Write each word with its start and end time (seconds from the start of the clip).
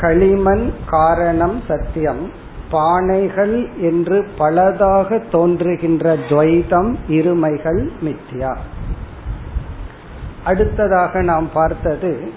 களிமண் 0.00 0.72
காரணம் 0.86 1.62
சத்தியம் 1.68 2.32
பானைகள் 2.72 3.68
என்று 3.78 4.26
பலதாக 4.38 5.30
தோன்றுகின்ற 5.30 6.16
துவைதம் 6.16 6.96
இருமைகள் 7.08 7.88
மித்யா. 8.00 8.56
அடுத்ததாக 10.44 11.22
நாம் 11.22 11.50
பார்த்தது 11.52 12.32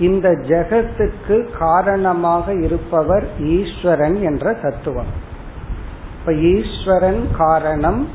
இந்த 0.00 0.30
ஜெகத்துக்கு 0.30 1.48
காரணமாக 1.58 2.54
இருப்பவர் 2.54 3.28
ஈஸ்வரன் 3.40 4.22
என்ற 4.22 4.52
தத்துவம். 4.52 5.06
இப்ப 6.20 6.34
ஈஸ்வரன் 6.34 7.28
காரணம் 7.38 8.08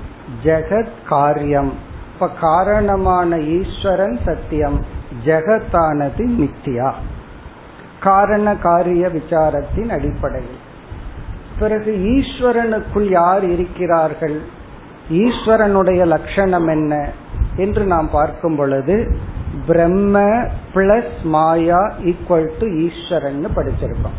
ஜெகத் 0.43 0.91
காரியம். 1.07 1.73
இப்ப 2.13 2.29
காரணமான 2.29 3.39
ஈஸ்வரன் 3.39 4.19
சத்தியம் 4.25 4.85
ஜெகத்தானது 5.25 6.27
மித்தியா. 6.39 6.93
காரண 7.99 8.55
காரிய 8.55 9.07
விசாரத்தின் 9.07 9.89
அடிப்படையில். 9.89 10.69
பிறகு 11.59 11.91
ஈஸ்வரனுக்குள் 11.91 13.09
யார் 13.09 13.45
இருக்கிறார்கள்? 13.45 14.41
ஈஸ்வரனுடைய 15.11 16.05
லட்சணம் 16.05 16.67
என்ன? 16.67 17.09
என்று 17.55 17.85
நாம் 17.85 18.09
பார்க்கும் 18.09 18.55
பொழுது 18.55 19.17
Brahma 19.67 20.19
plus 20.73 21.23
Maya 21.23 21.93
equal 22.03 22.51
to 22.59 22.67
Eswaran 22.67 23.45
படிச்சிருக்கோம். 23.55 24.17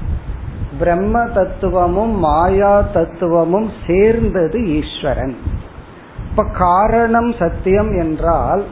பிரம்ம 0.79 1.25
தத்துவமும் 1.25 2.19
மாயா 2.19 2.81
தத்துவமும் 2.81 3.71
சேர்ந்தது 3.87 4.67
ஈஸ்வரன். 4.67 5.37
இப்ப 6.31 6.45
காரணம் 6.45 7.33
சத்தியம் 7.33 8.01
என்றால் 8.01 8.65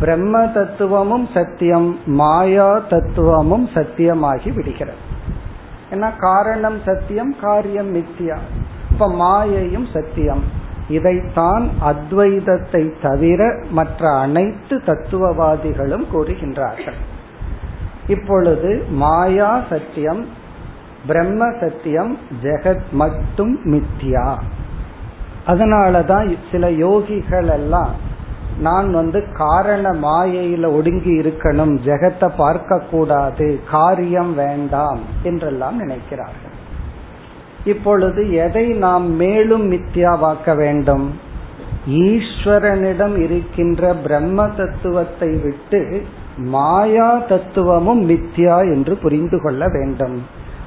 பிரம்ம 0.00 0.46
தத்துவமும் 0.46 1.28
சத்தியம் 1.34 1.98
மாயா 2.06 2.78
தத்துவமும் 2.78 3.68
சத்தியமாகி 3.74 4.54
விடுகிறது. 4.54 4.98
ஏன்னா 5.90 6.10
காரணம் 6.18 6.78
சத்தியம் 6.84 7.34
காரியம் 7.40 7.94
மித்தியா. 7.94 8.36
இப்ப 8.90 9.08
மாயையும் 9.08 9.86
சத்தியம். 9.92 10.42
இதைத்தான் 10.88 11.70
அத்வைதத்தை 11.84 12.92
தவிர 13.02 13.64
மற்ற 13.70 14.10
அனைத்து 14.10 14.82
தத்துவவாதிகளும் 14.86 16.04
கூறுகின்றார்கள். 16.12 16.98
இப்பொழுது 18.06 18.84
மாயா 18.90 19.62
சத்தியம் 19.70 20.26
பிரம்ம 21.06 21.52
சத்தியம் 21.60 22.18
ஜெகத் 22.42 22.90
மட்டும் 22.92 23.58
மித்யா. 23.64 24.36
அதனாலதான் 25.46 26.36
சில 26.50 26.70
யோகிகள் 26.70 27.50
எல்லாம் 27.50 27.94
நான் 28.60 28.92
வந்து 28.92 29.32
காரண 29.32 29.92
மாயையில 29.92 30.72
ஒடுங்கி 30.72 31.20
இருக்கணும் 31.20 31.78
ஜெகத்தை 31.84 32.30
பார்க்க 32.36 32.80
கூடாது 32.80 33.60
காரியம் 33.70 34.34
வேண்டாம் 34.34 34.98
என்றெல்லாம் 35.22 35.88
நினைக்கிறார்கள். 35.88 36.45
இப்பொழுது 37.66 38.32
எதை 38.32 38.66
நாம் 38.66 39.06
மேலும் 39.14 39.64
மித்தியாவாக்க 39.72 40.56
வேண்டும்? 40.56 41.06
ஈஸ்வரனிடம் 41.88 43.16
இருக்கின்ற 43.18 43.94
பிரம்ம 43.94 44.48
தத்துவத்தை 44.48 45.30
விட்டு 45.36 46.02
மாயா 46.36 47.10
தத்துவமும் 47.28 48.02
மித்யா 48.10 48.56
என்று 48.74 48.96
புரிந்து 48.96 49.38
கொள்ள 49.42 49.68
வேண்டும். 49.68 50.16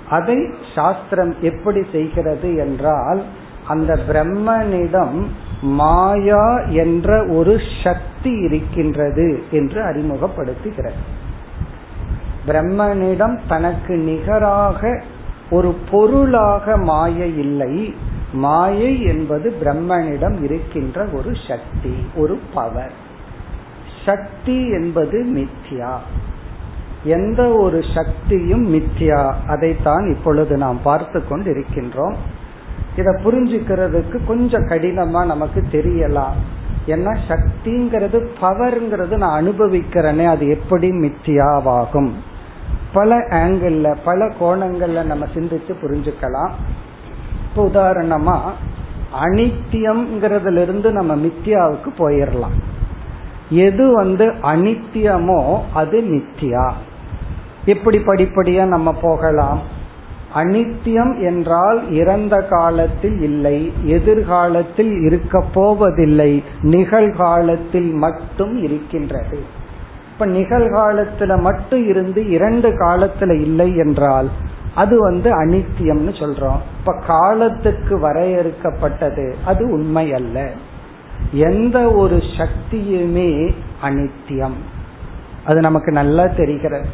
அதை 0.10 0.38
சாஸ்திரம் 0.76 1.34
எப்படி 1.42 1.82
செய்கிறது 1.92 2.56
என்றால் 2.56 3.22
அந்த 3.68 4.00
பிரம்மனிடம் 4.10 5.18
மாயா 5.62 6.46
என்ற 6.58 7.26
ஒரு 7.28 7.54
சக்தி 7.84 8.32
இருக்கின்றது 8.32 9.44
என்று 9.52 9.80
அறிமுகப்படுத்துகிறது. 9.84 11.02
பிரம்மனிடம் 12.48 13.40
தனக்கு 13.48 13.96
நிகராக 13.96 14.82
ஒரு 15.52 15.76
பொருளாக 15.92 16.78
மாயை 16.78 17.38
இல்லை. 17.38 17.96
மாயை 18.34 19.02
என்பது 19.02 19.54
பிரம்மனிடம் 19.64 20.44
இருக்கின்ற 20.44 21.06
ஒரு 21.14 21.32
சக்தி 21.48 21.96
ஒரு 22.16 22.40
பவர் 22.54 22.92
சக்தி 24.06 24.58
என்பது 24.70 25.26
மித்யா. 25.36 25.94
எந்த 27.04 27.42
ஒரு 27.50 27.84
சக்தியும் 27.96 28.74
மித்யா. 28.74 29.34
அதைத்தான் 29.48 30.16
இப்பொழுது 30.18 30.58
நாம் 30.58 30.80
பார்த்து 30.84 31.28
கொண்டு 31.28 31.50
இருக்கின்றோம் 31.52 32.16
இதை 32.96 33.14
புரிஞ்சுக்கிறதுக்கு 33.24 34.18
கொஞ்சம் 34.28 34.68
கடினமா 34.68 35.26
நமக்கு 35.26 35.64
தெரியலாம். 35.72 36.38
ஏன்னா 36.88 37.18
சக்திங்கிறது 37.28 38.28
பவர்ங்கிறது 38.42 39.18
நான் 39.18 39.38
அனுபவிக்கிறேனே 39.44 40.26
அது 40.26 40.48
எப்படி 40.48 40.90
மித்தியாவாகும் 40.90 42.12
பல 42.94 43.16
ஆங்கிள் 43.16 43.96
பல 44.04 44.28
கோணங்கள்ல 44.40 45.04
நம்ம 45.04 45.26
சிந்திச்சு 45.36 45.74
புரிஞ்சுக்கலாம். 45.82 46.52
இப்ப 47.44 47.66
உதாரணமா 47.66 48.38
அனித்தியம்ங்கிறதுல 49.26 50.62
இருந்து 50.62 50.92
நம்ம 50.92 51.16
மித்தியாவுக்கு 51.16 51.90
போயிடலாம் 51.98 52.58
எது 53.50 53.92
வந்து 53.92 54.26
அனித்தியமோ 54.26 55.60
அது 55.74 56.02
மித்தியா 56.02 56.72
எப்படி 57.66 57.98
படிப்படியா 57.98 58.66
நம்ம 58.66 58.94
போகலாம்? 58.94 59.62
அனித்தியம் 60.36 61.22
என்றால் 61.22 61.92
இறந்த 61.92 62.42
காலத்தில் 62.42 63.22
இல்லை 63.22 63.72
எதிர்காலத்தில் 63.86 64.94
இருக்க 65.02 65.44
போவதில்லை 65.54 66.44
நிகழ்காலத்தில் 66.62 67.92
மட்டும் 67.94 68.64
இருக்கின்றது. 68.64 69.40
இப்ப 70.20 70.32
நிகழ்காலத்துல 70.32 71.42
மட்டும் 71.42 71.88
இருந்து 71.88 72.30
இரண்டு 72.30 72.70
காலத்துல 72.70 73.40
இல்லை 73.42 73.76
என்றால் 73.76 74.30
அது 74.76 75.00
வந்து 75.00 75.46
அனித்தியம்னு 75.46 76.12
சொல்றோம். 76.12 76.58
இப்ப 76.80 77.02
காலத்துக்கு 77.08 78.00
வரையறுக்கப்பட்டது 78.00 79.34
அது 79.46 79.72
உண்மை 79.72 80.14
அல்ல. 80.14 80.52
எந்த 81.32 81.92
ஒரு 81.92 82.16
சக்தியுமே 82.16 83.54
அனித்தியம். 83.82 84.58
அது 85.46 85.60
நமக்கு 85.60 85.92
நல்லா 85.92 86.26
தெரிகிறது. 86.28 86.88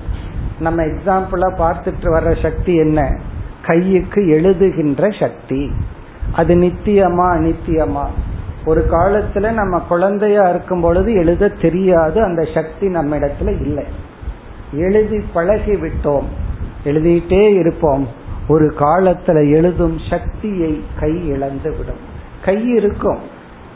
நம்ம 0.60 0.84
எக்ஸாம்பிளா 0.84 1.50
பார்த்துட்டு 1.60 2.04
வர்ற 2.04 2.42
சக்தி 2.42 2.76
என்ன? 2.76 3.20
கையுக்கு 3.62 4.16
எழுதுகின்ற 4.16 5.20
சக்தி. 5.20 5.72
அது 6.34 6.56
நித்தியமா 6.56 7.26
அனித்தியமா? 7.38 8.06
ஒரு 8.66 8.88
காலத்துல 8.92 9.52
நம்ம 9.52 9.80
குழந்தையா 9.80 10.50
இருக்கும் 10.50 10.82
பொழுது 10.82 11.14
எழுத 11.14 11.48
தெரியாது 11.48 12.24
அந்த 12.24 12.48
சக்தி 12.54 12.88
நம்ம 12.90 13.18
இடத்துல 13.18 13.62
இல்லை. 13.62 13.86
எழுதி 14.74 15.26
பழகி 15.34 15.72
விட்டோம் 15.72 16.26
எழுதிட்டே 16.84 17.56
இருப்போம். 17.60 18.08
ஒரு 18.48 18.74
காலத்துல 18.80 19.52
எழுதும் 19.52 20.00
சக்தியை 20.10 20.84
கை 21.00 21.28
இழந்து 21.28 21.72
விடும். 21.72 22.04
கை 22.46 22.66
இருக்கும் 22.66 23.20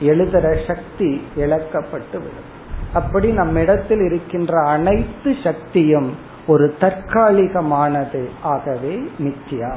எழுதுற 0.01 0.67
சக்தி 0.67 1.21
இழக்கப்பட்டு 1.35 2.13
விடும். 2.13 2.47
அப்படி 2.93 3.31
நம்மிடத்தில் 3.31 3.99
இருக்கின்ற 3.99 4.61
அனைத்து 4.67 5.35
சக்தியும் 5.43 6.15
ஒரு 6.47 6.75
தற்காலிகமானது 6.79 8.27
ஆகவே 8.41 9.03
நித்யா. 9.19 9.75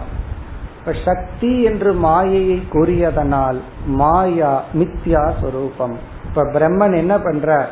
இப்ப 0.85 0.95
சக்தி 1.05 1.63
என்று 1.63 1.93
மாயையை 1.93 2.63
கூறியதனால் 2.73 3.59
மாயா 3.87 4.63
மித்யா 4.75 5.33
சொரூபம். 5.41 5.99
இப்ப 6.25 6.45
பிரம்மன் 6.45 6.97
என்ன 6.97 7.19
பண்ற 7.19 7.69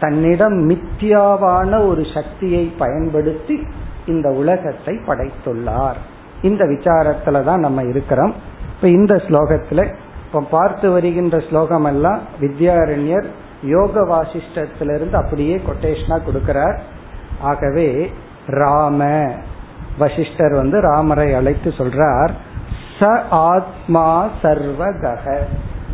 தன்னிடம் 0.00 0.56
மித்யாவான 0.68 1.88
ஒரு 1.88 2.02
சக்தியை 2.14 2.64
பயன்படுத்தி 2.78 3.66
இந்த 4.06 4.30
உலகத்தை 4.30 4.94
படைத்துள்ளார். 5.06 5.98
இந்த 6.42 6.64
விசாரத்துல 6.64 7.42
தான் 7.44 7.60
நம்ம 7.60 7.82
இருக்கிறோம். 7.82 8.34
இப்ப 8.74 8.88
இந்த 8.88 9.14
ஸ்லோகத்துல 9.14 9.94
இப்ப 10.26 10.44
பார்த்து 10.50 10.90
வருகின்ற 10.90 11.40
ஸ்லோகம் 11.40 11.84
எல்லாம் 11.84 12.20
வித்யாரண்யர் 12.40 13.26
யோக 13.62 14.00
வாசிஷ்டத்திலிருந்து 14.00 15.12
அப்படியே 15.12 15.60
கொட்டேஷனா 15.68 16.18
கொடுக்கிறார். 16.26 16.78
ஆகவே 17.40 18.10
ராம 18.46 19.30
வசிஷ்டர் 19.98 20.54
வந்து 20.54 20.80
ராமரை 20.80 21.34
அழைத்து 21.34 21.70
சொல்றார் 21.70 22.32
ச 22.98 23.22
ஆத்மா 23.30 24.28
சர்வகக. 24.42 25.38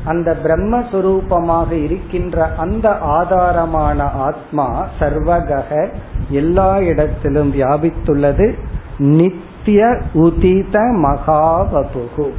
அந்த 0.05 0.37
பிரம்மஸ்வரூபமாக 0.45 1.71
இருக்கின்ற 1.71 2.51
அந்த 2.57 2.89
ஆதாரமான 2.89 4.03
ஆத்மா 4.03 4.87
சர்வகக 5.01 5.89
எல்லா 6.29 6.79
இடத்திலும் 6.79 7.55
வியாபித்துள்ளது. 7.55 8.55
நித்திய 8.99 10.01
உதித 10.15 10.79
மகாவபுகு. 10.97 12.31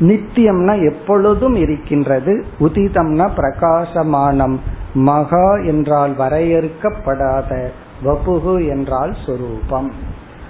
நித்தியம்னா 0.00 0.90
எப்பொழுதும் 0.90 1.54
இருக்கின்றது. 1.54 2.44
உதிதம்னா 2.60 3.30
பிரகாசமானம். 3.36 4.58
மகா 4.94 5.54
என்றால் 5.54 6.16
வரையறுக்கப்படாத. 6.18 7.68
வபுகு 8.04 8.68
என்றால் 8.68 9.16
சொரூபம். 9.26 9.92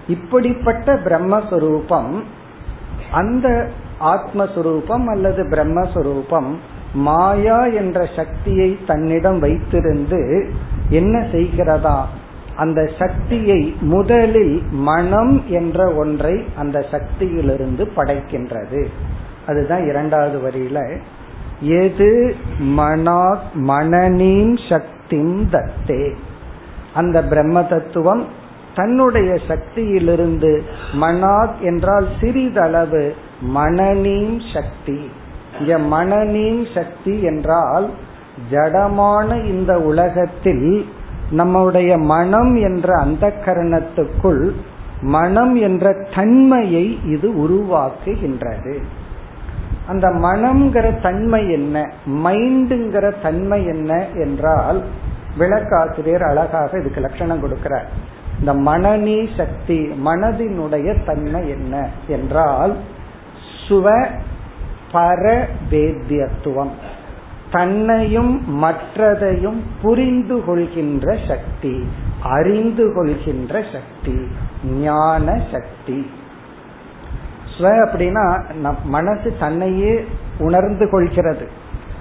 இப்படிப்பட்ட 0.08 0.94
பிரம்மஸ்வரூபம் 0.94 2.23
அந்த 3.12 3.69
ஆத்மஸ்வரூபம் 4.00 5.06
அல்லது 5.06 5.43
பிரம்மஸ்வரூபம் 5.43 6.55
மாயா 6.93 7.66
என்ற 7.66 8.08
சக்தியை 8.16 8.78
தன்னிடம் 8.87 9.43
வைத்திருந்து 9.43 10.50
என்ன 10.88 11.19
செய்கிறதா? 11.19 12.05
அந்த 12.56 12.90
சக்தியை 12.99 13.76
முதலில் 13.81 14.62
மனம் 14.70 15.44
என்ற 15.49 15.94
ஒன்றை 15.94 16.44
அந்த 16.56 16.84
சக்தியிலிருந்து 16.90 17.88
படைக்கின்றது. 17.96 18.87
அதுதான் 19.46 19.87
இரண்டாவது 19.87 20.38
வரியில 20.49 20.99
எது 21.60 22.37
மனா 22.58 23.38
மனநீன் 23.55 24.69
சக்தி 24.69 25.22
தத்தே. 25.50 26.14
அந்த 26.94 27.22
பிரம்ம 27.22 27.62
தத்துவம் 27.62 28.25
தன்னுடைய 28.75 29.38
சக்தியிலிருந்து 29.49 30.62
மனாத் 31.00 31.59
என்றால் 31.61 32.09
சிறிதளவு 32.20 33.15
மனநீம் 33.55 34.41
சக்தி. 34.55 35.11
இங்க 35.61 35.79
மனநீம் 35.79 36.75
சக்தி 36.75 37.23
என்றால் 37.23 37.91
ஜடமான 38.50 39.44
இந்த 39.44 39.81
உலகத்தில் 39.81 40.87
நம்முடைய 41.31 41.99
மனம் 41.99 42.56
என்ற 42.56 43.00
அந்த 43.00 43.32
கரணத்துக்குள் 43.44 44.53
மனம் 45.00 45.55
என்ற 45.55 46.09
தன்மையை 46.15 46.99
இது 47.05 47.31
உருவாக்குகின்றது. 47.31 48.79
அந்த 49.87 50.09
மனம்ங்கிற 50.09 51.03
தன்மை 51.03 51.50
என்ன? 51.50 51.91
மைண்டுங்கிற 52.25 53.15
தன்மை 53.23 53.67
என்ன? 53.67 54.06
என்றால் 54.15 54.85
விளக்காசிரியர் 55.38 56.29
அழகாக 56.29 56.79
இதுக்கு 56.79 57.00
லட்சணம் 57.00 57.41
கொடுக்கிறார். 57.41 58.17
இந்த 58.38 58.55
மனநீ 58.55 59.37
சக்தி 59.37 59.79
மனதினுடைய 60.05 61.05
தன்மை 61.05 61.49
என்ன 61.49 61.88
என்றால் 62.06 62.76
சுவ 63.69 64.06
பரவேத்தியத்துவம் 64.93 66.75
தன்னையும் 67.50 68.64
மற்றதையும் 68.64 69.61
புரிந்து 69.82 70.44
கொள்கின்ற 70.44 71.17
சக்தி 71.29 71.85
அறிந்து 72.23 72.94
கொள்கின்ற 72.94 73.64
சக்தி 73.73 74.17
ஞான 74.64 75.41
சக்தி. 75.52 76.11
ஸ்வ 77.58 77.61
அப்படின்னா 77.61 78.25
மனசு 78.84 79.37
தன்னையே 79.41 80.05
உணர்ந்து 80.38 80.91
கொள்கிறது. 80.91 81.49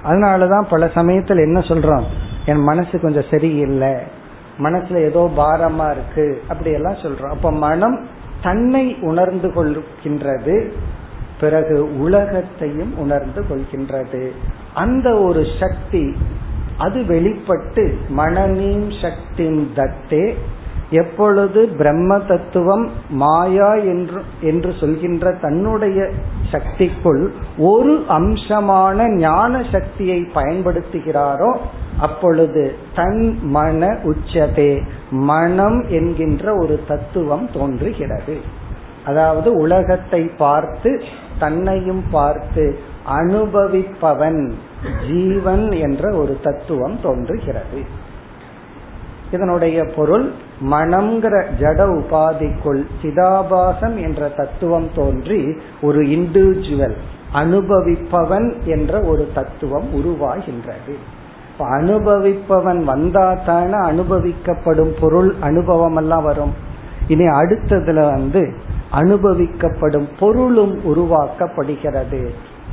அதனாலதான் 0.03 0.65
பல 0.69 0.89
சமயத்தில் 0.93 1.37
என்ன 1.37 1.59
சொல்றோம்? 1.59 2.03
என் 2.45 2.63
மனசு 2.63 2.99
கொஞ்சம் 2.99 3.29
சரியில்லை. 3.31 3.93
மனசுல 4.63 5.03
ஏதோ 5.03 5.31
பாரமா 5.37 5.91
இருக்கு. 5.91 6.41
அப்படி 6.47 6.71
எல்லாம் 6.71 7.01
சொல்றோம். 7.03 7.29
அப்ப 7.29 7.51
மனம் 7.51 8.05
தன்னை 8.43 8.95
உணர்ந்து 9.01 9.47
கொள்கின்றது 9.47 10.71
பிறகு 11.39 11.99
உலகத்தையும் 11.99 12.97
உணர்ந்து 12.97 13.43
கொள்கின்றது. 13.49 14.31
அந்த 14.73 15.15
ஒரு 15.17 15.43
சக்தி 15.59 16.15
அது 16.77 17.05
வெளிப்பட்டு 17.05 17.83
மனநீம் 18.17 19.01
சக்தி 19.01 19.45
தத்தே 19.75 20.35
எப்பொழுது 20.89 21.67
பிரம்ம 21.67 22.19
தத்துவம் 22.19 22.89
மாயா 23.09 23.73
என்று 23.73 24.21
என்று 24.41 24.73
சொல்கின்ற 24.79 25.31
தன்னுடைய 25.31 26.09
சக்திக்குள் 26.51 27.27
ஒரு 27.57 28.05
அம்சமான 28.09 29.07
ஞான 29.15 29.63
சக்தியை 29.71 30.27
பயன்படுத்துகிறாரோ 30.35 31.51
அப்பொழுது 31.99 32.75
தன் 32.95 33.37
மன 33.41 33.99
உச்சதே 34.03 34.81
மனம் 35.09 35.85
என்கின்ற 35.87 36.55
ஒரு 36.55 36.83
தத்துவம் 36.87 37.49
தோன்றுகிறது. 37.53 38.37
அதாவது 39.05 39.53
உலகத்தை 39.53 40.21
பார்த்து 40.37 41.03
தன்னையும் 41.39 42.03
பார்த்து 42.11 42.79
அனுபவிப்பவன் 43.09 44.51
ஜீவன் 45.07 45.71
என்ற 45.71 46.15
ஒரு 46.15 46.37
தத்துவம் 46.43 46.99
தோன்றுகிறது. 47.03 48.05
இதனுடைய 49.31 49.85
பொருள் 49.95 50.31
மனம்ங்கிற 50.65 51.45
ஜட 51.59 51.79
உபாதிக்குள் 51.99 52.85
சிதாபாசம் 53.01 53.97
என்ற 54.01 54.29
தத்துவம் 54.29 54.89
தோன்றி 54.95 55.55
ஒரு 55.81 56.01
இண்டிவிஜுவல் 56.01 56.97
அனுபவிப்பவன் 57.33 58.63
என்ற 58.65 59.01
ஒரு 59.01 59.27
தத்துவம் 59.33 59.87
உருவாகின்றது. 59.93 60.95
அனுபவிப்பவன் 61.59 62.83
வந்தா 62.83 63.33
தானே 63.33 63.73
அனுபவிக்கப்படும் 63.73 64.99
பொருள் 64.99 65.35
அனுபவம் 65.39 65.95
எல்லாம் 65.95 66.23
வரும். 66.23 66.53
இனி 67.07 67.27
அடுத்ததுல 67.27 67.93
வந்து 67.93 68.53
அனுபவிக்கப்படும் 68.91 70.07
பொருளும் 70.19 70.79
உருவாக்கப்படுகிறது. 70.79 72.27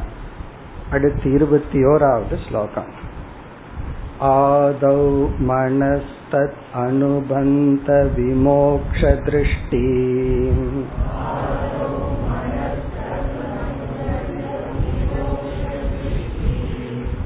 அடுத்து 0.92 1.32
இருபத்தி 1.32 1.84
ஓராவது 1.84 2.36
ஸ்லோகம். 2.50 3.04
ஆதௌ 4.22 5.28
மனஸ்தத் 5.48 6.58
அனுபந்த 6.75 8.08
விமோக்ஷ 8.18 9.24
திருஷ்டி. 9.24 10.45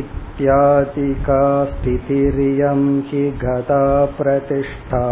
इत्यादिका 0.00 1.42
स्थितिरियं 1.72 2.80
हि 3.08 3.24
गता 3.42 3.84
प्रतिष्ठा 4.20 5.02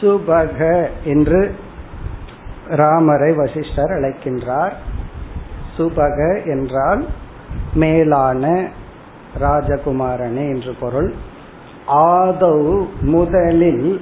சுபக 0.00 0.88
என்று 1.04 1.54
ராமரை 2.68 3.32
வசிஷ்டர் 3.32 3.90
அழைக்கின்றார். 3.90 4.72
சுபக 5.78 6.46
என்றால் 6.46 7.06
மேலான 7.74 8.68
ராஜகுமாரனே 9.40 10.48
என்று 10.48 10.74
பொருள். 10.80 11.14
ஆதௌ 11.86 12.86
முதலில் 13.00 14.00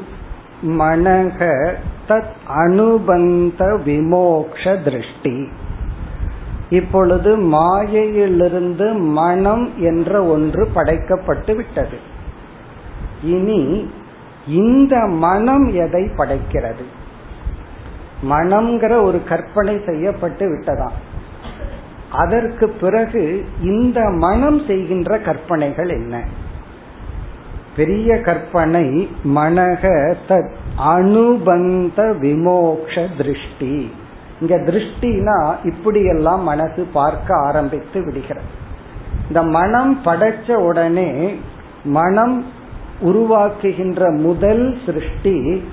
மனக 0.62 1.73
தத் 2.09 2.37
அனுபந்த 2.49 3.83
விமோக்ஷ 3.85 4.77
திருஷ்டி. 4.85 5.49
இப்பொழுது 6.71 7.37
மாயையிலிருந்து 7.37 8.93
மனம் 8.95 9.79
என்ற 9.79 10.25
ஒன்று 10.25 10.69
படைக்கப்பட்டு 10.75 11.57
விட்டது. 11.57 11.99
இனி 13.23 13.91
இந்த 14.47 15.07
மனம் 15.07 15.75
எதை 15.75 16.05
படைக்கிறது? 16.05 16.85
மனம்ங்கிற 18.31 19.03
ஒரு 19.03 19.25
கற்பனை 19.25 19.81
செய்யப்பட்டு 19.87 20.49
விட்டதாம். 20.49 20.99
அதற்கு 22.12 22.69
பிறகு 22.69 23.45
இந்த 23.62 24.00
மனம் 24.00 24.61
செய்கின்ற 24.67 25.19
கற்பனைகள் 25.19 25.88
என்ன? 25.88 26.23
பெரிய 27.78 28.20
கற்பனை 28.20 28.87
மனக 29.35 29.82
தத் 30.28 30.52
அனுபந்த 30.88 31.99
விமோக்ஷ 32.18 32.94
திருஷ்டி. 33.16 33.75
இங்க 34.40 34.56
திருஷ்டினா 34.56 35.38
இப்படியெல்லாம் 35.64 36.42
மனசு 36.42 36.82
பார்க்க 36.92 37.37
ஆரம்பித்து 37.37 38.04
விடுகிறது. 38.04 38.47
இந்த 39.28 39.42
மனம் 39.42 40.00
படைச்ச 40.04 40.54
உடனே 40.54 41.11
மனம் 41.85 42.37
உருவாக்குகின்ற 43.02 44.18
முதல் 44.18 44.64
சிருஷ்டி 44.87 45.64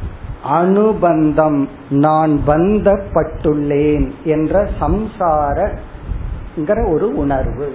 அனுபந்தம் 0.43 1.69
நான் 1.89 2.33
பந்தப்பட்டுள்ளேன் 2.47 4.07
என்ற 4.23 4.67
சம்சாரங்கிற 4.81 6.79
ஒரு 6.93 7.07
உணர்வு. 7.17 7.69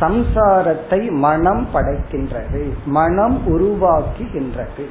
சம்சாரத்தை 0.00 1.10
மனம் 1.10 1.66
படைக்கின்றது 1.74 2.72
மனம் 2.86 3.42
உருவாக்குகின்றது. 3.46 4.84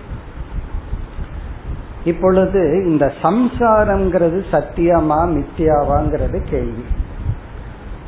இப்பொழுது 2.04 2.86
இந்த 2.86 3.14
சம்சாரம்ங்கிறது 3.22 4.44
சத்தியமா 4.52 5.20
மித்தியாவாங்கிறது 5.30 6.42
கேள்வி. 6.50 6.84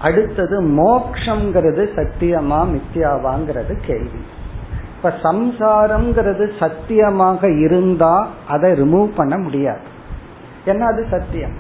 அடுத்தது 0.02 0.62
மோக்ஷங்கிறது 0.62 1.90
சத்தியமா 1.96 2.68
மித்தியாவாங்கிறது 2.68 3.78
கேள்வி. 3.86 4.22
இப்ப 4.96 5.14
சம்சாரம்ங்கிறது 5.24 6.52
சத்தியமாக 6.60 7.52
இருந்தா 7.52 8.28
அதை 8.48 8.72
ரிமூவ் 8.72 9.12
பண்ண 9.16 9.38
முடியாது. 9.38 9.86
ஏன்னா 10.66 10.80
அது 10.80 11.06
சத்தியம். 11.12 11.58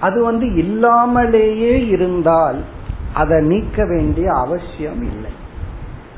அது 0.00 0.24
வந்து 0.24 0.54
இல்லாமலேயே 0.54 1.86
இருந்தால் 1.86 2.62
அதை 3.14 3.40
நீக்க 3.40 3.84
வேண்டிய 3.84 4.32
அவசியம் 4.32 5.02
இல்லை. 5.02 5.30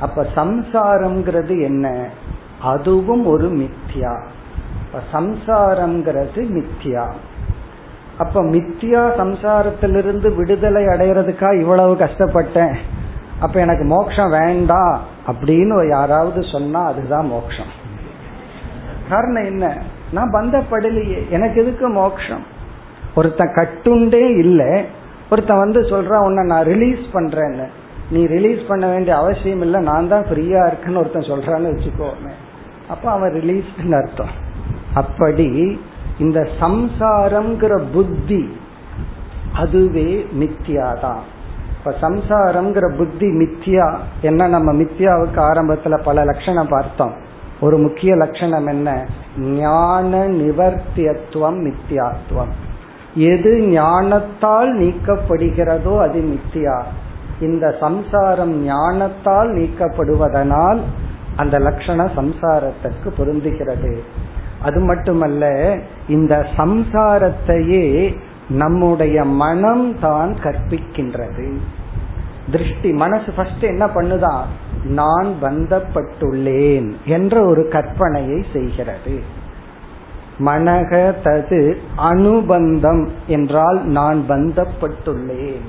அப்ப 0.01 0.27
சம்சாரம்ங்கிறது 0.37 1.63
என்ன? 1.63 2.09
அதுவும் 2.63 3.27
ஒரு 3.27 3.49
மித்யா. 3.49 4.21
இப்ப 4.81 5.21
சம்சாரம்ங்கிறது 5.21 6.65
மித்யா. 6.65 7.13
அப்ப 8.19 8.45
மித்தியா 8.45 9.13
சம்சாரத்திலிருந்து 9.19 10.35
விடுதலை 10.35 10.85
அடைகிறதுக்கா 10.85 11.61
இவ்வளவு 11.61 11.95
கஷ்டப்பட்டேன்? 11.95 12.77
அப்ப 13.41 13.61
எனக்கு 13.61 13.85
மோட்சம் 13.85 14.31
வேண்டாம் 14.31 15.01
அப்படின்னு 15.27 15.89
யாராவது 15.89 16.43
சொன்னா 16.53 16.87
அதுதான் 16.87 17.27
மோட்சம். 17.27 17.79
காரணம் 19.09 19.45
என்ன? 19.45 19.83
நான் 20.13 20.31
பந்தப்படலையே. 20.31 21.29
எனக்கு 21.29 21.63
எதுக்கு 21.63 21.89
மோட்சம்? 21.89 22.45
ஒருத்தன் 23.15 23.55
கட்டுண்டே 23.55 24.39
இல்லை. 24.39 24.85
ஒருத்தன் 25.31 25.59
வந்து 25.59 25.81
சொல்றான் 25.81 26.25
உன்னை 26.25 26.47
நான் 26.47 26.65
ரிலீஸ் 26.65 27.07
பண்றேன்னு. 27.13 27.67
நீ 28.11 28.27
ரிலீஸ் 28.27 28.67
பண்ண 28.69 28.87
வேண்டிய 28.87 29.17
அவசியம் 29.17 29.61
இல்லை 29.61 29.83
நான் 29.83 30.09
தான் 30.09 30.23
ஃப்ரீயா 30.23 30.67
இருக்குன்னு 30.67 30.99
ஒருத்தன் 30.99 31.23
சொல்றான்னு 31.23 31.77
வச்சுக்கோமே. 31.77 32.31
அப்ப 32.89 33.11
அவன் 33.11 33.33
ரிலீஸ்ன்னு 33.33 34.03
அர்த்தம். 34.03 34.49
அப்படி 34.95 35.81
இந்த 36.19 36.49
சம்சாரம்ங்கிற 36.61 37.83
புத்தி 37.93 38.57
அதுவே 39.55 40.27
மித்தியாதான். 40.39 41.21
இப்ப 41.79 41.95
சம்சாரம்ங்கிற 42.01 42.97
புத்தி 42.97 43.27
மித்தியா 43.27 43.99
என்ன 44.23 44.49
நம்ம 44.49 44.73
மித்தியாவுக்கு 44.73 45.37
ஆரம்பத்துல 45.37 46.03
பல 46.03 46.25
லட்சணம் 46.25 46.69
பார்த்தோம். 46.69 47.15
ஒரு 47.61 47.79
முக்கிய 47.79 48.15
லட்சணம் 48.15 48.67
என்ன? 48.67 49.07
ஞான 49.39 50.29
நிவர்த்தியத்துவம் 50.29 51.73
மித்தியாத்துவம். 51.73 52.53
எது 53.15 53.59
ஞானத்தால் 53.59 54.79
நீக்கப்படுகிறதோ 54.79 56.01
அது 56.01 56.21
மித்தியா 56.21 56.83
இந்த 57.41 57.77
சம்சாரம் 57.81 58.65
ஞானத்தால் 58.65 59.51
நீக்கப்படுவதனால் 59.55 60.81
அந்த 61.37 61.59
லட்சண 61.59 62.09
சம்சாரத்திற்கு 62.17 63.09
பொருந்துகிறது. 63.19 63.99
அது 64.63 64.81
மட்டுமல்ல 64.81 65.77
இந்த 66.09 66.47
சம்சாரத்தையே 66.57 68.15
நம்முடைய 68.49 69.25
மனம் 69.25 69.99
தான் 69.99 70.37
கற்பிக்கின்றது. 70.43 71.57
திருஷ்டி 72.51 72.93
மனசு 72.93 73.33
ஃபர்ஸ்ட் 73.33 73.63
என்ன 73.63 73.87
பண்ணுதான் 73.87 74.45
நான் 74.85 75.35
பந்தப்பட்டுள்ளேன் 75.43 76.93
என்ற 77.05 77.45
ஒரு 77.45 77.69
கற்பனையை 77.73 78.45
செய்கிறது. 78.53 79.21
மனக 80.45 81.15
தது 81.25 81.77
அனுபந்தம் 81.97 83.09
என்றால் 83.27 83.85
நான் 83.85 84.25
பந்தப்பட்டுள்ளேன். 84.29 85.69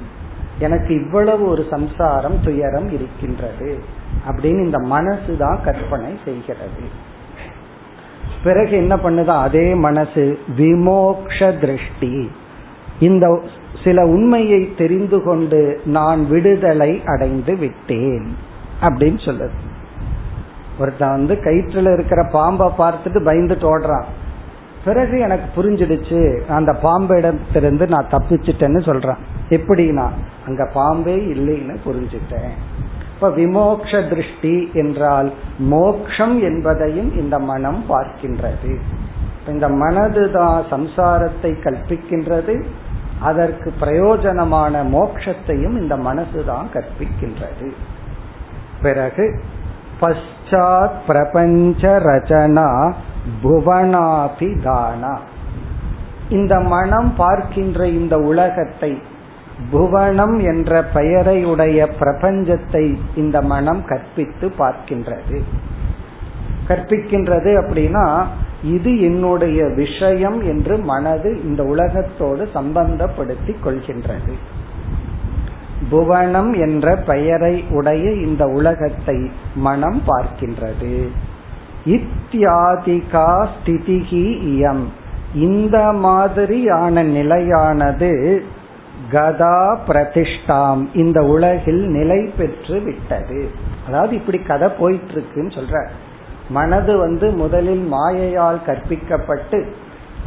எனக்கு 0.59 1.03
இவ்வளவு 1.03 1.47
ஒரு 1.47 1.65
சம்சாரம் 1.69 2.41
துயரம் 2.43 2.89
இருக்கின்றது 2.91 3.83
அப்படின்னு 4.27 4.63
இந்த 4.63 4.79
மனசு 4.79 5.37
தான் 5.37 5.59
கற்பனை 5.63 6.19
செய்கிறது. 6.25 7.09
பிறகு 8.43 8.71
என்ன 8.71 8.95
பண்ணுதா? 8.95 9.39
அதே 9.41 9.73
மனசு 9.73 10.39
விமோக்ஷ 10.57 11.51
திருஷ்டி. 11.59 12.31
இந்த 12.99 13.39
சில 13.83 14.05
உண்மையை 14.05 14.75
தெரிந்து 14.77 15.23
கொண்டு 15.23 15.81
நான் 15.85 16.27
விடுதலை 16.27 17.01
அடைந்து 17.05 17.57
விட்டேன் 17.57 18.35
அப்படின்னு 18.81 19.19
சொல்லுது. 19.25 19.59
ஒருத்தன் 20.79 21.09
வந்து 21.09 21.35
கயிற்றுல 21.35 21.93
இருக்கிற 21.93 22.29
பாம்பை 22.31 22.67
பார்த்துட்டு 22.77 23.19
பயந்துட்டு 23.27 23.65
ஓடுறான். 23.73 24.09
பிறகு 24.85 25.19
எனக்கு 25.19 25.47
புரிஞ்சிடுச்சு 25.55 26.19
அந்த 26.47 26.73
பாம்பு 26.73 27.17
இடத்திலிருந்து 27.17 27.87
நான் 27.87 28.11
தப்பிச்சிட்டேன்னு 28.11 28.85
சொல்றேன். 28.85 29.19
எப்படின்னா 29.49 30.09
அங்க 30.47 30.69
பாம்பே 30.73 31.15
இல்லைன்னு 31.15 31.75
புரிஞ்சுட்டேன். 31.85 32.53
இப்ப 33.15 33.29
விமோக்ஷ 33.29 34.09
திருஷ்டி 34.09 34.69
என்றால் 34.73 35.33
மோக்ஷம் 35.57 36.41
என்பதையும் 36.41 37.19
இந்த 37.19 37.39
மனம் 37.39 37.83
பார்க்கின்றது. 37.89 38.79
இந்த 39.47 39.69
மனதுதான் 39.69 40.63
சம்சாரத்தை 40.71 41.51
கற்பிக்கின்றது 41.63 42.63
அதற்கு 43.19 43.73
பிரயோஜனமான 43.81 44.83
மோக்ஷத்தையும் 44.95 45.75
இந்த 45.81 45.97
மனசுதான் 45.97 46.65
கற்பிக்கின்றது. 46.73 47.67
பிறகு 48.81 49.41
பச்சாத் 50.51 50.97
பிரபஞ்ச 51.07 51.99
ரச்சனா 51.99 52.93
புவனாபிதானா. 53.43 55.17
இந்த 56.29 56.59
மனம் 56.59 57.13
பார்க்கின்ற 57.17 57.87
இந்த 57.87 58.17
உலகத்தை 58.17 59.01
புவனம் 59.71 60.39
என்ற 60.39 60.83
பெயரையுடைய 60.93 61.87
பிரபஞ்சத்தை 61.99 62.97
இந்த 63.15 63.41
மனம் 63.41 63.83
கற்பித்து 63.85 64.51
பார்க்கின்றது. 64.57 65.39
கற்பிக்கின்றது 66.67 67.51
அப்படின்னா 67.61 68.25
இது 68.63 69.01
என்னுடைய 69.01 69.65
விஷயம் 69.75 70.41
என்று 70.41 70.77
மனது 70.77 71.43
இந்த 71.43 71.63
உலகத்தோடு 71.63 72.49
சம்பந்தப்படுத்தி 72.53 73.55
கொள்கின்றது. 73.65 74.35
புவனம் 75.91 76.51
என்ற 76.53 76.95
பெயரை 76.95 77.55
உடைய 77.69 78.11
இந்த 78.11 78.43
உலகத்தை 78.45 79.17
மனம் 79.55 80.01
பார்க்கின்றது. 80.07 80.93
இத்தியாதிகா 81.85 83.29
ஸ்திதிகி 83.53 84.25
இயம். 84.53 84.83
இந்த 85.35 85.77
மாதிரியான 85.91 87.03
நிலையானது 87.03 88.11
கதா 89.11 89.79
பிரதிஷ்டாம். 89.87 90.81
இந்த 90.93 91.21
உலகில் 91.21 91.83
நிலை 91.87 92.33
பெற்று 92.37 92.79
விட்டது. 92.79 93.49
அதாவது 93.87 94.15
இப்படி 94.15 94.39
கதை 94.39 94.69
போயிட்டு 94.79 95.11
இருக்குன்னு 95.11 95.55
சொல்ற. 95.59 95.87
மனது 96.49 96.97
வந்து 96.97 97.31
முதலில் 97.31 97.85
மாயையால் 97.93 98.65
கற்பிக்கப்பட்டு 98.65 99.59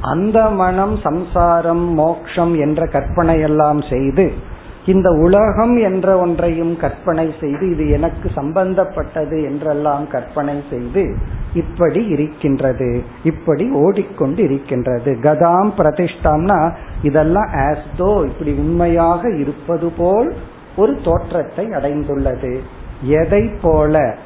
அந்த 0.01 0.39
மனம் 0.51 0.97
சம்சாரம் 1.03 1.87
மோக்ஷம் 1.95 2.55
என்ற 2.59 2.87
கற்பனையெல்லாம் 2.87 3.83
செய்து 3.91 4.53
இந்த 4.87 5.11
உலகம் 5.11 5.77
என்ற 5.77 6.19
ஒன்றையும் 6.19 6.77
கற்பனை 6.77 7.35
செய்து 7.41 7.71
இது 7.71 7.89
எனக்கு 7.89 8.31
சம்பந்தப்பட்டது 8.35 9.43
என்றெல்லாம் 9.43 10.09
கற்பனை 10.09 10.63
செய்து 10.71 11.17
இப்படி 11.55 12.05
இருக்கின்றது 12.05 13.03
இப்படி 13.25 13.71
ஓடிக்கொண்டு 13.71 14.43
இருக்கின்றது 14.43 15.13
கதாம் 15.23 15.73
பிரதிஷ்டம்னா 15.79 16.75
இதெல்லாம் 17.03 17.51
ஆஸ்தோ 17.53 18.25
இப்படி 18.25 18.53
உண்மையாக 18.53 19.31
இருப்பது 19.31 19.91
போல் 19.91 20.35
ஒரு 20.77 20.99
தோற்றத்தை 21.05 21.67
அடைந்துள்ளது. 21.67 22.59
எதை 23.03 23.51
போல? 23.63 24.17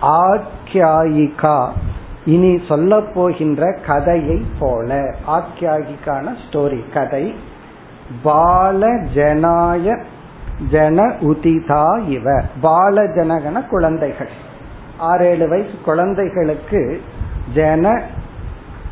ஆக்கியாயிகா. 0.00 1.68
இனி 2.24 2.60
சொல்ல 2.68 3.00
போகின்ற 3.00 3.78
கதையை 3.86 4.44
போல. 4.58 5.14
ஆக்கியாகிக்கான 5.26 6.34
ஸ்டோரி 6.50 6.92
கதை. 6.92 7.34
பால 8.22 8.88
ஜனாய 9.14 10.02
ஜன 10.70 11.14
உதிதா 11.20 12.08
இவ. 12.08 12.42
பால 12.60 13.04
ஜனகன 13.04 13.68
குழந்தைகள். 13.68 14.28
ஆறேழு 14.98 15.48
வயசு 15.48 15.70
குழந்தைகளுக்கு 15.84 17.00
ஜன 17.54 18.02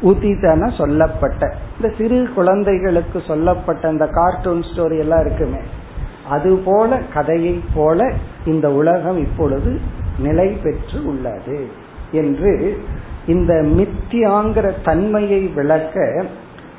உதிதன 0.03 0.77
சொல்லப்பட்ட. 0.77 1.55
இந்த 1.77 1.95
சிறு 1.99 2.29
குழந்தைகளுக்கு 2.35 3.23
சொல்லப்பட்ட 3.27 3.91
இந்த 3.91 4.07
கார்ட்டூன் 4.07 4.61
ஸ்டோரி 4.61 4.99
எல்லாம் 4.99 5.27
இருக்குமே. 5.27 5.59
அது 6.29 6.57
போல 6.57 7.01
கதையை 7.15 7.65
போல 7.75 8.13
இந்த 8.47 8.73
உலகம் 8.73 9.19
இப்பொழுது 9.19 9.81
நிலை 10.19 10.49
பெற்று 10.49 11.07
உள்ளது. 11.07 11.69
என்று 12.13 12.83
இந்த 13.27 13.55
மித்தியாங்கிற 13.55 14.73
தன்மையை 14.85 15.41
விளக்க 15.41 16.25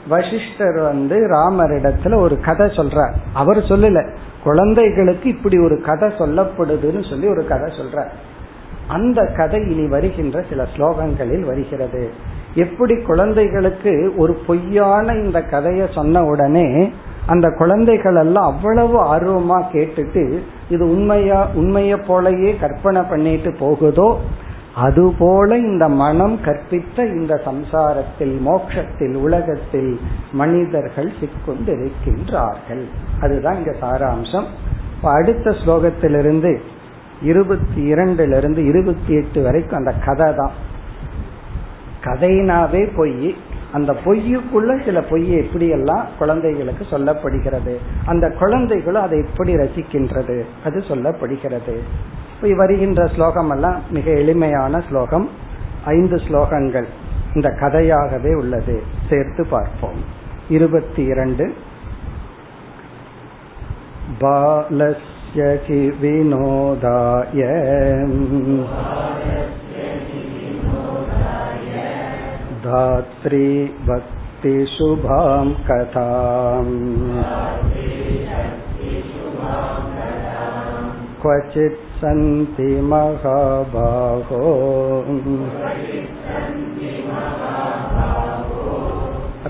வசிஷ்டர் 0.07 0.79
வந்து 0.81 1.27
ராமரிடத்துல 1.29 2.15
ஒரு 2.15 2.39
கதை 2.39 2.67
சொல்றார். 2.67 3.13
அவர் 3.33 3.57
சொல்லல. 3.57 4.15
குழந்தைகளுக்கு 4.43 5.29
இப்படி 5.29 5.59
ஒரு 5.59 5.81
கதை 5.81 6.09
சொல்லப்படுதுன்னு 6.09 7.09
சொல்லி 7.09 7.27
ஒரு 7.27 7.45
கதை 7.47 7.74
சொல்றார். 7.74 8.09
அந்த 8.88 9.33
கதை 9.38 9.59
இனி 9.69 9.88
வருகின்ற 9.88 10.43
சில 10.50 10.67
ஸ்லோகங்களில் 10.77 11.45
வருகிறது. 11.45 12.12
எப்படி 12.53 13.01
குழந்தைகளுக்கு 13.01 14.13
ஒரு 14.17 14.33
பொய்யான 14.33 15.13
இந்த 15.13 15.41
கதையை 15.41 15.88
சொன்ன 15.93 16.24
உடனே 16.24 16.93
அந்த 17.25 17.50
குழந்தைகள் 17.57 18.15
எல்லாம் 18.15 18.53
அவ்வளவு 18.53 19.15
ஆர்வமா 19.15 19.63
கேட்டுட்டு 19.74 20.39
இது 20.69 20.89
உண்மையா 20.89 21.50
உண்மைய 21.55 21.97
போலயே 22.07 22.59
கற்பனை 22.59 23.01
பண்ணிட்டு 23.01 23.55
போகுதோ 23.59 24.19
அதுபோல 24.75 25.58
இந்த 25.58 25.89
மனம் 25.89 26.39
கற்பித்த 26.41 27.05
இந்த 27.05 27.41
சம்சாரத்தில் 27.46 28.39
மோட்சத்தில் 28.39 29.15
உலகத்தில் 29.15 30.00
மனிதர்கள் 30.32 31.12
சிக்கொண்டிருக்கின்றார்கள். 31.20 32.84
அதுதான் 33.22 33.55
இங்க 33.55 33.75
சாராம்சம். 33.82 34.44
அடுத்த 35.03 35.51
ஸ்லோகத்திலிருந்து 35.51 36.62
இருபத்தி 37.22 37.94
இரண்டுல 37.94 38.38
இருந்து 38.38 38.65
இருபத்தி 38.65 39.13
எட்டு 39.13 39.41
வரைக்கும் 39.41 39.77
அந்த 39.77 39.94
கதை 40.05 40.34
தான். 40.36 40.51
கதையினாவே 42.03 42.96
பொய். 42.96 43.36
அந்த 43.72 43.96
பொய்யுக்குள்ள 44.05 44.86
சில 44.86 45.01
பொய் 45.01 45.39
எப்படியெல்லாம் 45.39 46.03
குழந்தைகளுக்கு 46.17 46.86
சொல்லப்படுகிறது 46.91 47.77
அந்த 48.05 48.32
குழந்தைகளும் 48.32 49.01
அதை 49.01 49.20
எப்படி 49.20 49.55
ரசிக்கின்றது 49.55 50.44
அது 50.63 50.79
சொல்லப்படுகிறது. 50.88 51.79
வருகின்ற 52.56 53.00
ஸ்லோகம் 53.06 53.50
எல்லாம் 53.50 53.80
மிக 53.90 54.06
எளிமையான 54.12 54.80
ஸ்லோகம் 54.80 55.26
ஐந்து 55.84 56.16
ஸ்லோகங்கள் 56.16 56.88
இந்த 57.34 57.49
கதையாகவே 57.60 58.32
உள்ளது 58.34 58.76
சேர்த்து 59.10 59.42
பார்ப்போம் 59.46 60.00
இருபத்தி 60.49 61.02
இரண்டு 61.04 61.44
बालस्य 64.20 65.42
हि 65.64 65.78
विनोदाय 66.00 67.42
धात्री 72.64 73.47
भक्तिशुभां 73.86 75.47
कथाम् 75.69 76.75
क्वचित् 81.23 81.83
सन्ति 82.00 82.69
महाबाहो 82.90 84.43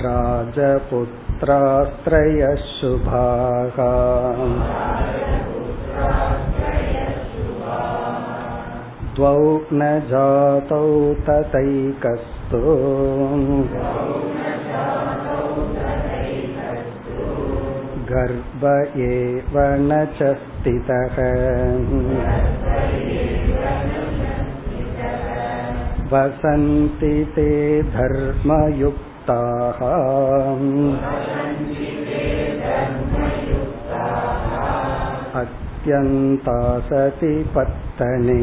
राजपुत्रास्त्रयः 0.05 2.55
शुभाः 2.66 3.81
द्वौ 9.16 9.40
न 9.73 9.88
जातौ 10.11 10.85
तथैकस्तु 11.29 12.61
गर्भ 18.11 18.64
एव 19.05 19.59
न 19.83 20.05
च 20.19 20.33
स्थितः 20.40 21.19
वसन्ति 26.12 27.12
ते 27.35 27.51
धर्मयुक्ताः 27.93 29.81
अत्यन्ता 35.40 36.59
सति 36.88 37.33
पत्तने 37.57 38.40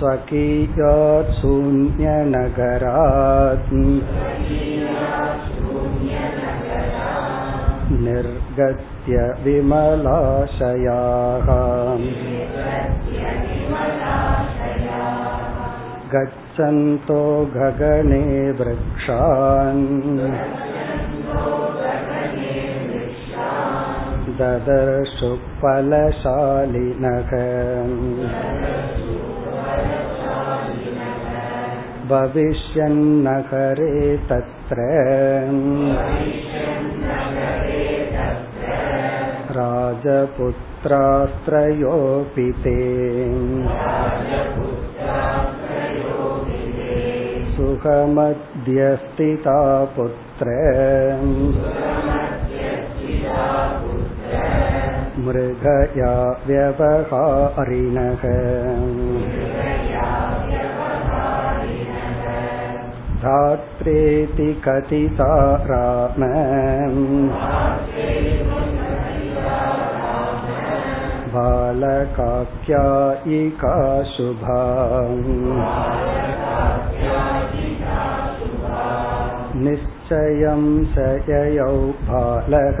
स्वकीयात् 0.00 1.30
शून्यनगरात् 1.38 2.22
निर्गत्य 8.06 9.22
विमलाशयाः 9.44 11.48
गच्छन्तो 16.14 17.22
गगने 17.56 18.24
वृक्षान् 18.58 19.84
ददर्शु 24.40 25.30
फलशालिनः 25.60 27.30
भविष्यन्नगरे 32.10 33.92
तत्र 34.30 34.86
राजपुत्रास्त्रयोऽपि 39.56 42.46
ते 42.64 42.76
सुखमध्यस्थिता 47.56 49.58
पुत्र 49.96 50.54
मृगया 55.26 56.14
व्यवहारिणः 56.46 58.24
धात्रेति 63.20 64.48
कथिता 64.64 65.28
राम 65.70 66.24
बालकाख्यायिका 71.36 73.76
शुभा 74.12 74.60
निश्चयं 79.64 80.62
शययौ 80.94 81.76
बालः 82.08 82.80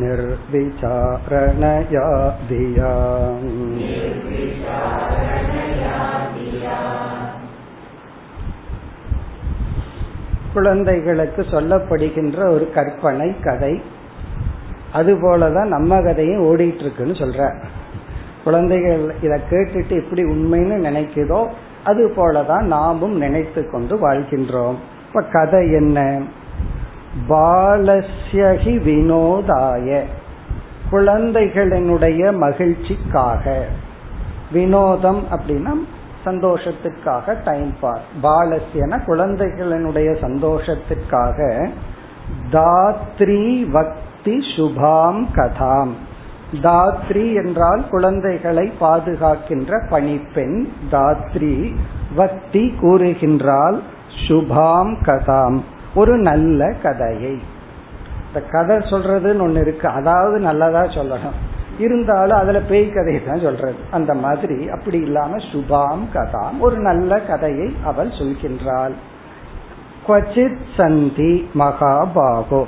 निर्विचारणया 0.00 2.08
धिया 2.48 2.90
குழந்தைகளுக்கு 10.53 11.41
சொல்லப்படுகின்ற 11.41 12.49
ஒரு 12.49 12.71
கற்பனை 12.71 13.39
கதை. 13.39 13.81
அதுபோலதான் 14.93 15.65
நம்ம 15.65 16.01
கதையும் 16.01 16.43
ஓடிட்டு 16.43 16.79
இருக்குன்னு 16.79 17.13
சொல்ற. 17.13 17.63
குழந்தைகள் 18.43 19.15
இதை 19.21 19.41
கேட்டுட்டு 19.49 20.03
எப்படி 20.03 20.23
உண்மைன்னு 20.23 20.85
நினைக்குதோ 20.85 21.51
அது 21.83 22.13
போலதான் 22.15 22.61
நாமும் 22.61 23.17
நினைத்து 23.17 23.69
கொண்டு 23.69 24.09
வாழ்கின்றோம். 24.09 24.75
இப்ப 25.07 25.21
கதை 25.31 25.71
என்ன? 25.71 26.21
பாலஸ்யகி 27.29 28.77
வினோதாய. 28.77 30.01
குழந்தைகளினுடைய 30.91 32.35
மகிழ்ச்சிக்காக. 32.37 33.53
வினோதம் 34.51 35.23
அப்படின்னா 35.31 35.71
சந்தோஷத்திற்காக 36.25 37.35
டைம் 37.43 37.73
பாஸ் 37.79 38.01
பாலசியன 38.23 38.99
குழந்தைகளினுடைய 39.07 40.15
சந்தோஷத்திற்காக 40.21 41.69
தாத்ரி 42.51 43.69
வக்தி 43.71 44.37
சுபாம் 44.55 45.25
கதாம். 45.35 45.91
தாத்ரி 46.53 47.33
என்றால் 47.33 47.87
குழந்தைகளை 47.89 48.71
பாதுகாக்கின்ற 48.81 49.87
பணிப்பெண். 49.89 50.67
தாத்ரி 50.91 51.75
வக்தி 52.15 52.75
கூறுகின்றால் 52.81 53.79
சுபாம் 54.27 54.95
கதாம். 55.05 55.61
ஒரு 55.95 56.17
நல்ல 56.17 56.73
கதையை. 56.83 57.39
இந்த 58.27 58.41
கதை 58.41 58.77
சொல்றதுன்னு 58.77 59.43
ஒண்ணு 59.47 59.59
இருக்கு. 59.59 59.87
அதாவது 59.87 60.39
நல்லதா 60.39 60.81
சொல்லணும். 60.81 61.37
இருந்தாலும் 61.79 62.37
அதுல 62.37 62.59
பேய் 62.59 62.89
கதையை 62.89 63.23
தான் 63.23 63.39
சொல்றது. 63.39 63.75
அந்த 63.91 64.13
மாதிரி 64.13 64.69
அப்படி 64.69 64.97
இல்லாம 64.97 65.35
சுபாம் 65.35 65.99
கதாம் 66.13 66.59
ஒரு 66.59 66.77
நல்ல 66.77 67.19
கதையை 67.19 67.75
அவள் 67.83 68.07
சொல்கின்றாள். 68.07 68.91
கொச்சித் 70.07 70.57
சந்தி 70.77 71.49
மகாபாகோ. 71.59 72.65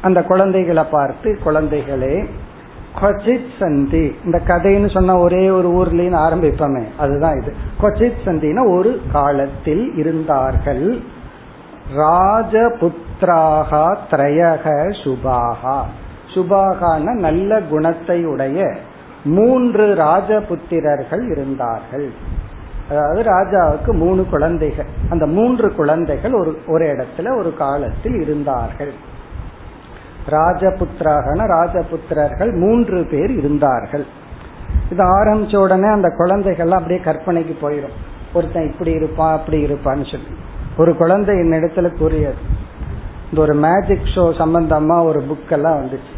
அந்த 0.00 0.22
குழந்தைகளை 0.22 0.84
பார்த்து 0.90 1.38
குழந்தைகளே 1.44 2.26
கொச்சித் 3.00 3.48
சந்தி. 3.58 4.16
இந்த 4.24 4.40
கதைன்னு 4.46 4.90
சொன்ன 4.90 5.16
ஒரே 5.16 5.50
ஒரு 5.50 5.68
ஊர்லன்னு 5.68 5.96
ஆரம்பிப்போமே 5.96 6.84
அதுதான் 6.98 7.40
இது. 7.40 7.54
கொச்சித் 7.82 8.24
சந்தினா 8.24 8.76
ஒரு 8.76 9.00
காலத்தில் 9.12 9.92
இருந்தார்கள். 9.96 11.00
ராஜபுத்ராகா 11.96 13.96
திரையக 14.10 14.94
சுபாகா. 15.04 15.82
சுபாகான 16.34 17.12
நல்ல 17.12 17.60
குணத்தை 17.60 18.24
உடைய 18.24 18.76
மூன்று 19.24 19.94
ராஜபுத்திரர்கள் 19.94 21.30
இருந்தார்கள். 21.30 22.10
அதாவது 22.90 23.22
ராஜாவுக்கு 23.22 23.92
மூணு 23.92 24.26
குழந்தைகள். 24.26 24.90
அந்த 25.10 25.26
மூன்று 25.26 25.74
குழந்தைகள் 25.74 26.34
ஒரு 26.34 26.58
ஒரு 26.66 26.84
இடத்துல 26.84 27.38
ஒரு 27.38 27.54
காலத்தில் 27.54 28.20
இருந்தார்கள். 28.20 28.92
ராஜபுத்திராகன 30.30 31.40
ராஜபுத்திரர்கள் 31.54 32.52
மூன்று 32.58 33.06
பேர் 33.10 33.30
இருந்தார்கள். 33.30 34.06
இது 34.90 35.04
ஆரம்பிச்ச 35.04 35.56
உடனே 35.56 35.88
அந்த 35.88 36.08
குழந்தைகள்லாம் 36.18 36.80
அப்படியே 36.80 37.00
கற்பனைக்கு 37.00 37.54
போயிடும் 37.62 37.96
ஒருத்தன் 38.34 38.70
இப்படி 38.70 38.90
இருப்பான் 38.90 39.38
அப்படி 39.38 39.64
இருப்பான்னு 39.66 40.10
சொல்லி. 40.10 40.32
ஒரு 40.76 40.96
குழந்தை 40.96 41.34
என்னிடத்துல 41.34 41.98
கூறியது. 41.98 42.34
இந்த 43.30 43.40
ஒரு 43.40 43.54
மேஜிக் 43.54 44.10
ஷோ 44.14 44.24
சம்பந்தமா 44.40 45.04
ஒரு 45.04 45.20
புக்கெல்லாம் 45.20 45.78
வந்துச்சு. 45.80 46.13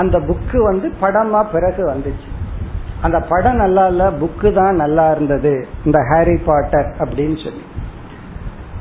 அந்த 0.00 0.16
புக்கு 0.28 0.58
வந்து 0.70 0.86
படமா 1.02 1.40
பிறகு 1.54 1.82
வந்துச்சு. 1.92 2.28
அந்த 3.06 3.18
படம் 3.30 3.60
நல்லா 3.62 3.84
இல்ல 3.92 4.04
புக்கு 4.22 4.48
தான் 4.58 4.80
நல்லா 4.82 5.04
இருந்தது 5.10 5.52
இந்த 5.86 5.98
ஹாரி 6.10 6.36
பாட்டர் 6.48 6.88
அப்படின்னு 7.02 7.38
சொல்லி. 7.44 7.64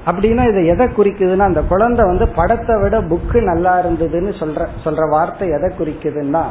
அப்படின்னா 0.10 0.44
இதை 0.52 0.62
எதை 0.74 0.86
குறிக்குதுன்னா 0.98 1.46
அந்த 1.52 1.62
குழந்தை 1.72 2.04
வந்து 2.06 2.26
படத்தை 2.38 2.76
விட 2.84 2.96
புக்கு 3.12 3.40
நல்லா 3.52 3.74
இருந்ததுன்னு 3.82 4.32
சொல்ற 4.42 4.68
சொல்ற 4.86 5.10
வார்த்தை 5.10 5.48
எதை 5.58 5.70
குறிக்குதுன்னா 5.80 6.44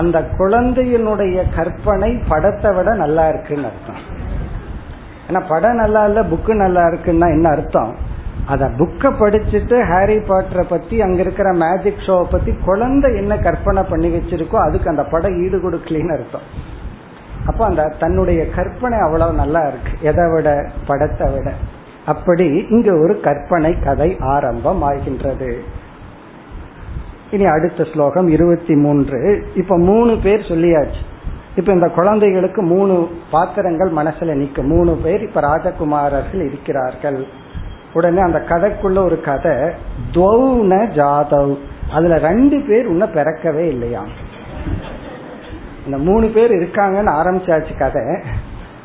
அந்த 0.00 0.18
குழந்தையினுடைய 0.38 1.36
கற்பனை 1.56 2.10
படத்தை 2.30 2.70
விட 2.76 2.94
நல்லா 2.94 3.24
இருக்குன்னு 3.28 3.68
அர்த்தம். 3.70 4.00
ஏன்னா 5.28 5.40
படம் 5.48 5.80
நல்லா 5.82 6.02
இல்ல 6.04 6.20
புக்கு 6.32 6.52
நல்லா 6.64 6.84
இருக்குன்னா 6.90 7.28
என்ன 7.36 7.48
அர்த்தம்? 7.56 7.92
அத 8.48 8.66
புக்கை 8.66 9.10
படிச்சுட்டு 9.18 9.88
ஹாரி 9.88 10.16
பாட்டரை 10.16 10.64
பத்தி 10.68 11.00
அங்க 11.00 11.20
இருக்கிற 11.20 11.52
மேஜிக் 11.52 12.02
ஷோவை 12.06 12.24
பத்தி 12.30 12.52
குழந்தை 12.64 13.16
என்ன 13.16 13.38
கற்பனை 13.38 13.82
பண்ணி 13.82 14.08
வச்சிருக்கோ 14.08 14.56
அதுக்கு 14.56 14.90
அந்த 14.90 15.04
படம் 15.04 15.42
ஈடு 15.44 15.58
கொடுக்கலன்னு 15.58 16.12
அர்த்தம். 16.12 16.40
அப்ப 17.46 17.64
அந்த 17.64 17.94
தன்னுடைய 18.00 18.50
கற்பனை 18.50 18.98
அவ்வளவு 18.98 19.32
நல்லா 19.32 19.60
இருக்கு. 19.60 19.92
எதை 20.00 20.30
விட? 20.30 20.70
படத்தை 20.86 21.32
விட. 21.32 21.52
அப்படி 22.06 22.66
இங்க 22.70 22.96
ஒரு 22.98 23.20
கற்பனை 23.20 23.78
கதை 23.78 24.16
ஆரம்பம் 24.20 24.82
ஆகின்றது. 24.82 25.62
இனி 27.30 27.44
அடுத்த 27.44 27.84
ஸ்லோகம் 27.84 28.28
இருபத்தி 28.28 28.74
மூன்று. 28.74 29.46
இப்ப 29.54 29.78
மூணு 29.78 30.18
பேர் 30.22 30.40
சொல்லியாச்சு. 30.40 31.02
இப்ப 31.56 31.72
இந்த 31.72 31.88
குழந்தைகளுக்கு 31.88 32.62
மூணு 32.62 33.08
பாத்திரங்கள் 33.30 33.92
மனசுல 33.92 34.32
நிக்க 34.36 34.62
மூணு 34.62 34.98
பேர் 35.02 35.22
இப்ப 35.22 35.40
ராஜகுமாரர்கள் 35.40 36.46
இருக்கிறார்கள். 36.46 37.37
உடனே 37.92 38.20
அந்த 38.20 38.38
கதைக்குள்ள 38.38 39.04
ஒரு 39.04 39.20
கதை 39.20 39.52
துவௌன 40.12 40.86
ஜாதவ். 40.86 41.58
அதுல 41.92 42.18
ரெண்டு 42.18 42.60
பேர் 42.60 42.86
இன்னும் 42.86 43.12
பிறக்கவே 43.12 43.66
இல்லையா? 43.66 44.02
இந்த 45.84 45.98
மூணு 45.98 46.26
பேர் 46.26 46.50
இருக்காங்கன்னு 46.50 47.10
ஆரம்பிச்சாச்சு 47.10 47.78
கதை. 47.78 48.02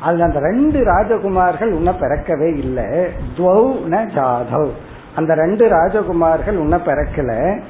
அதுல 0.02 0.24
அந்த 0.24 0.40
ரெண்டு 0.40 0.80
ராஜகுமார்கள் 0.80 1.72
உன்ன 1.72 1.92
பிறக்கவே 1.92 2.58
இல்லை. 2.58 2.84
துவௌன 3.38 3.92
ஜாதவ். 3.92 4.70
அந்த 5.16 5.34
ரெண்டு 5.34 5.68
ராஜகுமார்கள் 5.68 6.56
உன்ன 6.56 6.78
பிறக்கல. 6.78 7.62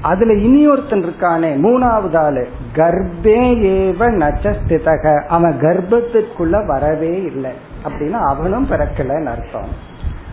அதுல 0.00 0.34
இனியொருத்தன் 0.34 1.04
இருக்கானே 1.04 1.60
மூணாவது 1.66 2.16
ஆளு. 2.16 2.48
கர்ப்பே 2.74 3.40
ஏவ 3.62 3.98
நச்சஸ்திதக. 3.98 5.24
அவன் 5.24 5.58
கர்ப்பத்திற்குள்ள 5.60 6.66
வரவே 6.66 7.22
இல்லை. 7.22 7.52
அப்படின்னா 7.84 8.20
அவனும் 8.26 8.70
பிறக்கலன்னு 8.70 9.24
அர்த்தம். 9.24 9.70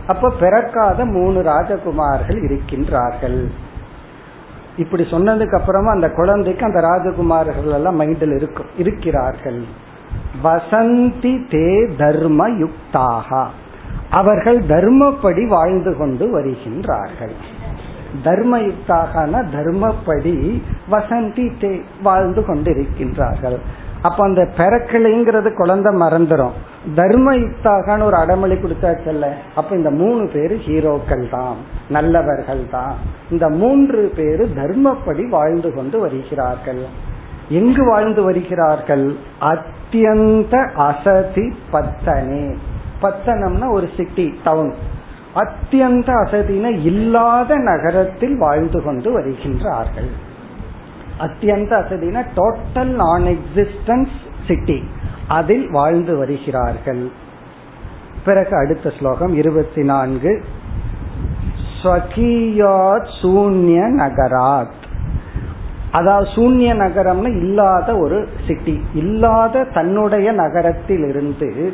அப்ப 0.07 0.33
பிறக்காத 0.39 1.05
மூணு 1.05 1.41
ராஜகுமார்கள் 1.41 2.39
இருக்கின்றார்கள். 2.47 3.45
இப்படி 4.77 5.03
சொன்னதுக்கு 5.03 5.59
அப்புறமா 5.59 5.91
அந்த 5.91 6.09
குழந்தைக்கு 6.09 6.65
அந்த 6.65 6.79
ராஜகுமார்கள் 6.79 7.73
எல்லாம் 7.73 8.01
மைண்டில் 8.01 8.35
இருக்கும் 8.35 8.65
இருக்கிறார்கள். 8.77 9.63
வசந்தி 10.43 11.33
தே 11.51 11.95
தர்ம 11.95 12.49
யுக்தாகா 12.49 13.45
அவர்கள் 14.09 14.59
தர்மப்படி 14.63 15.47
வாழ்ந்து 15.47 15.97
கொண்டு 15.97 16.39
வருகின்றார்கள். 16.39 17.35
தர்மயுக்தாக 18.23 19.13
தர்மப்படி 19.55 20.61
வசந்தி 20.91 21.45
தே 21.61 21.81
வாழ்ந்து 22.03 22.41
கொண்டிருக்கின்றார்கள். 22.41 23.57
அப்ப 24.05 24.19
அந்த 24.23 24.41
பிறக்கலைங்கிறது 24.57 25.49
குழந்தை 25.53 25.91
மறந்துடும் 25.95 26.55
தர்மயுக்தாகனு 26.95 28.03
ஒரு 28.03 28.17
அடமொழி 28.17 28.55
கொடுத்தாச்சல்ல 28.55 29.27
அப்ப 29.55 29.75
இந்த 29.75 29.91
மூணு 30.01 30.23
பேரு 30.33 30.55
ஹீரோக்கள் 30.67 31.25
தான் 31.29 31.59
நல்லவர்கள் 31.89 32.63
தான் 32.71 32.95
இந்த 33.29 33.45
மூன்று 33.61 34.01
பேரு 34.15 34.45
தர்மப்படி 34.55 35.23
வாழ்ந்து 35.29 35.71
கொண்டு 35.73 35.99
வருகிறார்கள். 35.99 36.83
எங்கு 37.49 37.83
வாழ்ந்து 37.85 38.21
வருகிறார்கள்? 38.23 39.05
அத்தியந்த 39.51 40.53
அசதி 40.89 41.45
பத்தனே. 41.73 42.45
பத்தனம்னா 43.01 43.67
ஒரு 43.71 43.87
சிட்டி 43.97 44.27
டவுன் 44.43 44.71
அத்தியந்த 45.35 46.09
அசதின 46.23 46.71
இல்லாத 46.83 47.55
நகரத்தில் 47.69 48.35
வாழ்ந்து 48.37 48.79
கொண்டு 48.83 49.09
வருகின்றார்கள். 49.19 50.11
அத்தியந்த 51.19 51.73
அசதினா 51.81 52.21
டோட்டல் 52.35 52.93
நான் 52.93 53.23
எக்ஸிஸ்டன்ஸ் 53.23 54.15
சிட்டி 54.47 54.83
அதில் 55.27 55.71
வாழ்ந்து 55.71 56.17
வருகிறார்கள். 56.17 57.11
பிறகு 58.25 58.57
அடுத்த 58.57 58.93
ஸ்லோகம் 58.99 59.35
இருபத்தி 59.35 59.83
நான்கு 59.83 60.43
ஸ்வகீயாத் 61.83 63.11
சூன்ய 63.21 63.81
நகராத். 64.01 64.81
அதாவது 65.91 66.29
சூன்ய 66.29 66.73
நகரம்னு 66.73 67.27
இல்லாத 67.27 67.97
ஒரு 67.97 68.27
சிட்டி 68.47 68.83
இல்லாத 68.93 69.63
தன்னுடைய 69.63 70.31
நகரத்தில் 70.31 71.05
இருந்து 71.07 71.73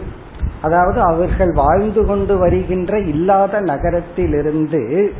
அதாவது 0.61 1.01
அவர்கள் 1.01 1.53
வாழ்ந்து 1.53 2.05
கொண்டு 2.05 2.37
வருகின்ற 2.37 2.99
இல்லாத 2.99 3.61
நகரத்திலிருந்து 3.61 5.13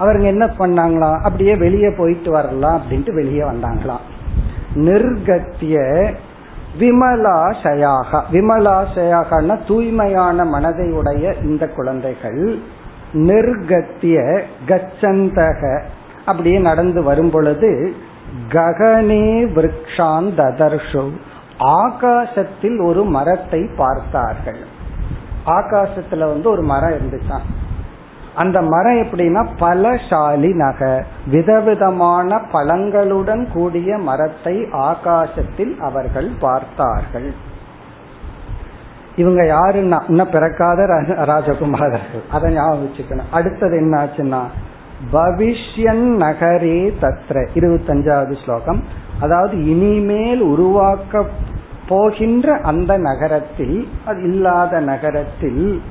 அவருங்க 0.00 0.22
என்ன 0.22 0.46
பண்ணாங்களாம் 0.46 1.20
அப்படியே 1.20 1.56
வெளியே 1.56 1.90
போயிட்டு 1.90 2.30
வரலாம் 2.30 2.80
அப்படின்ட்டு 2.80 3.12
வெளியே 3.14 3.40
வந்தாங்களாம். 3.40 4.04
நிர்கத்திய 4.74 5.76
விமலாசயாக. 6.80 8.22
விமலாசயாகனா 8.32 9.66
தூய்மையான 9.66 10.44
மனதை 10.44 10.92
உடைய 10.92 11.34
இந்த 11.42 11.68
குழந்தைகள் 11.68 12.58
நிர்கத்திய 13.12 14.42
கச்சந்தக 14.68 15.82
அப்படியே 16.26 16.58
நடந்து 16.58 17.02
வரும் 17.02 17.30
பொழுது 17.30 17.92
ககனே 18.48 19.26
விரக்ஷான் 19.56 20.28
ததர்ஷு 20.36 21.10
ஆகாசத்தில் 21.58 22.80
ஒரு 22.84 23.04
மரத்தை 23.04 23.68
பார்த்தார்கள். 23.76 24.62
ஆகாசத்துல 25.46 26.18
வந்து 26.18 26.50
ஒரு 26.50 26.62
மரம் 26.62 26.90
இருந்துச்சான் 26.90 27.46
அந்த 28.36 28.62
மரம் 28.62 28.96
எப்படின்னா 28.96 29.42
பலசாலி 29.60 30.54
நக. 30.54 31.04
விதவிதமான 31.26 32.40
பழங்களுடன் 32.52 33.52
கூடிய 33.52 33.98
மரத்தை 33.98 34.56
ஆகாசத்தில் 34.72 35.74
அவர்கள் 35.80 36.30
பார்த்தார்கள். 36.40 37.34
இவங்க 39.16 39.42
யாருன்னா? 39.42 39.98
இன்னும் 40.08 40.30
பிறக்காத 40.30 40.80
ராஜகுமாரர்கள். 41.32 42.24
அதை 42.30 42.52
ஞாபகம் 42.52 42.86
வச்சுக்கணும். 42.86 43.30
அடுத்தது 43.30 43.76
என்ன 43.76 43.94
ஆச்சுன்னா 44.04 44.42
பவிஷ்யன் 45.12 46.06
நகரே 46.24 46.80
தத்ர. 47.00 47.48
இருபத்தஞ்சாவது 47.54 48.44
ஸ்லோகம். 48.44 48.82
அதாவது 49.20 49.66
இனிமேல் 49.66 50.40
உருவாக்க 50.40 51.24
போகின்ற 51.88 52.60
அந்த 52.62 52.98
நகரத்தில் 52.98 53.88
அது 54.06 54.22
இல்லாத 54.22 54.80
நகரத்தில் 54.80 55.82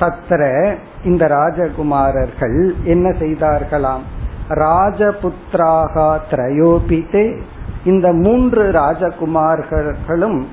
தத்திர 0.00 0.74
இந்த 1.04 1.26
ராஜகுமாரர்கள் 1.26 2.72
என்ன 2.84 3.08
செய்தார்களாம்? 3.08 4.04
ராஜபுத்ராகா 4.48 6.18
திரயோபித்தே 6.30 7.40
இந்த 7.84 8.12
மூன்று 8.12 8.70
ராஜகுமார்களும் 8.70 10.44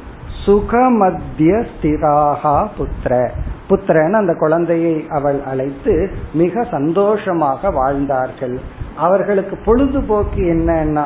சுகமத்திய 0.45 1.65
ஸ்திராகா 1.71 2.67
புத்திர. 2.77 3.29
புத்திரன் 3.67 4.13
அந்த 4.13 4.33
குழந்தையை 4.33 5.05
அவள் 5.09 5.41
அழைத்து 5.43 6.11
மிக 6.33 6.63
சந்தோஷமாக 6.63 7.71
வாழ்ந்தார்கள். 7.71 8.59
அவர்களுக்கு 8.97 9.57
பொழுதுபோக்கு 9.65 10.41
என்னன்னா? 10.41 11.03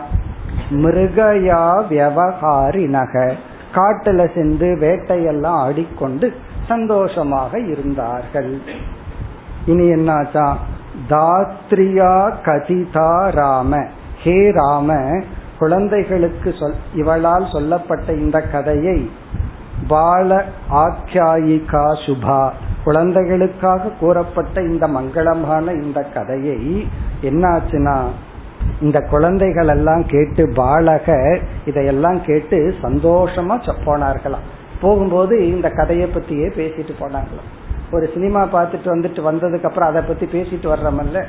மிருகயா 0.71 1.83
வியவகாரினக 1.89 3.31
காட்டுல 3.75 4.33
சென்று 4.33 4.75
வேட்டையெல்லாம் 4.75 5.59
ஆடிக்கொண்டு 5.65 6.33
சந்தோஷமாக 6.67 7.59
இருந்தார்கள். 7.59 8.61
இனி 9.65 9.91
என்னாச்சா? 9.91 10.55
தாத்ரியா 11.09 12.31
கதிதா 12.45 13.29
ராம. 13.29 13.85
ஹே 14.21 14.51
ராம 14.51 15.19
குழந்தைகளுக்கு 15.59 16.53
சொல் 16.59 16.73
இவளால் 16.93 17.49
சொல்லப்பட்ட 17.51 18.13
இந்த 18.13 18.41
கதையை 18.41 19.11
பால 19.87 20.45
ஆக்கியாயிகா 20.71 21.85
சுபா 22.05 22.51
குழந்தைகளுக்காக 22.83 23.89
கூறப்பட்ட 23.99 24.61
இந்த 24.61 24.87
மங்களமான 24.87 25.83
இந்த 25.83 26.01
கதையை 26.01 26.87
என்னாச்சுன்னா 27.21 27.97
இந்த 28.81 29.01
குழந்தைகள் 29.01 29.67
எல்லாம் 29.67 30.03
கேட்டு 30.07 30.45
பாலக 30.45 31.39
இதையெல்லாம் 31.65 32.21
கேட்டு 32.25 32.73
சந்தோஷமா 32.81 33.73
போனார்களாம் 33.85 34.47
போகும்போது 34.81 35.49
இந்த 35.49 35.69
கதையை 35.69 36.09
பத்தியே 36.15 36.29
பேசிட்டு 36.29 36.93
போனாங்களாம் 36.99 37.49
ஒரு 37.91 38.09
சினிமா 38.13 38.43
பார்த்துட்டு 38.43 38.85
வந்துட்டு 38.85 39.29
வந்ததுக்கு 39.29 39.63
அப்புறம் 39.63 39.89
அதை 39.89 40.01
பத்தி 40.01 40.25
பேசிட்டு 40.25 40.63
வர்றமல்ல? 40.63 41.23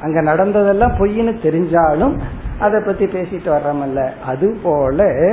அங்க 0.00 0.20
நடந்ததெல்லாம் 0.20 0.92
பொய்ன்னு 0.92 1.42
தெரிஞ்சாலும் 1.42 2.20
அதை 2.58 2.80
பத்தி 2.80 3.06
பேசிட்டு 3.06 3.44
வர்றமல்ல? 3.44 4.10
அது 4.26 4.56
போல 4.62 5.28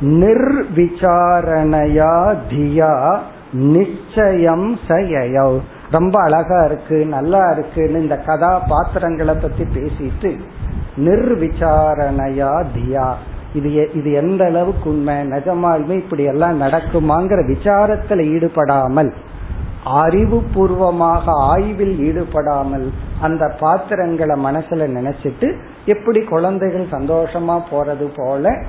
நிர்விசாரணையா 0.00 2.36
தியா 2.50 3.20
நிச்சயம் 3.52 4.78
சயவ் 4.88 5.60
ரொம்ப 5.90 6.22
அழகா 6.22 6.64
இருக்கு 6.64 7.06
நல்லா 7.06 7.50
இருக்குன்னு 7.50 8.00
இந்த 8.00 8.16
கதாபாத்திரங்களை 8.16 9.34
பத்தி 9.34 9.64
பேசிட்டு 9.64 10.38
நிர்விசாரணையா 10.96 12.66
தியா. 12.76 13.14
இது 13.52 13.90
இது 13.94 14.12
எந்த 14.12 14.44
அளவுக்கு 14.44 14.90
உண்மை? 14.90 15.14
நிஜமாலுமே 15.14 15.90
இப்படி 15.90 16.24
எல்லாம் 16.24 16.60
நடக்குமாங்கிற 16.60 17.40
விசாரத்துல 17.46 18.24
ஈடுபடாமல் 18.32 19.12
அறிவுபூர்வமாக 19.84 21.22
ஆய்வில் 21.26 21.98
ஈடுபடாமல் 21.98 22.90
அந்த 23.20 23.56
பாத்திரங்களை 23.60 24.44
மனசுல 24.44 24.88
நினைச்சிட்டு 24.98 25.56
எப்படி 25.84 26.24
குழந்தைகள் 26.24 26.86
சந்தோஷமா 26.86 27.62
போறது 27.70 28.12
போல 28.16 28.62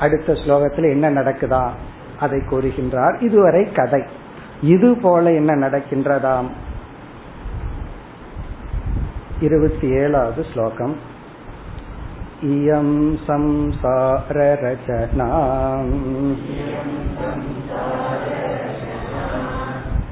அடுத்த 0.00 0.32
ஸ்லோகத்துல 0.32 0.90
என்ன 0.90 1.10
நடக்குதா? 1.10 1.70
அதை 2.18 2.38
கூறுகின்றார். 2.38 3.22
இதுவரை 3.22 3.72
கதை. 3.72 4.02
இது 4.62 4.96
போல 5.02 5.32
என்ன 5.32 5.54
நடக்கின்றதாம்? 5.54 6.46
இருபத்தி 9.40 9.88
ஏழாவது 9.88 10.44
ஸ்லோகம். 10.52 10.96
इयं 12.46 12.88
संसाररचना 13.26 15.28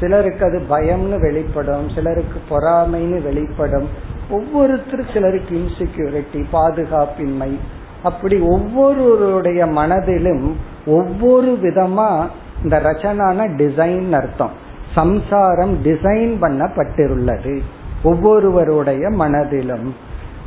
சிலருக்கு 0.00 0.44
அது 0.44 0.66
பயம்னு 0.70 1.20
வெளிப்படும் 1.20 1.88
சிலருக்கு 1.88 2.40
பொறாமைன்னு 2.50 3.22
வெளிப்படும். 3.22 3.88
ஒவ்வொருத்தர் 4.30 5.12
சிலருக்கு 5.12 5.56
இன்செக்யூரிட்டி 5.56 6.44
பாதுகாப்பின்மை 6.52 7.58
அப்படி 8.02 8.40
ஒவ்வொருவருடைய 8.40 9.66
மனதிலும் 9.66 10.56
ஒவ்வொரு 10.86 11.58
விதமா 11.62 12.26
இந்த 12.62 12.80
ரச்சனான 12.80 13.46
டிசைன் 13.56 14.12
அர்த்தம். 14.12 14.50
சம்சாரம் 14.94 15.84
டிசைன் 15.84 16.34
பண்ணப்பட்டிருள்ளது 16.40 17.60
ஒவ்வொருவருடைய 18.02 19.08
மனதிலும். 19.10 19.94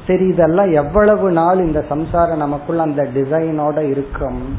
சரி 0.08 0.26
இதெல்லாம் 0.28 0.72
எவ்வளவு 0.72 1.32
நாள் 1.32 1.58
இந்த 1.58 1.86
சம்சாரம் 1.90 2.38
நமக்குள்ள 2.38 2.82
அந்த 2.82 3.08
டிசைனோட 3.16 3.78
இருக்கும்? 3.90 4.58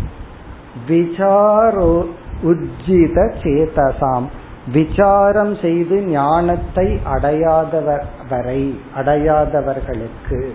விசாரோ 0.88 2.06
உஜ்ஜித 2.44 3.32
சேதசாம். 3.42 4.26
விசாரம் 4.72 5.56
செய்து 5.56 6.02
ஞானத்தை 6.02 7.00
அடையாதவர் 7.04 8.04
வரை 8.28 8.80
அடையாதவர்களுக்கு. 8.96 10.50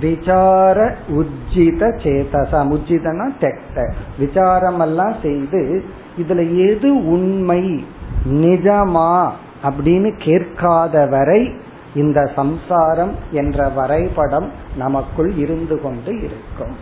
விசார 0.00 0.96
உஜ்ஜித 1.08 1.98
சேதசம் 2.02 2.78
உஜ்ஜிதனா 2.78 3.30
தெட்ட 3.40 3.92
விசாரம் 4.18 4.80
எல்லாம் 4.80 5.14
செய்து 5.22 5.84
இதுல 6.18 6.66
எது 6.76 7.06
உண்மை 7.06 7.84
நிஜமா 8.28 9.30
அப்படின்னு 9.64 10.18
கேட்காத 10.18 11.06
வரை 11.06 11.54
இந்த 11.94 12.32
சம்சாரம் 12.34 13.14
என்ற 13.30 13.68
வரைபடம் 13.68 14.50
நமக்குள் 14.76 15.34
இருந்து 15.34 15.80
கொண்டு 15.80 16.16
இருக்கும். 16.16 16.76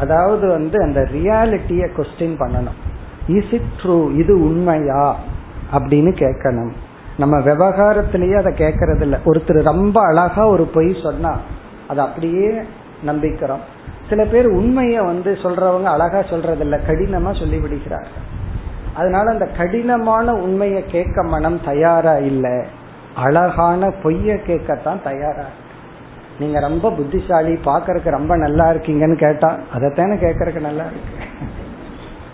அதாவது 0.00 0.48
வந்து 0.48 0.82
அந்த 0.82 1.08
ரியாலிட்டிய 1.12 1.88
கொஸ்டின் 1.96 2.38
பண்ணணும். 2.38 2.78
இஸ் 3.26 3.52
இட் 3.52 3.80
ட்ரூ 3.82 4.14
இது 4.14 4.40
உண்மையா? 4.40 5.16
அப்படின்னு 5.72 6.12
கேட்கணும். 6.12 6.70
நம்ம 7.20 7.36
விவகாரத்திலேயே 7.38 8.36
அதை 8.36 8.52
கேட்கறது 8.52 9.00
இல்லை 9.00 9.18
ஒருத்தர் 9.24 9.68
ரொம்ப 9.70 9.96
அழகா 10.06 10.42
ஒரு 10.46 10.64
பொய் 10.74 10.90
சொன்னா 11.02 11.32
அதை 11.88 12.00
அப்படியே 12.04 12.48
நம்பிக்கிறோம். 13.06 13.62
சில 14.08 14.24
பேர் 14.24 14.46
உண்மையை 14.46 15.00
வந்து 15.04 15.30
சொல்றவங்க 15.42 15.88
அழகா 15.94 16.20
சொல்றது 16.22 16.60
இல்ல 16.60 16.76
கடினமா 16.88 17.32
சொல்லி 17.38 17.58
விடுகிறார்கள் 17.58 18.26
அதனால 18.94 19.30
அந்த 19.30 19.46
கடினமான 19.58 20.32
உண்மையை 20.34 20.82
கேட்க 20.86 21.22
மனம் 21.22 21.58
தயாரா 21.64 22.14
இல்லை 22.30 22.56
அழகான 23.14 23.90
பொய்ய 24.02 24.36
கேட்கத்தான் 24.46 25.02
தயாரா 25.02 25.46
நீங்க 26.38 26.58
ரொம்ப 26.60 26.86
புத்திசாலி 26.90 27.54
பாக்கறதுக்கு 27.64 28.16
ரொம்ப 28.18 28.36
நல்லா 28.36 28.66
இருக்கீங்கன்னு 28.70 29.18
கேட்டா 29.18 29.50
அதைத்தானே 29.74 30.16
கேட்கறதுக்கு 30.24 30.60
நல்லா 30.60 30.84
இருக்கு. 30.84 31.16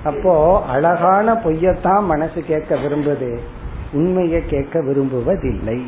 அப்போ 0.04 0.34
அழகான 0.68 1.34
பொய்யத்தான் 1.44 2.02
மனசு 2.02 2.40
கேட்க 2.40 2.74
விரும்புது. 2.74 3.30
உண்மையை 3.96 4.40
கேட்க 4.46 4.80
விரும்புவதில்லை. 4.80 5.80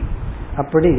அப்படி 0.57 0.93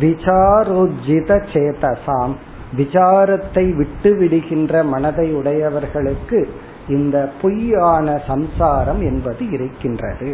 விசாரோஜித 0.00 1.30
சேதசாம் 1.52 2.34
விசாரத்தை 2.76 3.64
விட்டு 3.76 4.10
விடுகின்ற 4.16 4.82
மனதை 4.84 5.26
உடையவர்களுக்கு 5.34 6.40
இந்த 6.88 7.16
பொய்யான 7.42 8.06
சம்சாரம் 8.26 9.00
என்பது 9.00 9.42
இருக்கின்றது. 9.50 10.28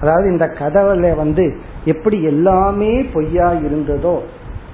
அதாவது 0.00 0.26
இந்த 0.30 0.46
கதவுல 0.58 1.14
வந்து 1.16 1.44
எப்படி 1.84 2.18
எல்லாமே 2.22 2.92
பொய்யா 3.14 3.48
இருந்ததோ 3.60 4.16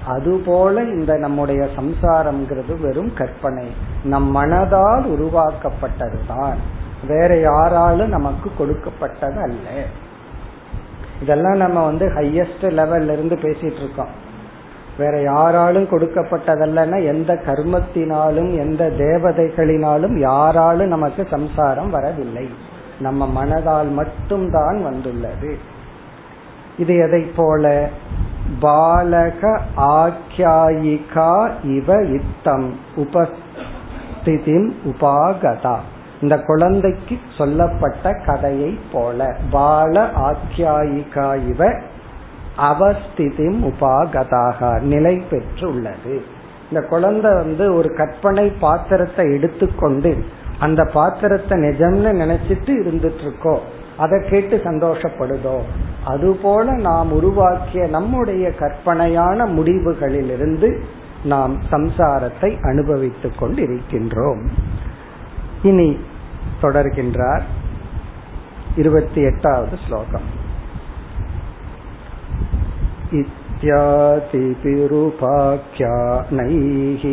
அதுபோல 0.07 0.83
இந்த 0.95 1.11
நம்முடைய 1.17 1.61
சம்சாரம்ங்கிறது 1.77 2.73
வெறும் 2.81 3.13
கற்பனை. 3.13 3.67
நம் 4.03 4.29
மனதால் 4.35 5.05
உருவாக்கப்பட்டதுதான். 5.13 6.59
வேற 7.07 7.31
யாராலும் 7.39 8.09
நமக்கு 8.09 8.49
கொடுக்கப்பட்டது 8.57 9.39
அல்ல 9.41 9.67
இதெல்லாம் 11.21 11.57
நம்ம 11.57 11.85
வந்து 11.85 12.07
ஹையஸ்ட் 12.07 12.61
லெவல்ல 12.61 13.11
இருந்து 13.11 13.35
பேசிட்டு 13.35 13.77
இருக்கோம். 13.77 14.23
வேற 14.97 15.21
யாராலும் 15.21 15.83
கொடுக்கப்பட்டதல்லன்னா 15.83 17.05
எந்த 17.05 17.41
கர்மத்தினாலும் 17.45 18.57
எந்த 18.57 18.91
தேவதைகளினாலும் 18.97 20.19
யாராலும் 20.19 20.87
நமக்கு 20.87 21.27
சம்சாரம் 21.29 21.89
வரவில்லை. 21.89 22.49
நம்ம 22.99 23.45
மனதால் 23.45 23.91
மட்டும்தான் 23.91 24.83
வந்துள்ளது. 24.83 25.57
இது 26.77 26.95
எதை 26.95 27.21
போல? 27.35 27.89
பாலக 28.61 29.59
ஆக்கியாயிகா 29.77 31.51
இவ 31.63 32.03
இத்தம் 32.03 32.79
உபஸ்திதிம் 32.95 34.75
உபாகதா. 34.85 35.77
இந்த 36.25 36.37
குழந்தைக்கு 36.41 37.15
சொல்லப்பட்ட 37.37 38.13
கதையை 38.25 38.79
போல 38.91 39.37
பால 39.51 40.05
ஆக்கியாயிகா 40.27 41.27
இவ 41.47 41.67
அவஸ்திதிம் 42.69 43.59
உபாகதாக 43.69 44.81
நிலை 44.81 45.15
பெற்று 45.29 45.67
உள்ளது 45.69 46.15
இந்த 46.71 46.81
குழந்தை 46.87 47.33
வந்து 47.33 47.65
ஒரு 47.73 47.89
கற்பனை 47.95 48.45
பாத்திரத்தை 48.49 49.25
எடுத்துக்கொண்டு 49.33 50.11
அந்த 50.59 50.81
பாத்திரத்தை 50.93 51.57
நிஜம்னு 51.59 52.11
நினைச்சிட்டு 52.21 52.73
இருந்துட்டு 52.81 53.21
இருக்கோம் 53.21 53.83
அதை 53.97 54.17
கேட்டு 54.29 54.55
சந்தோஷப்படுதோ. 54.63 55.57
அதுபோல 56.05 56.71
நாம் 56.71 57.11
உருவாக்கிய 57.11 57.87
நம்முடைய 57.87 58.51
கற்பனையான 58.59 59.45
முடிவுகளிலிருந்து 59.45 60.69
நாம் 61.23 61.53
சம்சாரத்தை 61.71 62.49
அனுபவித்துக் 62.61 63.43
கொண்டிருக்கின்றோம். 63.43 64.41
இனி 65.63 65.89
தொடர்கின்றார் 66.64 67.44
இருபத்தி 68.76 69.20
எட்டாவது 69.22 69.76
ஸ்லோகம் 69.86 70.28
इत्यादिपिरुपाख्यानैः 75.60 77.04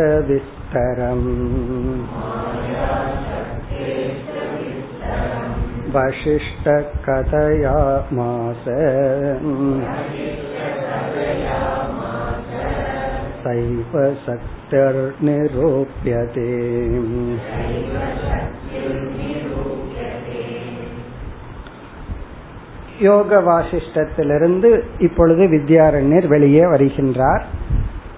मायाशक्तेस्तविस्तरम् 0.00 1.28
वशिष्ठकथयामास 5.94 8.64
सैव 13.42 13.92
शक्तिर्निरूप्यते 14.24 16.48
யோக 23.00 23.40
வாசிஷ்டத்திலிருந்து 23.40 24.82
இப்பொழுது 24.98 25.46
வித்யாரண்யர் 25.46 26.26
வெளியே 26.26 26.64
வருகின்றார் 26.64 27.46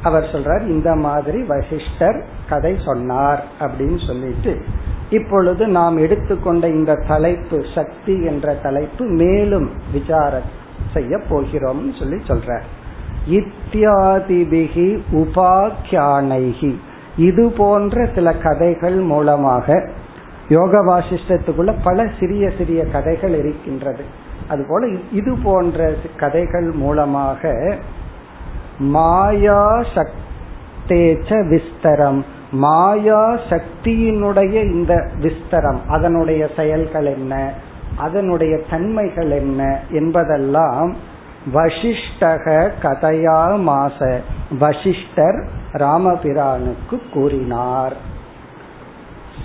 அவர் 0.03 0.25
சொல்றார் 0.25 0.66
இந்த 0.66 0.96
மாதிரி 0.96 1.42
வசிஷ்டர் 1.42 2.25
கதை 2.48 2.79
சொன்னார் 2.85 3.42
அப்படின்னு 3.61 4.07
சொல்லிட்டு 4.07 4.61
இப்பொழுது 5.10 5.67
நாம் 5.67 5.98
எடுத்துக்கொண்ட 5.98 6.67
இந்த 6.67 6.96
தலைப்பு 7.08 7.65
சக்தி 7.76 8.24
என்ற 8.24 8.54
தலைப்பு 8.54 9.06
மேலும் 9.06 9.72
விசார 9.91 10.41
செய்ய 10.93 11.20
போகிறோம் 11.30 11.93
சொல்லி 12.00 12.15
சொல்ற 12.15 12.60
இத்தியாதிபிகி 13.30 15.00
உபாக்கியானைகி 15.12 16.76
இது 17.17 17.52
போன்ற 17.58 18.10
சில 18.15 18.34
கதைகள் 18.34 18.96
மூலமாக 18.96 19.89
யோக 20.50 20.82
வாசிஷ்டத்துக்குள்ள 20.82 21.76
பல 21.84 22.08
சிறிய 22.20 22.52
சிறிய 22.58 22.86
கதைகள் 22.86 23.34
இருக்கின்றது. 23.34 24.04
அதுபோல 24.48 24.88
இது 25.12 25.38
போன்ற 25.43 25.93
கதைகள் 26.17 26.72
மூலமாக 26.72 27.52
மாயா 28.80 29.86
சக்தேச்ச 29.96 31.48
விஸ்தரம். 31.48 32.36
மாயா 32.51 33.39
சக்தியினுடைய 33.49 34.53
இந்த 34.71 35.10
விஸ்தரம் 35.19 35.79
அதனுடைய 35.88 36.49
செயல்கள் 36.55 37.05
என்ன 37.05 37.53
அதனுடைய 37.97 38.60
தன்மைகள் 38.69 39.31
என்ன 39.31 39.79
என்பதெல்லாம் 39.89 40.95
வசிஷ்டக 41.53 42.69
கதையா 42.81 43.60
மாச 43.67 44.19
வசிஷ்டர் 44.60 45.47
ராமபிரானுக்கு 45.73 46.99
கூறினார். 47.13 47.95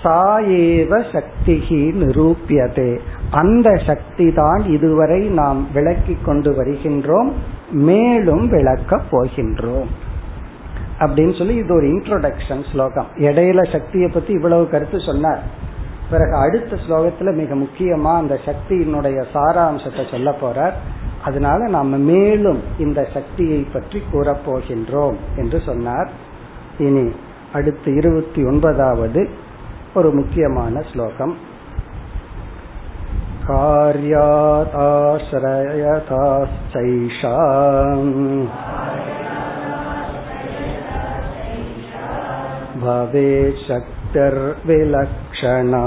சாயேவ 0.03 1.05
சக்திகி 1.13 1.93
நிரூபியதே. 1.93 2.99
அந்த 3.31 3.81
சக்தி 3.87 4.33
தான் 4.33 4.65
இதுவரை 4.65 5.29
நாம் 5.29 5.73
விளக்கிக் 5.73 6.25
கொண்டு 6.25 6.51
வருகின்றோம் 6.51 7.33
மேலும் 7.71 8.49
விளக்கப் 8.49 9.11
போகின்றோம். 9.11 10.02
அப்படின்னு 11.00 11.34
சொல்லி 11.38 11.56
இது 11.56 11.74
ஒரு 11.74 11.88
இன்ட்ரோடக்ஷன் 11.88 12.64
ஸ்லோகம் 12.72 13.10
இடையில 13.20 13.62
சக்தியை 13.72 14.08
பத்தி 14.10 14.32
இவ்வளவு 14.32 14.66
கருத்து 14.68 15.00
சொன்னார் 15.02 15.42
பிறகு 16.10 16.36
அடுத்த 16.38 16.78
ஸ்லோகத்துல 16.88 17.32
மிக 17.36 17.56
முக்கியமா 17.56 18.12
அந்த 18.18 18.36
சக்தியினுடைய 18.46 19.20
சாராம்சத்தை 19.34 20.06
சொல்ல 20.12 20.32
போறார் 20.42 20.76
அதனால 21.24 21.60
நாம 21.68 21.98
மேலும் 22.08 22.62
இந்த 22.78 23.00
சக்தியை 23.14 23.62
பற்றி 23.74 24.00
கூறப்போகின்றோம் 24.12 25.18
என்று 25.36 25.60
சொன்னார் 25.60 26.10
இனி 26.80 27.06
அடுத்து 27.54 27.90
இருபத்தி 27.94 28.42
ஒன்பதாவது 28.44 29.22
ஒரு 29.94 30.12
முக்கியமான 30.12 30.82
ஸ்லோகம் 30.92 31.36
कार्यादाश्रयताश्चैषा 35.90 37.36
भवेत् 42.84 43.62
शक्तिर्विलक्षणा 43.68 45.84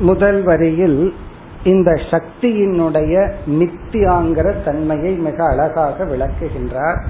முதல் 0.00 0.42
வரியில் 0.42 1.14
இந்த 1.63 1.91
சக்தியினுடைய 1.91 3.31
நித்தியாங்கிற 3.45 4.63
தன்மையை 4.63 5.13
மிக 5.13 5.49
அழகாக 5.49 6.03
விளக்குகின்றார். 6.03 7.03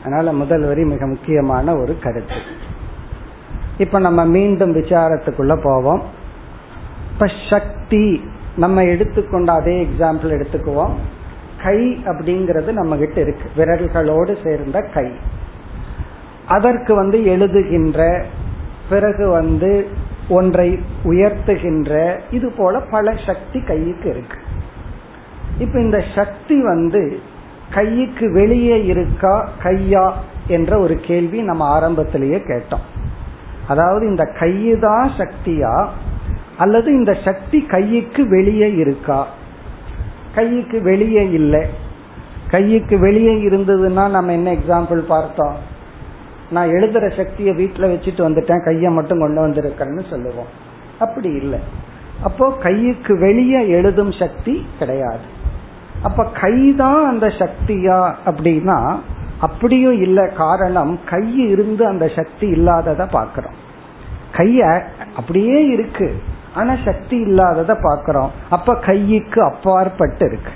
அதனால 0.00 0.32
முதல் 0.32 0.62
வரி 0.62 0.84
மிக 0.84 1.06
முக்கியமான 1.06 1.76
ஒரு 1.76 1.98
கருத்து. 1.98 2.34
இப்ப 3.78 3.98
நம்ம 3.98 4.24
மீண்டும் 4.24 4.76
விசாரத்துக்குள்ள 4.76 5.60
போவோம். 5.62 6.02
இப்ப 7.12 7.26
சக்தி 7.50 8.30
நம்ம 8.56 8.84
எடுத்துக்கொண்ட 8.84 9.52
அதே 9.52 9.84
எக்ஸாம்பிள் 9.84 10.44
எடுத்துக்குவோம். 10.44 10.92
கை 11.62 11.98
அப்படிங்கிறது 12.04 12.72
நம்ம 12.72 12.96
கிட்ட 12.96 13.20
இருக்கு. 13.20 13.50
விரல்களோடு 13.56 14.36
சேர்ந்த 14.44 14.80
கை. 14.80 15.12
அதற்கு 16.46 16.94
வந்து 16.94 17.18
எழுதுகின்ற 17.18 18.24
பிறகு 18.88 19.28
வந்து 19.28 19.88
ஒன்றை 20.28 20.78
உயர்த்துகின்ற 21.04 22.20
இது 22.30 22.52
போல 22.56 22.80
பல 22.80 23.14
சக்தி 23.26 23.60
கைக்கு 23.60 24.10
இருக்கு. 24.10 24.38
இப்ப 25.58 25.80
இந்த 25.80 26.04
சக்தி 26.14 26.62
வந்து 26.62 27.20
கைக்கு 27.70 28.32
வெளியே 28.32 28.84
இருக்கா 28.84 29.48
கையா 29.62 30.12
என்ற 30.46 30.78
ஒரு 30.78 30.96
கேள்வி 30.96 31.42
நம்ம 31.42 31.64
ஆரம்பத்திலேயே 31.64 32.36
கேட்டோம். 32.36 32.86
அதாவது 33.68 34.06
இந்த 34.06 34.24
கையுதான் 34.40 35.10
சக்தியா 35.18 35.88
அல்லது 36.58 36.92
இந்த 36.92 37.16
சக்தி 37.24 37.60
கைக்கு 37.60 38.28
வெளியே 38.28 38.74
இருக்கா? 38.74 39.28
கைக்கு 40.34 40.82
வெளியே 40.82 41.30
இல்லை. 41.30 41.66
கைக்கு 42.50 42.98
வெளியே 42.98 43.34
இருந்ததுன்னா 43.34 44.10
நம்ம 44.10 44.32
என்ன 44.32 44.52
எக்ஸாம்பிள் 44.52 44.98
பார்த்தோம்? 44.98 45.70
நான் 46.52 46.68
எழுதுற 46.68 47.16
சக்தியை 47.16 47.52
வீட்டுல 47.54 47.84
வச்சுட்டு 47.92 48.22
வந்துட்டேன் 48.26 48.64
கையை 48.64 48.90
மட்டும் 48.92 49.20
கொண்டு 49.20 49.40
வந்திருக்கேன்னு 49.46 50.10
சொல்லுவோம். 50.10 50.50
அப்படி 50.98 51.30
இல்லை. 51.32 51.58
அப்போ 52.22 52.46
கைக்கு 52.62 53.18
வெளியே 53.18 53.60
எழுதும் 53.68 54.12
சக்தி 54.12 54.66
கிடையாது. 54.78 55.26
அப்ப 56.02 56.24
கைதான் 56.40 57.06
அந்த 57.06 57.26
சக்தியா 57.26 57.98
அப்படின்னா 58.26 58.78
அப்படியும் 59.40 60.00
இல்லை. 60.00 60.24
காரணம் 60.36 61.00
கை 61.06 61.26
இருந்து 61.48 61.86
அந்த 61.86 62.08
சக்தி 62.16 62.46
இல்லாதத 62.46 63.04
பாக்கிறோம் 63.12 63.58
கைய 64.36 64.82
அப்படியே 65.16 65.58
இருக்கு 65.66 66.08
ஆனா 66.54 66.72
சக்தி 66.84 67.16
இல்லாதத 67.16 67.72
பாக்கிறோம் 67.72 68.30
அப்ப 68.50 68.74
கைக்கு 68.74 69.40
அப்பாற்பட்டு 69.42 70.26
இருக்கு. 70.26 70.52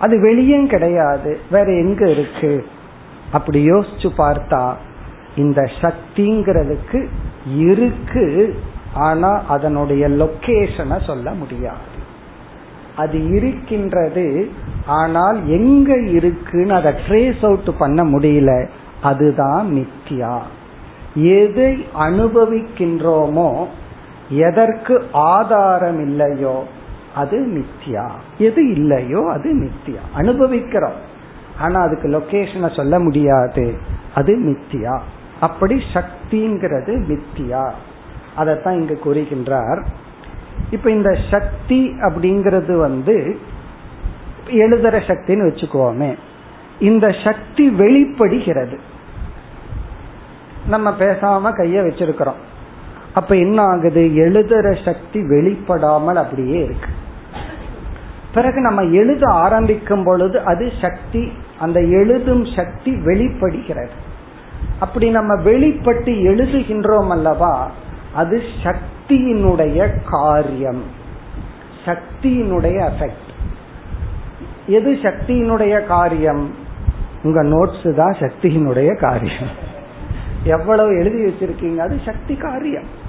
அது 0.00 0.14
வெளியும் 0.20 0.66
கிடையாது 0.66 1.30
வேற 1.50 1.72
எங்க 1.72 2.02
இருக்கு? 2.10 2.66
அப்படி 3.32 3.60
யோசிச்சு 3.70 4.08
பார்த்தா 4.18 4.62
இந்த 5.36 5.70
சக்திங்கிறதுக்கு 5.80 7.08
இருக்கு 7.54 8.56
ஆனா 8.94 9.42
அதனுடைய 9.48 10.08
லொக்கேஷனை 10.08 11.06
சொல்ல 11.06 11.30
முடியாது. 11.30 11.96
அது 12.96 13.32
இருக்கின்றது 13.32 14.48
ஆனால் 14.86 15.48
எங்க 15.48 15.96
இருக்குன்னு 15.96 16.74
அதை 16.74 16.92
ட்ரேஸ் 17.08 17.44
அவுட் 17.44 17.70
பண்ண 17.78 18.04
முடியல 18.04 18.68
அதுதான் 19.02 19.66
மித்தியா 19.70 20.40
எதை 21.14 21.84
அனுபவிக்கின்றோமோ 21.98 23.66
எதற்கு 24.28 25.02
ஆதாரம் 25.12 26.00
இல்லையோ 26.08 26.64
அது 27.14 27.36
மித்தியா 27.36 28.10
எது 28.38 28.70
இல்லையோ 28.70 29.30
அது 29.30 29.48
மித்தியா 29.54 30.00
அனுபவிக்கிறோம் 30.14 30.96
ஆனா 31.58 31.80
அதுக்கு 31.80 32.08
லொகேஷனை 32.08 32.76
சொல்ல 32.76 32.98
முடியாது 32.98 33.74
அது 34.14 34.32
மித்தியா 34.36 34.96
அப்படி 35.40 35.82
சக்திங்கிறது 35.94 37.02
மித்தியா. 37.08 37.72
அதைத்தான் 38.34 38.74
இங்கு 38.74 39.00
கூறுகின்றார். 39.04 39.86
இப்ப 40.70 40.90
இந்த 40.90 41.18
சக்தி 41.30 41.88
அப்படிங்கிறது 41.88 42.76
வந்து 42.76 43.38
எழுதுற 44.46 45.00
சக்தின்னு 45.06 45.50
வச்சுக்கோமே 45.50 46.14
இந்த 46.78 47.14
சக்தி 47.24 47.70
வெளிப்படுகிறது. 47.70 48.80
நம்ம 50.68 50.90
பேசாம 50.90 51.52
கைய 51.52 51.80
வச்சிருக்கிறோம். 51.80 52.40
அப்ப 53.14 53.36
என்ன 53.36 53.62
ஆகுது? 53.62 54.00
எழுதுற 54.00 54.84
சக்தி 54.84 55.20
வெளிப்படாமல் 55.20 56.14
அப்படியே 56.14 56.64
இருக்கு. 56.64 56.88
பிறகு 58.34 58.60
நம்ம 58.60 58.82
எழுத 58.82 59.30
ஆரம்பிக்கும் 59.30 60.04
பொழுது 60.04 60.40
அது 60.44 60.72
சக்தி 60.80 61.32
அந்த 61.58 61.80
எழுதும் 61.80 62.44
சக்தி 62.56 62.96
வெளிப்படுகிறது. 63.04 64.04
அப்படி 64.80 65.10
நம்ம 65.10 65.42
வெளிப்பட்டு 65.42 66.12
எழுதுகின்றோம் 66.12 67.08
அல்லவா? 67.08 67.70
அது 68.14 68.42
சக்தியினுடைய 68.64 69.90
காரியம். 70.10 70.82
சக்தியினுடைய 71.84 72.90
எஃபெக்ட் 72.90 73.24
எது 74.66 74.98
சக்தியினுடைய 75.02 75.86
காரியம்? 75.86 76.54
உங்க 77.22 77.42
நோட்ஸ் 77.42 77.94
தான் 77.94 78.12
சக்தியினுடைய 78.12 78.98
காரியம். 78.98 79.48
எவ்வளவு 80.44 80.98
எழுதி 80.98 81.24
வச்சிருக்கீங்க? 81.24 81.76
அது 81.76 82.00
சக்தி 82.04 82.34
காரியம். 82.34 83.04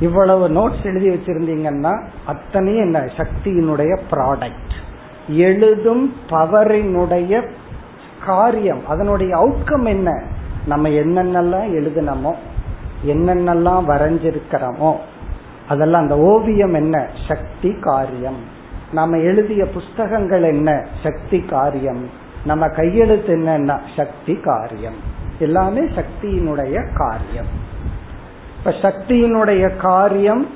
இவ்வளவு 0.00 0.48
நோட்ஸ் 0.48 0.84
எழுதி 0.84 1.08
வச்சிருந்தீங்கன்னா 1.08 2.06
அத்தனை 2.26 2.76
என்ன? 2.76 3.00
சக்தியினுடைய 3.00 3.98
ப்ராடக்ட் 4.10 4.74
எழுதும் 5.28 6.14
பவரினுடைய 6.30 7.50
காரியம். 8.24 8.86
அதனுடைய 8.88 9.36
அவுட்கம் 9.36 9.84
என்ன? 9.84 10.22
நம்ம 10.66 10.88
என்னென்னலாம் 10.88 11.68
எழுதினமோ 11.70 12.34
என்னென்னலாம் 13.06 13.84
வரைஞ்சிருக்கிறோமோ 13.88 14.96
அதெல்லாம் 15.68 16.00
அந்த 16.00 16.18
ஓவியம் 16.18 16.74
என்ன? 16.74 17.08
சக்தி 17.28 17.74
காரியம். 17.80 18.36
நம்ம 18.92 19.18
எழுதிய 19.18 19.66
புஸ்தகங்கள் 19.66 20.42
என்ன? 20.42 20.86
சக்தி 21.02 21.40
காரியம். 21.40 22.10
நம்ம 22.44 22.68
கையெழுத்து 22.68 23.36
என்னன்னா 23.36 23.78
சக்தி 23.96 24.34
காரியம். 24.34 24.94
எல்லாமே 25.38 25.80
சக்தியினுடைய 25.80 26.88
காரியம். 26.94 27.50
இப்ப 28.58 28.70
சக்தியினுடைய 28.70 29.76
காரியம் 29.76 30.46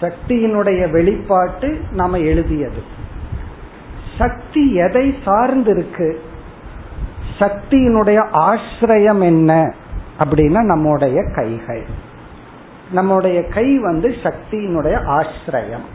சக்தியினுடைய 0.00 0.90
வெளிப்பாட்டு 0.90 1.80
நாம 1.92 2.18
எழுதியது. 2.18 2.82
சக்தி 4.18 4.74
எதை 4.74 5.14
சார்ந்து 5.24 5.70
இருக்கு 5.70 6.22
சக்தியினுடைய 7.38 8.18
ஆசிரியம் 8.32 9.22
என்ன 9.22 9.74
அப்படின்னா 10.18 10.62
நம்முடைய 10.62 11.22
கைகள். 11.34 11.84
நம்முடைய 12.92 13.44
கை 13.46 13.78
வந்து 13.78 14.08
சக்தியினுடைய 14.08 14.96
ஆசிரியம். 15.08 15.86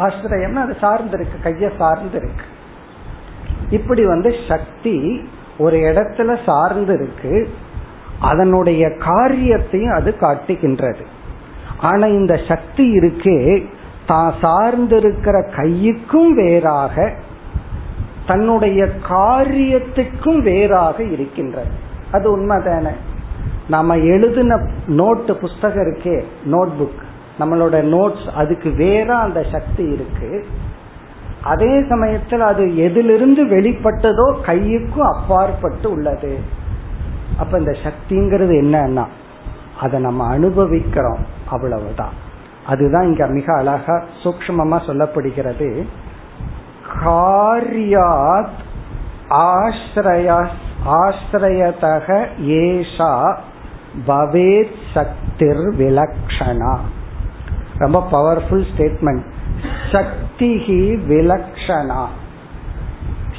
ஆசிரியம்னா 0.00 0.54
அது 0.54 0.76
சார்ந்து 0.80 1.18
இருக்கு 1.18 1.50
கைய 1.50 1.70
சார்ந்து 1.78 2.16
இருக்கு 2.16 2.44
இப்படி 3.70 4.06
வந்து 4.06 4.34
சக்தி 4.48 5.28
ஒரு 5.58 5.76
இடத்துல 5.76 6.36
சார்ந்து 6.46 6.94
இருக்கு 6.94 7.48
அதனுடைய 8.20 8.96
காரியத்தையும் 8.98 9.94
அது 9.94 10.16
காட்டுகின்றது. 10.16 11.06
ஆனா 11.80 12.06
இந்த 12.06 12.40
சக்தி 12.48 12.98
இருக்கே 12.98 13.66
தான் 14.06 14.34
சார்ந்திருக்கிற 14.42 15.36
கையுக்கும் 15.56 16.30
வேறாக 16.34 17.14
தன்னுடைய 18.28 18.88
காரியத்துக்கும் 19.10 20.42
வேறாக 20.42 21.02
இருக்கின்றது. 21.02 21.68
அது 22.12 22.30
உண்மை 22.30 22.58
தானே 22.62 22.90
நம்ம 23.68 23.96
எழுதின 23.96 24.60
நோட்டு 24.86 25.36
புஸ்தகம் 25.36 25.84
இருக்கே 25.84 26.22
நோட் 26.52 26.68
புக் 26.80 27.06
நம்மளோட 27.40 27.76
நோட்ஸ் 27.94 28.30
அதுக்கு 28.34 28.70
வேற 28.70 29.16
அந்த 29.16 29.46
சக்தி 29.52 29.84
இருக்கு. 29.84 30.46
அதே 31.42 31.84
சமயத்தில் 31.88 32.40
அது 32.40 32.76
எதிலிருந்து 32.76 33.44
வெளிப்பட்டதோ 33.44 34.36
கையுக்கும் 34.46 35.14
அப்பாற்பட்டு 35.14 35.90
உள்ளது. 35.90 36.38
அப்ப 37.38 37.58
இந்த 37.58 37.70
சக்திங்கிறது 37.70 38.54
என்னன்னா 38.64 39.06
அதை 39.80 40.00
நம்ம 40.00 40.26
அனுபவிக்கிறோம். 40.26 41.26
அவ்வளவுதான். 41.50 42.12
அதுதான் 42.66 43.02
இங்க 43.02 43.26
மிக 43.26 43.56
அழகா 43.56 44.04
சூக்மமா 44.24 44.78
சொல்லப்படுகிறது. 44.86 45.86
காரியாத் 46.94 48.56
ஆசிரயா 49.30 50.46
ஆசிரயதக 50.86 52.26
ஏஷா 52.40 53.36
பவேத் 54.06 54.76
சக்திர் 54.94 55.74
விலக்ஷணா. 55.78 56.78
ரொம்ப 57.78 58.08
பவர்ஃபுல் 58.12 58.66
ஸ்டேட்மெண்ட் 58.76 59.24
சக்தி 59.92 60.54
விலக்ஷணா. 60.94 62.06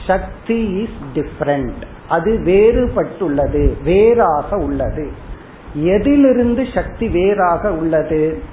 சக்தி 0.08 0.70
இஸ் 0.70 0.90
டிஃபரண்ட் 1.14 1.82
அது 2.10 2.32
வேறுபட்டுள்ளது 2.46 3.84
வேறாக 3.84 4.58
உள்ளது. 4.58 5.12
எதிலிருந்து 5.74 6.68
சக்தி 6.74 7.08
வேறாக 7.08 7.72
உள்ளது? 7.72 8.44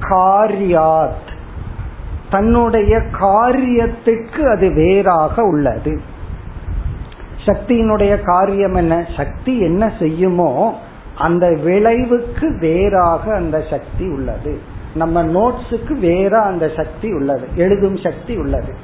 காரியாத். 0.00 1.34
தன்னுடைய 2.30 2.96
காரியத்துக்கு 2.96 4.50
அது 4.50 4.74
வேறாக 4.74 5.42
உள்ளது. 5.42 6.00
சக்தியினுடைய 7.44 8.22
காரியம் 8.22 8.74
என்ன? 8.74 9.06
சக்தி 9.16 9.58
என்ன 9.58 9.92
செய்யுமோ 9.98 10.80
அந்த 11.16 11.58
விளைவுக்கு 11.64 12.58
வேறாக 12.60 13.34
அந்த 13.34 13.64
சக்தி 13.70 14.08
உள்ளது. 14.08 14.60
நம்ம 14.94 15.24
நோட்ஸுக்கு 15.24 15.92
வேற 15.92 16.40
அந்த 16.42 16.70
சக்தி 16.76 17.12
உள்ளது. 17.12 17.48
எழுதும் 17.56 17.96
சக்தி 17.96 18.36
உள்ளது. 18.36 18.74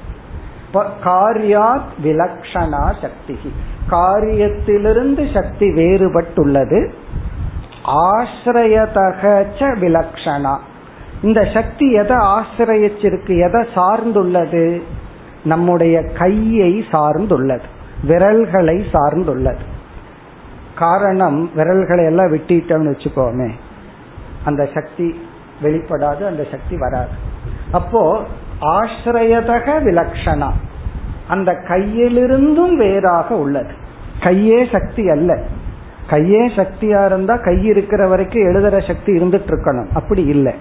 காரியாத் 1.05 1.90
விலக்ஷணா 2.05 2.95
சக்தி 3.01 3.38
காரியத்திலிருந்து 3.90 5.34
சக்தி 5.34 5.66
வேறுபட்டுள்ளது. 5.66 6.93
ஆசிரியதக 7.84 9.47
விலக்ஷணா. 9.61 10.59
இந்த 11.22 11.48
சக்தி 11.54 11.92
எதை 11.92 12.16
ஆசிரியச்சிருக்கு 12.16 13.38
எதை 13.38 13.68
சார்ந்துள்ளது? 13.74 14.82
நம்முடைய 15.44 16.02
கையை 16.02 16.84
சார்ந்துள்ளது 16.92 17.62
விரல்களை 18.04 18.84
சார்ந்துள்ளது. 18.92 19.58
காரணம் 20.74 21.50
விரல்களை 21.54 22.04
எல்லாம் 22.04 22.32
வெட்டிட்டோம்னு 22.32 22.94
வச்சுக்கோமே. 22.94 23.50
அந்த 24.44 24.68
சக்தி 24.74 25.20
வெளிப்படாது 25.62 26.26
அந்த 26.26 26.46
சக்தி 26.50 26.78
வராது. 26.78 27.08
அப்போ 27.72 28.22
ஆசிரியதக 28.60 29.82
விலக்ஷணா. 29.82 30.50
அந்த 31.28 31.52
கையிலிருந்தும் 31.52 32.74
வேறாக 32.74 33.34
உள்ளது. 33.34 33.72
கையே 34.20 34.72
சக்தி 34.72 35.10
அல்ல. 35.10 35.42
கையே 36.10 36.48
சக்தியா 36.56 37.06
இருந்தா 37.06 37.36
கை 37.36 37.64
இருக்கிற 37.64 38.08
வரைக்கும் 38.08 38.42
எழுதுற 38.42 38.86
சக்தி 38.86 39.12
இருந்துட்டு 39.12 39.46
இருக்கணும். 39.46 39.88
அப்படி 39.94 40.24
இல்லை. 40.24 40.54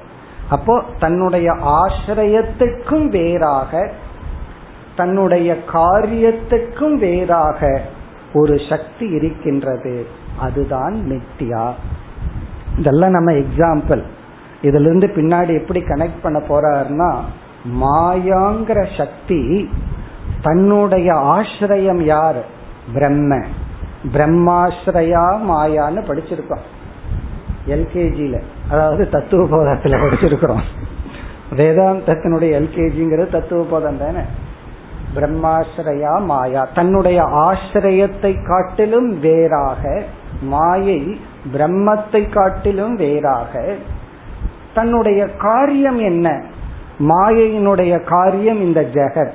அப்போ 0.52 0.84
தன்னுடைய 1.00 1.52
ஆசிரியத்துக்கும் 1.52 3.08
வேறாக 3.08 3.92
தன்னுடைய 4.96 5.58
காரியத்துக்கும் 5.74 6.94
வேறாக 6.94 7.82
ஒரு 8.34 8.58
சக்தி 8.70 9.06
இருக்கின்றது. 9.08 10.08
அதுதான் 10.40 10.94
நித்யா 10.94 11.72
இதெல்லாம் 12.78 13.10
நம்ம 13.10 13.32
எக்ஸாம்பிள் 13.32 14.04
இதுல 14.62 14.82
இருந்து 14.82 15.08
பின்னாடி 15.08 15.62
எப்படி 15.62 15.80
கனெக்ட் 15.80 16.22
பண்ண 16.22 16.40
போறாருன்னா 16.40 17.20
மாயாங்கிற 17.82 18.98
சக்தி 18.98 19.70
தன்னுடைய 20.42 21.14
ஆசிரியம் 21.14 22.04
யார்? 22.04 22.46
பிரம்ம. 22.94 23.46
பிரம்மாஸ்ரயா 24.14 25.26
மாயான்னு 25.50 26.02
படிச்சிருக்கோம். 26.02 26.66
எல்கேஜியில 27.68 28.42
அதாவது 28.70 29.10
தத்துவ 29.10 29.44
போதத்துல 29.44 29.98
படிச்சிருக்கிறோம். 30.02 30.62
வேதாந்தத்தினுடைய 31.56 32.52
எல்கேஜிங்கிறது 32.62 33.32
தத்துவ 33.32 33.64
போதம் 33.64 33.98
தானே? 33.98 34.22
பிரம்மாசிரயா 35.16 36.24
மாயா. 36.24 36.68
தன்னுடைய 36.74 37.24
ஆசிரியத்தை 37.24 38.38
காட்டிலும் 38.48 39.20
வேறாக 39.20 40.04
மாயை 40.42 41.20
பிரம்மத்தை 41.54 42.30
காட்டிலும் 42.30 42.96
வேறாக 42.96 43.76
தன்னுடைய 44.74 45.28
காரியம் 45.28 45.98
என்ன? 45.98 46.44
மாயையினுடைய 47.00 48.04
காரியம் 48.04 48.62
இந்த 48.62 48.82
ஜெகத். 48.82 49.32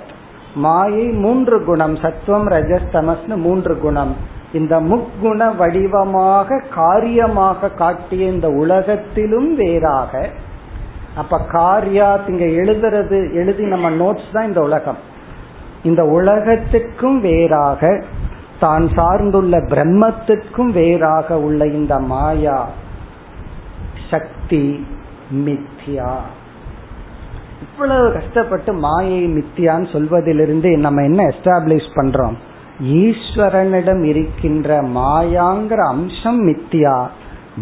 மாயை 0.54 1.06
மூன்று 1.06 1.64
குணம் 1.64 1.96
சத்துவம் 1.96 2.48
ரஜஸ்தமஸ்னு 2.48 3.36
மூன்று 3.36 3.78
குணம். 3.78 4.16
இந்த 4.52 4.80
முக்குண 4.80 5.56
வடிவமாக 5.56 6.62
காரியமாக 6.74 7.68
காட்டிய 7.68 8.30
இந்த 8.30 8.48
உலகத்திலும் 8.48 9.54
வேறாக 9.54 10.30
அப்ப 11.14 11.38
காரியா 11.38 12.20
இங்க 12.28 12.44
எழுதுறது 12.44 13.34
எழுதி 13.34 13.64
நம்ம 13.64 13.90
நோட்ஸ் 13.90 14.32
தான் 14.32 14.46
இந்த 14.46 14.60
உலகம். 14.60 14.96
இந்த 15.82 16.04
உலகத்துக்கும் 16.04 17.20
வேறாக 17.20 18.04
தான் 18.60 18.88
சார்ந்துள்ள 18.88 19.56
பிரம்மத்திற்கும் 19.58 20.70
வேறாக 20.70 21.38
உள்ள 21.40 21.66
இந்த 21.66 21.98
மாயா 21.98 22.68
சக்தி 24.10 24.86
மித்யா. 25.32 26.16
இவ்வளவு 27.60 28.12
கஷ்டப்பட்டு 28.12 28.72
மாயை 28.72 29.26
மித்தியான்னு 29.26 29.92
சொல்வதிலிருந்து 29.92 30.76
நம்ம 30.76 31.02
என்ன 31.02 31.22
எஸ்டாப்ளிஷ் 31.24 31.90
பண்றோம்? 31.94 32.36
ஈஸ்வரனிடம் 32.82 34.02
இருக்கின்ற 34.02 34.82
மாயாங்கிற 34.82 35.76
அம்சம் 35.76 36.46
மித்தியா 36.46 37.06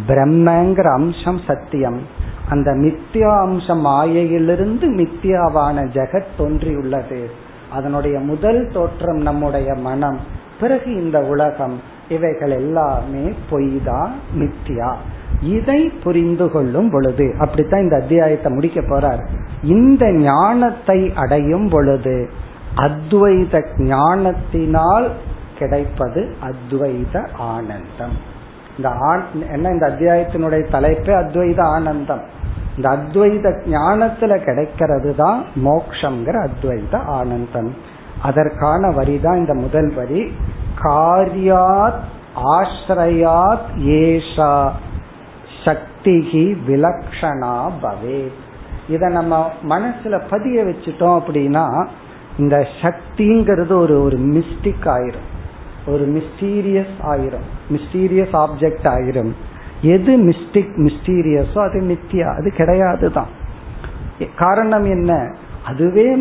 பிரம்மங்கிற 0.09 0.93
அம்சம் 0.93 1.41
சத்தியம். 1.47 2.01
அந்த 2.49 2.73
மித்தியா 2.73 3.39
அம்சம் 3.39 3.81
மாயையிலிருந்து 3.81 4.95
மித்தியாவான 4.95 5.89
ஜெகத் 5.95 6.37
தோன்றியுள்ளது. 6.39 7.31
அதனுடைய 7.73 8.19
முதல் 8.19 8.71
தோற்றம் 8.73 9.17
நம்முடைய 9.17 9.75
மனம். 9.75 10.19
பிறகு 10.61 11.03
இந்த 11.03 11.21
உலகம். 11.21 11.81
இவைகள் 12.09 12.51
எல்லாமே 12.51 13.33
பொய்தான் 13.51 14.11
மித்தியா. 14.39 14.95
இதை 15.43 15.89
புரிந்து 15.89 16.51
கொள்ளும் 16.51 16.91
பொழுது 16.91 17.35
அப்படித்தான் 17.39 17.81
இந்த 17.81 17.97
அத்தியாயத்தை 17.97 18.53
முடிக்க 18.53 18.81
போறார். 18.81 19.27
இந்த 19.63 20.13
ஞானத்தை 20.13 21.13
அடையும் 21.15 21.69
பொழுது 21.69 22.31
அத்வைத 22.77 23.63
ஞானத்தினால் 23.79 25.11
கிடைப்பது 25.59 26.37
அத்வைத 26.43 27.29
ஆனந்தம். 27.39 28.17
இந்த 28.77 28.91
என்ன 29.53 29.69
இந்த 29.69 29.87
அத்தியாயத்தினுடைய 29.89 30.63
தலைப்பே 30.73 31.13
அத்வைத 31.15 31.61
ஆனந்தம். 31.61 32.23
இந்த 32.77 32.89
அத்வைத 32.89 33.47
ஞானத்துல 33.67 34.45
கிடைக்கிறது 34.45 35.15
தான் 35.15 35.45
மோக்ஷங்கிற 35.65 36.49
அத்வைத 36.49 36.97
ஆனந்தம். 36.97 37.75
அதற்கான 38.23 38.91
வரி 38.91 39.21
தான் 39.21 39.37
இந்த 39.37 39.55
முதல் 39.55 39.93
வரி. 39.95 40.33
காரியாத் 40.83 42.01
ஆசிரயாத் 42.45 43.69
ஏஷா 43.79 44.71
சக்திகி 45.65 46.57
விலக்ஷணா 46.69 47.71
பவே 47.83 48.29
இத 48.89 49.09
நம்ம 49.09 49.53
மனசுல 49.63 50.23
பதிய 50.31 50.65
வச்சுட்டோம் 50.65 51.21
அப்படின்னா 51.21 51.87
இந்த 52.39 52.69
சக்திங்கிறது 52.83 53.73
ஒரு 53.73 54.03
ஒரு 54.03 54.19
மிஸ்டிக் 54.19 54.87
ஆயிரும். 54.95 55.29
ஒரு 55.87 56.05
மிஸ்டீரியஸ் 56.09 56.95
ஆயிரும். 57.03 57.49
மிஸ்டீரியஸ் 57.71 58.35
ஆப்ஜெக்ட் 58.43 58.87
ஆயிரும். 58.95 59.33
எது 59.83 60.13
மிஸ்டிக் 60.19 60.75
மிஸ்டீரியஸோ 60.77 61.59
அது 61.69 61.81
மித்தியா? 61.81 62.37
அது 62.39 62.51
கிடையாது 62.51 63.13
தான் 63.13 63.27
காரணம் 64.37 64.85
என்ன? 64.85 65.37
அதுவே 65.65 66.17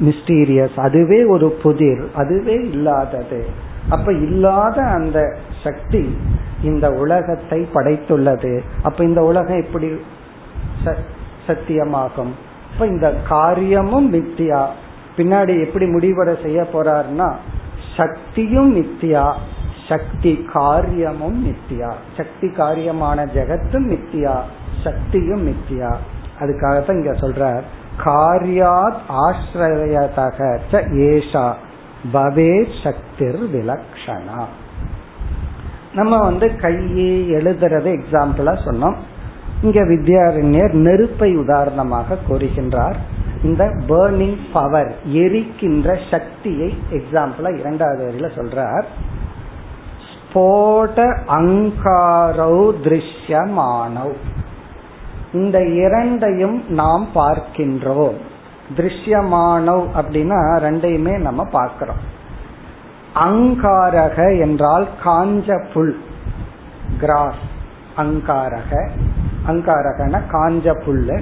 மிஸ்டீரியஸ் 0.00 0.80
அதுவே 0.80 1.24
ஒரு 1.24 1.50
புதிர் 1.62 2.10
அதுவே 2.14 2.54
இல்லாதது. 2.54 3.46
அப்ப 3.88 4.12
இல்லாத 4.12 4.82
அந்த 4.82 5.36
சக்தி 5.64 6.18
இந்த 6.62 6.88
உலகத்தை 6.90 7.68
படைத்துள்ளது. 7.74 8.60
அப்ப 8.82 9.04
இந்த 9.04 9.22
உலகம் 9.22 9.62
எப்படி 9.62 9.88
சத்தியமாகும்? 11.46 12.32
இப்ப 12.72 12.86
இந்த 12.86 13.14
காரியமும் 13.28 14.12
மித்தியா? 14.12 14.66
பின்னாடி 15.16 15.66
எப்படி 15.66 15.86
முடிவடை 15.86 16.42
செய்ய 16.42 16.66
போறாருன்னா 16.72 17.34
சக்தியும் 17.96 18.76
நித்தியா 18.76 19.32
சக்தி 19.88 20.46
காரியமும் 20.52 21.46
நித்தியா 21.46 21.92
சக்தி 22.16 22.46
காரியமான 22.46 23.26
ஜெகத்தும் 23.34 23.90
நித்தியா 23.92 24.36
சக்தியும் 24.84 25.46
நித்தியா 25.46 25.96
அதுக்காகத்தான் 26.40 26.92
இங்க 26.92 27.12
சொல்ற 27.12 27.62
காரியாத் 28.04 29.00
ஆசிரியதக 29.08 30.38
ஏஷா 31.08 31.52
பவே 32.12 32.66
சக்திர் 32.82 33.38
விலக்ஷணா. 33.54 34.44
நம்ம 35.94 36.18
வந்து 36.18 36.56
கையை 36.56 37.32
எழுதுறத 37.32 37.86
எக்ஸாம்பிளா 37.92 38.54
சொன்னோம். 38.64 38.96
இங்க 39.62 39.80
வித்யாரண்யர் 39.80 40.72
நெருப்பை 40.72 41.36
உதாரணமாக 41.36 42.18
கூறுகின்றார். 42.28 42.94
இந்த 43.42 43.64
பேர்னிங் 43.64 44.38
பவர் 44.52 44.94
எரிக்கின்ற 45.06 45.98
சக்தியை 46.10 46.74
எக்ஸாம்பிளா 46.90 47.58
இரண்டாவது 47.58 48.02
வரியில 48.06 48.38
சொல்றார். 48.38 48.84
ஸ்போட 50.10 51.18
அங்காரௌ 51.28 52.72
திருஷ்யமானவ் 52.84 54.16
இந்த 55.32 55.64
இரண்டையும் 55.66 56.64
நாம் 56.68 57.08
பார்க்கின்றோம். 57.14 58.14
திருஷ்யமானவ் 58.76 59.86
அப்படின்னா 60.00 60.58
ரெண்டையுமே 60.58 61.18
நம்ம 61.18 61.44
பார்க்கிறோம். 61.44 62.18
அங்காரக 63.14 64.40
என்றால் 64.40 64.88
காஞ்ச 65.04 65.72
புல் 65.72 66.04
கிராஸ் 67.00 67.44
அங்காரக. 67.96 68.90
அங்காரகன 69.48 70.20
காஞ்ச 70.32 70.72
புல்லு. 70.86 71.20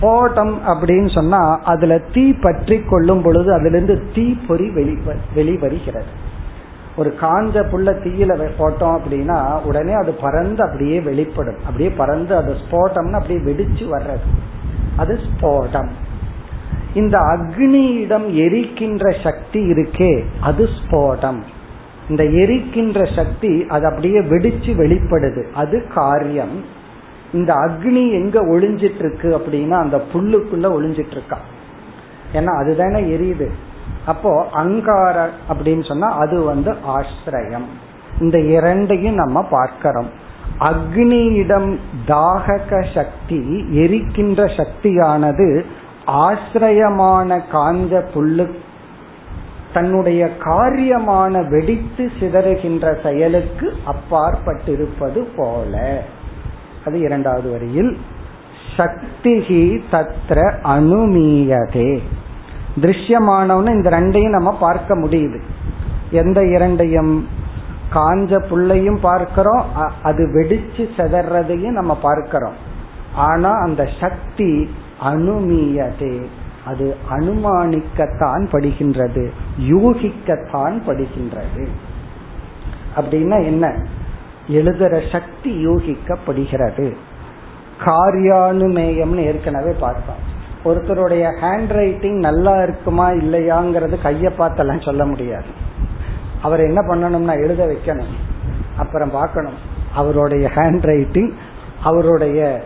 ஸ்போடம் 0.00 0.52
அப்படின்னு 0.72 1.14
சொன்னா 1.14 1.60
அதுல 1.64 1.98
தீ 2.12 2.32
பற்றி 2.32 2.76
கொள்ளும் 2.82 3.22
பொழுது 3.22 3.52
அதுல 3.52 3.76
இருந்து 3.76 4.02
தீ 4.14 4.36
பொறி 4.48 4.70
வெளி 4.70 4.94
வெளிவருகிறது. 5.34 6.10
ஒரு 6.96 7.10
காஞ்ச 7.20 7.56
புல்ல 7.72 7.90
தீயில 8.04 8.32
போட்டோம் 8.58 8.94
அப்படின்னா 8.98 9.62
உடனே 9.62 9.92
அது 9.92 10.12
பறந்து 10.12 10.62
அப்படியே 10.62 11.00
வெளிப்படும். 11.00 11.60
அப்படியே 11.64 11.90
பறந்து 11.90 12.36
அது 12.36 12.56
ஸ்போட்டம்னு 12.62 13.18
அப்படியே 13.20 13.40
வெடிச்சு 13.48 13.84
வர்றது. 13.96 14.26
அது 14.96 15.18
ஸ்போடம் 15.26 15.90
இந்த 16.94 17.18
அக்னியிடம் 17.18 18.26
எரிக்கின்ற 18.44 19.22
சக்தி 19.22 19.60
இருக்கே 19.72 20.24
அது 20.40 20.68
ஸ்போடம் 20.78 21.40
இந்த 22.08 22.22
எரிக்கின்ற 22.24 23.16
சக்தி 23.16 23.66
அது 23.68 23.86
அப்படியே 23.86 24.18
வெடிச்சு 24.18 24.70
வெளிப்படுது. 24.82 25.52
அது 25.52 25.88
காரியம். 25.94 26.78
இந்த 27.32 27.54
அக்னி 27.54 28.10
எங்க 28.10 28.40
ஒளிஞ்சிட்டு 28.46 28.98
இருக்கு 28.98 29.38
அப்படின்னா 29.38 29.70
அந்த 29.70 30.02
புல்லுக்குள்ள 30.12 30.66
ஒளிஞ்சிட்டு 30.76 31.16
இருக்கான் 31.16 31.46
ஏன்னா 32.32 32.56
அதுதானே 32.58 33.00
எரியுது. 33.00 33.48
அப்போ 34.06 34.46
அங்கார 34.52 35.28
அப்படின்னு 35.52 35.88
சொன்னா 35.88 36.08
அது 36.08 36.42
வந்து 36.42 36.74
ஆசிரியம். 36.86 37.68
இந்த 38.20 38.40
இரண்டையும் 38.40 39.14
நம்ம 39.14 39.42
பார்க்கிறோம். 39.42 40.10
அக்னியிடம் 40.58 41.78
தாகக 42.06 42.94
சக்தி 42.94 43.66
எரிக்கின்ற 43.72 44.56
சக்தியானது 44.56 45.64
ஆசிரியமான 46.04 47.42
காஞ்ச 47.52 48.02
புல்லு 48.14 48.50
தன்னுடைய 49.72 50.30
காரியமான 50.38 51.48
வெடித்து 51.48 52.10
சிதறுகின்ற 52.20 53.02
செயலுக்கு 53.02 53.72
அப்பாற்பட்டிருப்பது 53.86 55.26
போல. 55.36 56.02
அது 56.86 57.00
இரண்டாவது 57.00 57.50
வரியில் 57.50 57.98
சக்திகி 58.76 59.82
தத்ர 59.92 60.54
அனுமீயதே. 60.64 62.02
திருஷ்யமானவன 62.80 63.74
இந்த 63.74 63.90
ரெண்டையும் 63.90 64.28
நம்ம 64.28 64.56
பார்க்க 64.58 64.96
முடியுது. 64.96 65.40
எந்த 66.10 66.46
இரண்டையும்? 66.46 67.38
காஞ்ச 67.94 68.42
புள்ளையும் 68.50 68.98
பார்க்கிறோம் 69.00 69.64
அது 70.02 70.26
வெடிச்சு 70.26 70.88
செதறதையும் 70.96 71.70
நம்ம 71.70 71.96
பார்க்கிறோம். 71.96 72.52
ஆனா 73.14 73.50
அந்த 73.50 73.88
சக்தி 74.00 74.70
அனுமீயதே. 75.02 76.24
அது 76.64 76.96
அனுமானிக்கத்தான் 77.10 78.42
படுகின்றது 78.52 79.30
யூகிக்கத்தான் 79.60 80.76
படுகின்றது. 80.86 81.66
அப்படின்னா 82.96 83.44
என்ன? 83.44 83.84
எழுதுற 84.50 85.12
சக்தி 85.12 85.66
யூகிக்கப்படுகிறது. 85.66 86.96
காரியானுமேயம்னு 87.84 89.16
ஏற்கனவே 89.16 89.72
பார்த்தோம். 89.80 90.28
ஒருத்தருடைய 90.64 91.28
ஹேண்ட் 91.40 91.72
ரைட்டிங் 91.72 92.18
நல்லா 92.18 92.62
இருக்குமா 92.62 93.10
இல்லையாங்கிறது 93.10 94.02
கையை 94.02 94.32
பார்த்தெல்லாம் 94.38 94.84
சொல்ல 94.84 95.04
முடியாது. 95.04 95.44
அவர் 96.42 96.60
என்ன 96.60 96.94
பண்ணணும்னா 96.94 97.32
எழுத 97.32 97.64
வைக்கணும். 97.66 98.14
அப்புறம் 98.78 99.10
பார்க்கணும். 99.10 99.54
அவருடைய 99.94 100.50
ஹேண்ட் 100.54 100.82
ரைட்டிங் 100.82 101.32
அவருடைய 101.82 102.62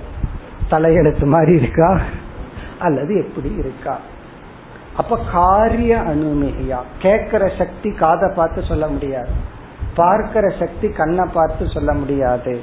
தலையெழுத்து 0.70 1.26
மாதிரி 1.26 1.52
இருக்கா? 1.52 2.00
அல்லது 2.78 3.16
எப்படி 3.16 3.54
இருக்கா? 3.58 3.98
அப்ப 4.96 5.18
காரிய 5.32 5.96
அனுமதியா 5.96 6.78
கேட்கிற 6.98 7.50
சக்தி 7.58 7.90
காதை 7.90 8.30
பார்த்து 8.34 8.62
சொல்ல 8.62 8.86
முடியாது. 8.86 9.52
பார்க்கிற 9.94 10.52
சக்தி 10.58 10.88
கண்ணை 10.88 11.24
பார்த்து 11.32 11.68
சொல்ல 11.68 11.92
முடியாது. 11.92 12.54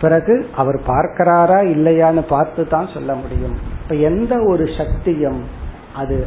பிறகு 0.00 0.34
அவர் 0.56 0.78
பார்க்கிறாரா 0.86 1.58
இல்லையான்னு 1.74 2.22
பார்த்து 2.28 2.62
தான் 2.68 2.88
சொல்ல 2.94 3.14
முடியும். 3.14 3.56
இப்ப 3.82 3.94
எந்த 3.94 4.36
ஒரு 4.42 4.64
சக்தியும் 4.76 5.40
அது 5.96 6.26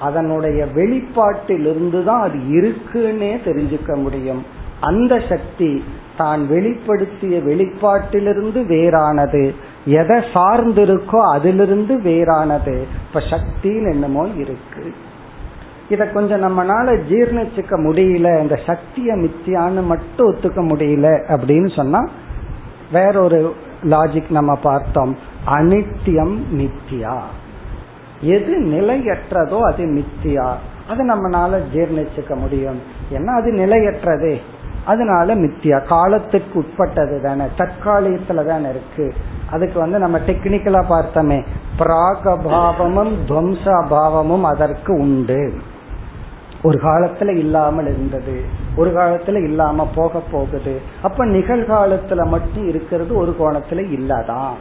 அதனுடைய 0.00 0.66
வெளிப்பாட்டிலிருந்து 0.74 2.04
தான் 2.04 2.20
அது 2.20 2.38
இருக்குன்னே 2.58 3.32
தெரிஞ்சுக்க 3.44 4.02
முடியும். 4.02 4.42
அந்த 4.80 5.14
சக்தி 5.28 5.84
தான் 6.16 6.42
வெளிப்படுத்திய 6.50 7.36
வெளிப்பாட்டிலிருந்து 7.44 8.60
வேறானது. 8.74 9.54
எதை 9.84 10.16
சார்ந்திருக்கோ 10.34 11.20
அதிலிருந்து 11.34 11.94
வேறானது. 11.94 12.76
இப்ப 13.06 13.22
சக்தின்னு 13.32 13.92
என்னமோ 13.94 14.24
இருக்கு. 14.36 14.84
இத 15.88 16.06
கொஞ்சம் 16.06 16.42
நம்மனால 16.42 17.00
ஜீர்ணிச்சுக்க 17.08 17.70
முடியல 17.70 18.42
இந்த 18.42 18.60
சக்திய 18.66 19.12
மித்தியான்னு 19.12 19.82
மட்டும் 19.82 20.34
ஒத்துக்க 20.34 20.74
முடியல 20.74 21.22
அப்படின்னு 21.28 21.76
சொன்னா 21.76 22.08
வேறொரு 22.92 23.54
லாஜிக் 23.82 24.30
நம்ம 24.30 24.54
பார்த்தோம். 24.54 25.16
அனித்தியம் 25.46 26.38
நித்தியா 26.52 27.20
எது 28.20 28.60
நிலையற்றதோ 28.60 29.60
அது 29.60 29.84
மித்தியா. 29.84 30.52
அது 30.88 31.08
நம்மனால 31.10 31.60
ஜீர்ணிச்சுக்க 31.72 32.34
முடியும். 32.34 32.80
ஏன்னா 33.12 33.26
அது 33.26 33.52
நிலையற்றதே. 33.52 34.40
அதனால 34.84 35.34
மித்தியா. 35.34 35.86
காலத்துக்கு 35.86 36.58
உட்பட்டது 36.58 37.20
தானே. 37.22 37.44
தற்காலிகத்துல 37.58 38.44
தானே 38.44 38.68
இருக்கு. 38.68 39.14
அதுக்கு 39.50 39.78
வந்து 39.78 39.98
நம்ம 39.98 40.18
டெக்னிக்கலா 40.18 40.84
பார்த்தோமே. 40.88 41.46
பிராகபாவமும் 41.78 43.12
துவம்சாபாவமும் 43.28 44.42
அதற்கு 44.42 44.94
உண்டு. 44.94 45.52
ஒரு 46.66 46.78
காலத்துல 46.82 47.36
இல்லாமல் 47.36 47.86
இருந்தது. 47.86 48.40
ஒரு 48.76 48.90
காலத்துல 48.90 49.44
இல்லாம 49.44 49.88
போக 49.94 50.22
போகுது. 50.32 50.80
அப்ப 51.02 51.26
நிகழ்காலத்துல 51.26 52.26
மட்டும் 52.26 52.68
இருக்கிறது 52.68 53.16
ஒரு 53.16 53.36
கோணத்துல 53.40 53.72
இல்லதான். 53.72 54.52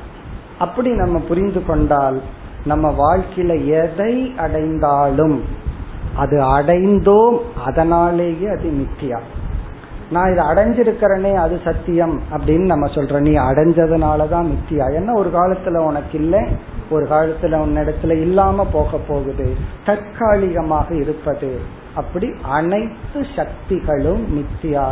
அப்படி 0.60 0.92
நம்ம 0.92 1.20
புரிந்து 1.20 1.66
கொண்டால் 1.66 2.22
நம்ம 2.66 2.96
வாழ்க்கையில 2.98 3.66
எதை 3.66 4.34
அடைந்தாலும் 4.38 5.44
அது 6.16 6.42
அடைந்தோம் 6.42 7.38
அதனாலேயே 7.66 8.48
அது 8.48 8.72
மித்தியா. 8.72 9.20
நான் 10.12 10.32
இதை 10.32 10.46
அடைஞ்சிருக்கிறேனே 10.46 11.34
அது 11.34 11.60
சத்தியம் 11.64 12.22
அப்படின்னு 12.32 12.66
நம்ம 12.66 12.88
சொல்றோம். 12.88 13.20
நீ 13.20 13.32
அடைஞ்சதுனாலதான் 13.32 14.50
மித்தியா. 14.50 14.94
என்ன 14.94 15.14
ஒரு 15.14 15.30
காலத்துல 15.34 15.78
உனக்கு 15.78 16.20
இல்லை 16.20 16.44
ஒரு 16.90 17.06
காலத்துல 17.06 17.56
உன்னிடத்துல 17.58 18.12
இல்லாம 18.12 18.68
போக 18.72 18.98
போகுது. 18.98 19.56
தற்காலிகமாக 19.86 20.96
இருப்பது 20.96 21.84
அப்படி 21.96 22.34
அனைத்து 22.44 23.26
சக்திகளும் 23.36 24.24
மித்தியா 24.36 24.86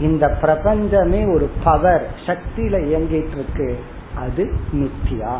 இந்த 0.00 0.28
பிரபஞ்சமே 0.28 1.24
ஒரு 1.24 1.50
பவர் 1.64 2.06
சக்தியில 2.26 2.78
இயங்கிட்டு 2.84 3.36
இருக்கு 3.38 3.78
அது 4.14 4.50
மித்தியா 4.74 5.34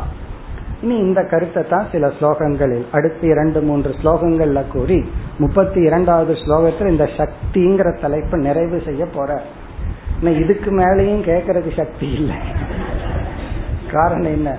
இனி 0.81 0.97
இந்த 0.97 1.23
கருத்தை 1.23 1.63
தான் 1.63 1.87
சில 1.91 2.07
ஸ்லோகங்களில் 2.07 2.85
அடுத்து 2.91 3.27
இரண்டு 3.27 3.61
மூன்று 3.61 3.95
ஸ்லோகங்கள்ல 4.03 4.61
கூறி 4.67 5.05
முப்பத்தி 5.39 5.81
இரண்டாவது 5.81 6.33
ஸ்லோகத்தில் 6.33 6.87
இந்த 6.87 7.09
சக்திங்கிற 7.17 8.01
தலைப்பை 8.01 8.39
நிறைவு 8.39 8.81
செய்ய 8.85 9.05
போற 9.05 9.41
இதுக்கு 10.21 10.71
மேலேயும் 10.71 11.25
கேட்கறதுக்கு 11.29 11.75
சக்தி 11.75 12.11
இல்லை. 12.11 12.35
காரணம் 13.91 14.31
என்ன? 14.31 14.57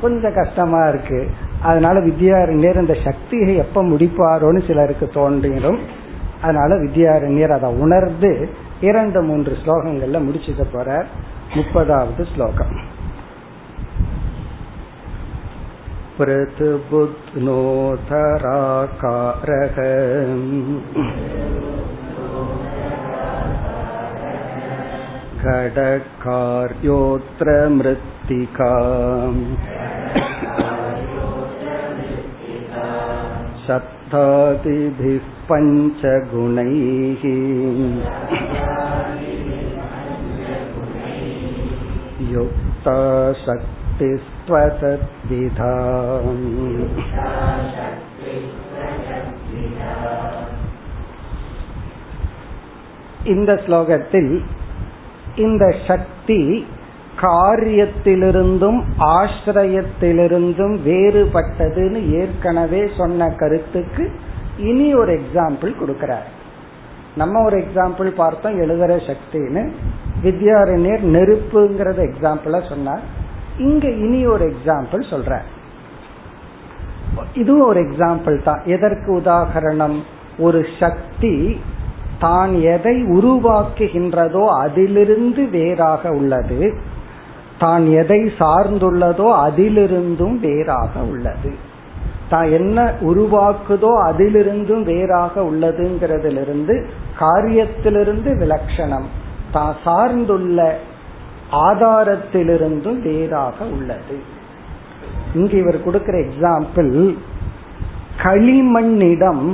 கொஞ்சம் 0.00 0.34
கஷ்டமா 0.34 0.88
இருக்கு. 0.88 1.30
அதனால 1.63 1.95
வித்யாரண்யர் 1.99 2.81
இந்த 2.81 2.95
சக்தியை 3.03 3.55
எப்ப 3.55 3.83
முடிப்பாரோன்னு 3.83 4.61
சிலருக்கு 4.67 5.07
தோன்றிடும் 5.13 5.79
அதனால 6.41 6.75
வித்யாரண்யர் 6.75 7.55
அதை 7.57 7.71
உணர்ந்து 7.77 8.31
இரண்டு 8.81 9.21
மூன்று 9.21 9.55
ஸ்லோகங்கள்ல 9.63 10.21
முடிச்சுக்க 10.27 10.65
போற 10.71 10.89
முப்பதாவது 11.55 12.23
ஸ்லோகம் 12.33 12.73
पृथुबुध्नोतराकारः 18.39 19.77
घटकार्योऽत्र 26.21 27.47
मृत्तिका 27.77 28.71
शब्दादिभिः 33.65 35.27
पञ्चगुणैः 35.49 37.23
युक्ता 42.33 42.97
शक्तिस्त्वतद्विधा 43.45 45.73
இந்த 53.31 53.51
ஸ்லோகத்தில் 53.65 54.33
இந்த 55.37 55.63
சக்தி 55.87 56.65
காரியத்திலிருந்தும் 57.24 58.80
ஆசிரியத்திலிருந்தும் 58.98 60.74
வேறுபட்டதுன்னு 60.88 62.00
ஏற்கனவே 62.20 62.82
சொன்ன 62.96 63.28
கருத்துக்கு 63.42 64.04
இனி 64.70 64.88
ஒரு 64.94 65.20
எக்ஸாம்பிள் 65.20 65.72
கொடுக்கிறார். 65.80 66.28
நம்ம 67.16 67.42
ஒரு 67.44 67.56
எக்ஸாம்பிள் 67.64 68.08
பார்த்தோம் 68.22 68.60
எழுதுற 68.60 68.92
சக்தின்னு. 69.08 69.62
வித்யாரண்யர் 70.22 71.04
நெருப்புங்கிறத 71.16 72.00
எக்ஸாம்பிளா 72.10 72.68
சொன்னார். 72.68 73.04
இங்க 73.58 73.88
இனி 73.88 74.26
ஒரு 74.26 74.44
எக்ஸாம்பிள் 74.52 75.02
சொல்ற 75.10 75.34
இதுவும் 77.32 77.66
ஒரு 77.66 77.80
எக்ஸாம்பிள் 77.80 78.36
தான். 78.42 78.62
எதற்கு 78.64 79.10
உதாகரணம்? 79.18 79.96
ஒரு 80.38 80.60
சக்தி 80.80 81.60
தான் 82.18 82.52
எதை 82.74 82.96
உருவாக்குகின்றதோ 83.18 84.42
அதிலிருந்து 84.62 85.42
வேறாக 85.50 86.10
உள்ளது. 86.10 86.60
தான் 87.58 87.84
எதை 88.00 88.20
சார்ந்துள்ளதோ 88.38 89.28
அதிலிருந்தும் 89.46 90.36
வேறாக 90.40 91.00
உள்ளது. 91.00 91.52
தான் 92.28 92.48
என்ன 92.50 92.94
உருவாக்குதோ 93.00 93.90
அதிலிருந்தும் 94.08 94.82
வேறாக 94.82 95.40
உள்ளதுங்கிறதிலிருந்து 95.40 96.74
காரியத்திலிருந்து 97.18 98.30
விலட்சணம் 98.38 99.08
தான் 99.52 99.74
சார்ந்துள்ள 99.84 100.58
ஆதாரத்திலிருந்தும் 101.50 103.00
வேறாக 103.00 103.64
உள்ளது. 103.64 104.16
இங்கு 105.34 105.56
இவர் 105.58 105.84
கொடுக்கிற 105.84 106.18
எக்ஸாம்பிள் 106.18 106.92
களிமண்ணிடம் 108.22 109.46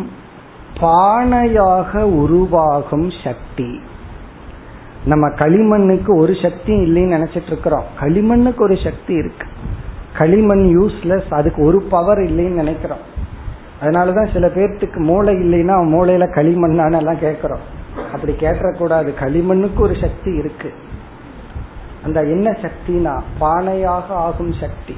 பானையாக 0.81 2.03
உருவாகும் 2.03 3.11
சக்தி. 3.25 3.71
நம்ம 5.05 5.29
களிமண்ணுக்கு 5.29 6.17
ஒரு 6.17 6.35
சக்தி 6.35 6.73
இல்லைன்னு 6.73 7.17
நினைச்சிட்டு 7.17 7.47
இருக்கிறோம். 7.47 7.85
களிமண்ணுக்கு 8.01 8.61
ஒரு 8.61 8.77
சக்தி 8.85 9.15
இருக்கு. 9.15 9.47
களிமண் 10.19 10.79
யூஸ்லெஸ் 10.79 11.35
அதுக்கு 11.35 11.65
ஒரு 11.65 11.83
பவர் 11.83 12.19
இல்லைன்னு 12.19 12.55
நினைக்கிறோம். 12.55 13.09
அதனாலதான் 13.83 14.33
சில 14.33 14.47
பேர்த்துக்கு 14.47 14.97
மூளை 14.97 15.35
இல்லைன்னா 15.35 15.73
மூளையில 15.73 16.27
களிமண்ணான 16.35 16.97
எல்லாம் 16.97 17.19
கேட்கிறோம். 17.19 17.79
அப்படி 18.13 18.33
கேட்டக்கூடாது 18.33 19.15
களிமண்ணுக்கு 19.21 19.79
ஒரு 19.79 19.95
சக்தி 20.01 20.31
இருக்கு. 20.31 20.73
அந்த 22.05 22.21
என்ன 22.21 22.51
சக்தினா? 22.51 23.21
பானையாக 23.41 24.09
ஆகும் 24.09 24.53
சக்தி. 24.53 24.97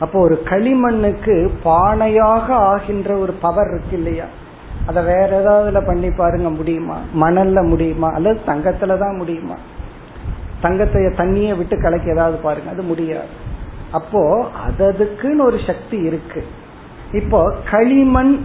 அப்போ 0.00 0.20
ஒரு 0.20 0.42
களிமண்ணுக்கு 0.44 1.50
பானையாக 1.64 2.48
ஆகின்ற 2.48 3.18
ஒரு 3.18 3.32
பவர் 3.32 3.66
இருக்கு 3.66 3.96
இல்லையா? 3.96 4.24
அத 4.86 5.02
வேற 5.02 5.30
ஏதாவதுல 5.40 5.86
பண்ணி 5.86 6.10
பாருங்க 6.10 6.50
முடியுமா? 6.50 6.96
மணல்ல 7.20 7.68
முடியுமா? 7.68 8.12
அல்லது 8.12 8.40
தங்கத்துல 8.46 8.98
தான் 8.98 9.16
முடியுமா? 9.16 9.54
தங்கத்தை 10.60 11.02
தண்ணியை 11.02 11.56
விட்டு 11.56 11.80
கலக்கி 11.80 12.10
ஏதாவது 12.10 12.36
பாருங்க 12.36 12.70
அது 12.70 12.82
முடியாது. 12.82 13.28
அப்போ 13.92 14.46
அததுக்குன்னு 14.68 15.44
ஒரு 15.44 15.58
சக்தி 15.66 15.98
இருக்கு. 15.98 16.44
இப்போ 17.12 17.54
களிமண் 17.70 18.44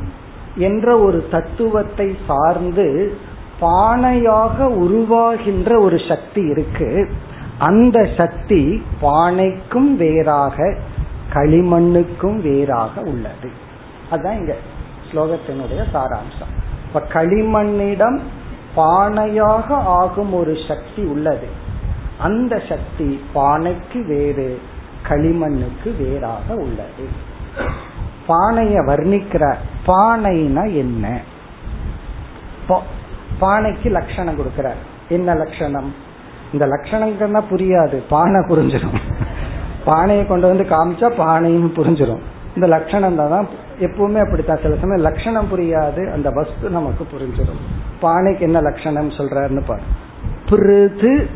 என்ற 0.55 0.99
ஒரு 0.99 1.27
தத்துவத்தை 1.31 2.17
சார்ந்து 2.27 3.13
பானையாக 3.61 4.57
உருவாகின்ற 4.59 5.79
ஒரு 5.79 5.97
சக்தி 6.07 6.41
இருக்கு. 6.41 7.11
அந்த 7.57 8.07
சக்தி 8.17 8.83
பானைக்கும் 9.01 9.95
வேறாக 9.95 10.75
களிமண்ணுக்கும் 11.33 12.41
வேறாக 12.41 13.01
உள்ளது. 13.01 13.49
அதுதான் 14.09 14.37
இங்க 14.37 14.55
ஸ்லோகத்தினுடைய 15.11 15.81
சாராம்சம். 15.93 16.51
இப்ப 16.87 17.01
களிமண்ணிடம் 17.09 18.19
பானையாக 18.75 19.69
ஆகும் 19.69 20.33
ஒரு 20.33 20.57
சக்தி 20.67 21.03
உள்ளது. 21.03 21.47
அந்த 22.17 22.61
சக்தி 22.69 23.23
பானைக்கு 23.33 24.07
வேறு 24.07 24.61
களிமண்ணுக்கு 25.07 25.89
வேறாக 25.97 26.53
உள்ளது. 26.53 27.05
பானைய 28.27 28.75
வர்ணிக்கிற 28.85 29.55
பானைனா 29.87 30.63
என்ன? 30.73 31.19
பானைக்கு 33.41 33.89
லட்சணம் 33.89 34.37
கொடுக்கிறார். 34.37 34.81
என்ன 35.09 35.33
லட்சணம்? 35.33 35.93
இந்த 36.53 36.65
லட்சணங்கிறதா 36.65 37.41
புரியாது. 37.49 38.03
பானை 38.09 38.39
புரிஞ்சிடும் 38.47 38.99
பானையை 39.85 40.25
கொண்டு 40.25 40.47
வந்து 40.47 40.63
காமிச்சா 40.63 41.09
பானையும் 41.17 41.75
புரிஞ்சிடும் 41.77 42.21
இந்த 42.55 42.67
லட்சணம் 42.67 43.15
தான் 43.15 43.47
எப்பவுமே 43.81 44.19
அப்படித்தான் 44.19 44.59
சில 44.61 44.75
சமயம் 44.75 45.11
லட்சணம் 45.11 45.47
புரியாது. 45.51 46.11
அந்த 46.11 46.29
வஸ்து 46.29 46.69
நமக்கு 46.69 47.07
புரிஞ்சிடும். 47.11 47.61
பானைக்கு 48.01 48.39
என்ன 48.39 48.61
லட்சணம் 48.61 49.09
சொல்றாருன்னு 49.09 49.63
பாரு. 49.65 49.81
பிருது 50.49 51.29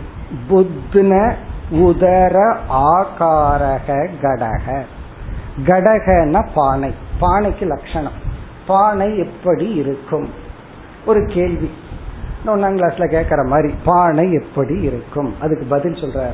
புத்ன 0.49 1.33
உதர 1.71 2.57
ஆகாரக 2.69 4.09
கடக. 4.21 4.81
கடகன 5.63 6.47
பானை. 6.53 6.95
பானைக்கு 7.21 7.65
லட்சணம். 7.65 8.11
பானை 8.67 9.17
எப்படி 9.17 9.73
இருக்கும்? 9.73 10.29
ஒரு 11.05 11.25
கேள்வி. 11.25 11.71
ஒன்னாம் 12.45 12.77
கிளாஸ்ல 12.77 13.03
கேக்குற 13.11 13.45
மாதிரி 13.45 13.73
பானை 13.85 14.31
எப்படி 14.31 14.81
இருக்கும்? 14.81 15.35
அதுக்கு 15.41 15.65
பதில் 15.65 15.93
சொல்ற 15.93 16.27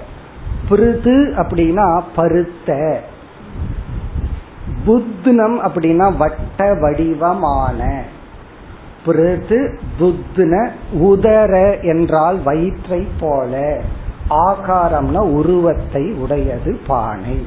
பிருது 0.69 1.11
அப்படின்னா 1.37 2.01
பருத்த. 2.15 2.99
புத்னம் 4.85 5.57
அப்படின்னா 5.65 6.17
வட்ட 6.17 6.73
வடிவமான. 6.73 8.03
பிருது 9.05 9.79
புத்ன 9.99 10.69
உதர 10.93 11.81
என்றால் 11.81 12.43
வயிற்றை 12.43 13.07
போல. 13.19 13.81
ஆகாரம்னா 14.29 15.19
உருவத்தை 15.19 16.11
உடையது 16.11 16.79
பானை. 16.87 17.45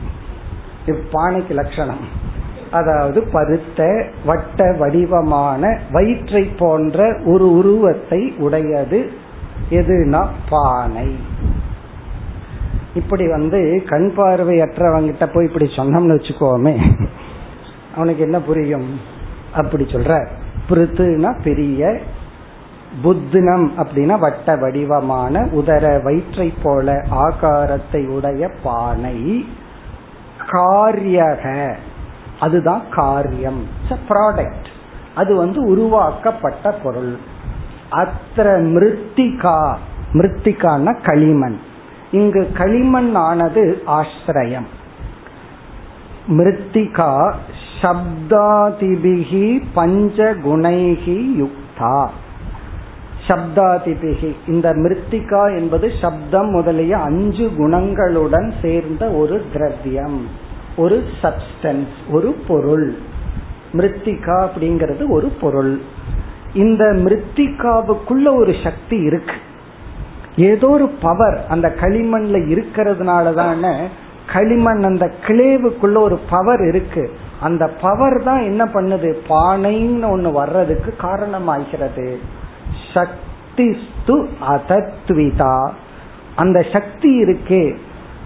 பானைக்கு 0.86 1.50
லட்சணம். 1.50 2.04
அதாவது 2.70 3.28
பருத்த 3.32 4.06
வட்ட 4.24 4.72
வடிவமான 4.72 5.78
வயிற்றை 5.92 6.42
போன்ற 6.42 7.16
ஒரு 7.24 7.52
உருவத்தை 7.52 8.34
உடையது 8.38 9.12
எதுனா 9.70 10.26
பானை. 10.48 11.16
இப்படி 12.94 13.28
வந்து 13.28 13.82
கண் 13.86 14.12
பார்வையற்றவங்கிட்ட 14.16 15.34
போய் 15.34 15.46
இப்படி 15.46 15.64
சொன்னோம்னு 15.64 16.16
வச்சுக்கோமே. 16.16 16.74
அவனுக்கு 17.94 18.22
என்ன 18.22 18.40
புரியும்? 18.40 19.00
அப்படி 19.54 19.84
சொல்ற 19.84 20.26
பிருத்துனா 20.68 21.42
பெரிய 21.42 22.00
புத்தினம் 23.04 23.70
அப்படின்னா 23.76 24.18
வட்ட 24.18 24.56
வடிவமான 24.56 25.40
உதர 25.40 26.02
வயிற்றை 26.02 26.54
போல 26.62 27.06
ஆகாரத்தை 27.10 28.06
உடைய 28.06 28.50
பானை. 28.62 29.46
காரியக. 30.38 31.74
அதுதான் 32.40 32.82
காரியம். 32.90 33.66
ப்ராடக்ட் 34.08 34.66
அது 35.14 35.36
வந்து 35.36 35.66
உருவாக்கப்பட்ட 35.66 36.70
பொருள். 36.70 37.16
அத்திர 37.90 38.60
மிருத்திகா. 38.60 39.76
மிருத்திகான 40.12 40.96
களிமண். 41.02 41.58
இங்கு 42.10 42.52
களிமண் 42.54 43.14
ஆனது 43.14 43.82
ஆசிரயம். 43.86 44.66
மிருத்திகா 46.28 47.34
சப்தாதிபிகி 47.84 49.62
பஞ்சகுணைகி 49.76 51.16
யுக்தா. 51.40 52.08
சப்தாதிபிகி 53.26 54.36
இந்த 54.46 54.72
மிருத்திகா 54.72 55.56
என்பது 55.56 55.92
சப்தம் 56.00 56.50
முதலிய 56.50 56.98
அஞ்சு 56.98 57.50
குணங்களுடன் 57.58 58.52
சேர்ந்த 58.62 59.10
ஒரு 59.10 59.44
திரவியம் 59.52 60.28
ஒரு 60.76 61.04
சப்ஸ்டன்ஸ் 61.22 61.96
ஒரு 62.10 62.34
பொருள். 62.48 62.98
மிருத்திகா 63.72 64.48
அப்படிங்கிறது 64.48 65.08
ஒரு 65.08 65.28
பொருள். 65.40 65.80
இந்த 66.54 66.84
மிருத்திகாவுக்குள்ள 66.84 68.34
ஒரு 68.34 68.54
சக்தி 68.64 68.96
இருக்கு. 68.96 69.36
ஏதோ 70.36 70.68
ஒரு 70.68 70.88
பவர் 70.88 71.46
அந்த 71.48 71.68
களிமண்ல 71.80 72.36
இருக்கிறதுனால 72.54 73.34
தானே 73.34 73.86
களிமண் 74.32 74.82
அந்த 74.82 75.12
கிளேவுக்குள்ள 75.26 75.98
ஒரு 75.98 76.20
பவர் 76.30 76.60
இருக்கு. 76.68 77.10
அந்த 77.40 77.66
பவர் 77.66 78.22
தான் 78.22 78.40
என்ன 78.40 78.64
பண்ணுது? 78.64 79.14
பானைன்னு 79.28 80.04
ஒண்ணு 80.04 80.32
வர்றதுக்கு 80.32 80.96
காரணமாகிறது. 81.02 82.16
சக்தி 82.94 83.76
அதத்விதா. 84.48 85.70
அந்த 86.36 86.66
சக்தி 86.72 87.22
இருக்கே. 87.22 87.76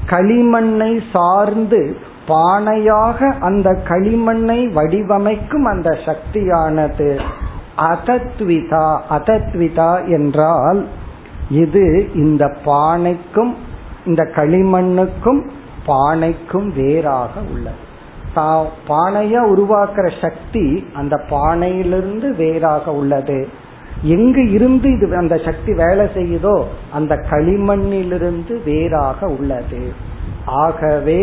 களிமண்ணை 0.07 1.03
சார்ந்து 1.13 1.97
பானையாக 2.29 3.39
அந்த 3.41 3.73
களிமண்ணை 3.89 4.73
வடிவமைக்கும் 4.73 5.65
அந்த 5.65 5.99
சக்தியானது. 6.05 7.21
அதத்விதா. 7.77 9.01
அதத்விதா 9.11 10.07
என்றால் 10.07 10.87
இது 11.51 12.11
இந்த 12.15 12.57
பானைக்கும் 12.65 13.55
இந்த 14.07 14.23
களிமண்ணுக்கும் 14.23 15.43
பானைக்கும் 15.87 16.73
வேறாக 16.75 17.41
உள்ளது. 17.55 17.87
பானையா 18.88 19.42
உருவாக்குற 19.54 20.08
சக்தி 20.22 20.66
அந்த 20.94 21.16
பானையிலிருந்து 21.30 22.30
வேறாக 22.36 22.94
உள்ளது 22.94 23.40
எங்கு 24.08 24.44
இருந்து 24.52 24.88
இது 24.96 25.16
அந்த 25.16 25.36
சக்தி 25.46 25.72
வேலை 25.74 26.06
செய்யுதோ 26.16 26.56
அந்த 26.94 27.16
களிமண்ணிலிருந்து 27.30 28.56
வேறாக 28.64 29.28
உள்ளது 29.28 29.84
ஆகவே 30.64 31.22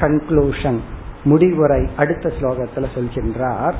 கன்க்ளூஷன் 0.00 0.80
முடிவுரை 1.24 1.82
அடுத்த 1.96 2.32
ஸ்லோகத்துல 2.38 2.88
சொல்கின்றார் 2.94 3.78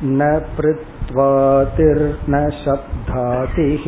न 0.00 0.26
पृत्वातिर्न 0.56 2.34
शब्दातिः 2.56 3.84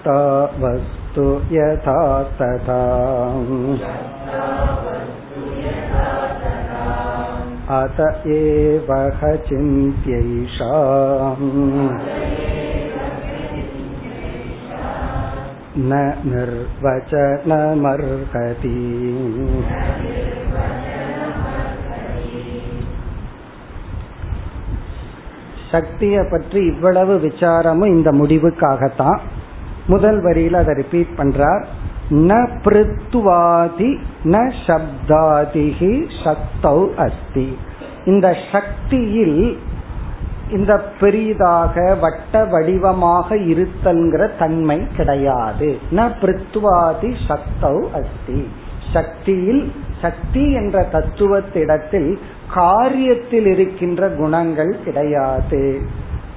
शक्ता 0.00 0.20
वस्तु 0.62 1.22
यथा 1.52 2.00
तथा 2.38 2.82
अत 7.76 8.00
एव 8.34 8.90
चिन्त्यैषा 9.48 10.72
न 15.78 16.02
निर्वचनमर्हति 16.26 17.56
சக்தியை 25.70 26.20
பற்றி 26.30 26.60
இவ்வளவு 26.66 27.14
விசாரமும் 27.24 27.92
இந்த 27.94 28.10
முடிவுக்காகத்தான் 28.12 29.20
முதல் 29.87 30.21
வரியில் 30.21 30.53
அதை 30.53 30.73
ரிப்பீட் 30.73 31.17
பண்றார். 31.17 31.63
ந 32.09 32.47
பிருத்வாதி 32.63 33.97
ந 34.23 34.51
சப்தாதிகி 34.67 36.09
சக்தௌ 36.23 36.95
அஸ்தி. 36.95 37.57
இந்த 38.05 38.35
சக்தியில் 38.51 39.57
இந்த 40.51 40.81
பெரிதாக 40.99 41.95
வட்ட 42.01 42.43
வடிவமாக 42.43 43.35
இருத்தல்ங்கிற 43.35 44.29
தன்மை 44.39 44.87
கிடையாது. 44.97 45.77
ந 45.91 46.09
பிருத்வாதி 46.21 47.15
சக்தௌ 47.27 47.85
அஸ்தி. 47.89 48.47
சக்தியில் 48.93 49.71
சக்தி 50.01 50.51
என்ற 50.51 50.87
தத்துவத்திடத்தில் 50.91 52.17
காரியத்தில் 52.55 53.45
இருக்கின்ற 53.45 54.09
குணங்கள் 54.09 54.77
கிடையாது. 54.83 55.81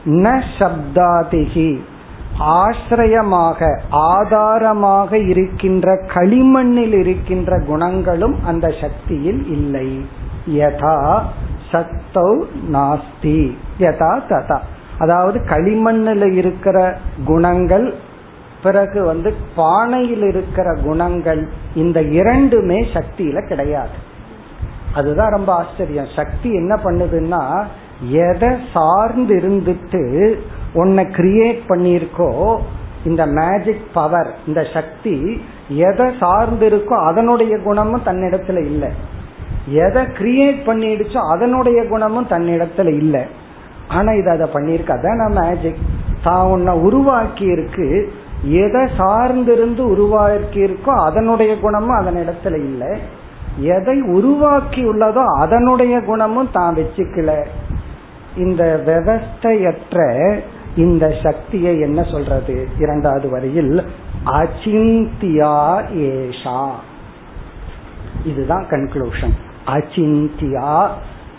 ந 0.04 0.42
சப்தாதிகி 0.58 1.80
ஆசிரியமாக 2.38 3.80
ஆதாரமாக 3.90 5.18
இருக்கின்ற 5.18 5.96
களிமண்ணில் 6.14 6.92
இருக்கின்ற 6.92 7.60
குணங்களும் 7.66 8.44
அந்த 8.44 8.74
சக்தியில் 8.80 9.50
இல்லை. 9.50 10.04
யதா 10.48 11.22
சத்தௌ 11.72 12.42
நாஸ்தி. 12.72 13.56
யதா 13.78 14.20
ததா. 14.28 14.58
அதாவது 14.98 15.40
களிமண்ணில் 15.40 16.32
இருக்கிற 16.32 16.98
குணங்கள் 17.24 17.94
பிறகு 18.62 19.04
வந்து 19.04 19.34
பானையில் 19.56 20.22
இருக்கிற 20.22 20.76
குணங்கள் 20.84 21.48
இந்த 21.74 22.02
இரண்டுமே 22.02 22.82
சக்தியில 22.82 23.48
கிடையாது. 23.48 24.12
அதுதான் 24.94 25.30
ரொம்ப 25.30 25.54
ஆச்சரியம். 25.54 26.06
சக்தி 26.16 26.52
என்ன 26.54 26.80
பண்ணுதுன்னா 26.84 27.64
எதை 28.08 28.48
சார்ந்து 28.72 29.34
இருந்துட்டு 29.36 30.34
உன்னை 30.82 31.04
கிரியேட் 31.18 31.60
பண்ணியிருக்கோ 31.70 32.30
இந்த 33.08 33.22
மேஜிக் 33.38 33.86
பவர் 33.96 34.30
இந்த 34.48 34.60
சக்தி 34.74 35.16
எதை 35.88 36.06
சார்ந்து 36.20 36.64
இருக்கோ 36.70 36.96
அதனுடைய 37.08 37.54
குணமும் 37.66 38.06
தன்னிடத்துல 38.06 38.62
இல்லை. 38.70 38.90
எதை 39.84 40.02
கிரியேட் 40.18 40.60
பண்ணிடுச்சோ 40.68 41.20
அதனுடைய 41.34 41.80
குணமும் 41.92 42.30
தன்னிடத்துல 42.32 42.92
இல்லை. 43.02 43.22
ஆனா 43.96 44.10
இது 44.20 44.30
அதை 44.36 44.46
பண்ணிருக்கு 44.54 44.96
அதான் 44.96 45.36
மேஜிக் 45.40 45.82
தான் 46.26 46.50
உன்னை 46.54 46.74
உருவாக்கி 46.86 47.46
இருக்கு 47.54 47.88
எதை 48.64 48.82
சார்ந்திருந்து 49.00 49.82
உருவாக்கி 49.94 50.60
இருக்கோ 50.68 50.92
அதனுடைய 51.08 51.52
குணமும் 51.64 51.98
அதன் 52.00 52.18
இடத்துல 52.24 52.58
இல்லை. 52.70 52.90
எதை 53.76 53.96
உருவாக்கி 54.16 54.82
உள்ளதோ 54.92 55.24
அதனுடைய 55.44 55.94
குணமும் 56.10 56.52
தான் 56.56 56.76
வச்சுக்கல. 56.80 57.32
இந்த 58.44 58.62
விவஸ்தையற்ற 58.86 59.98
இந்த 60.76 61.14
சக்தியை 61.22 61.80
என்ன 61.80 62.02
சொல்றது? 62.02 62.68
இரண்டாவது 62.78 63.28
வரியில் 63.28 63.84
அச்சிந்தியா 64.24 65.56
ஏஷா. 65.94 66.70
இதுதான் 68.24 68.66
கன்க்ளூஷன் 68.70 69.34
அச்சிந்தியா 69.66 70.88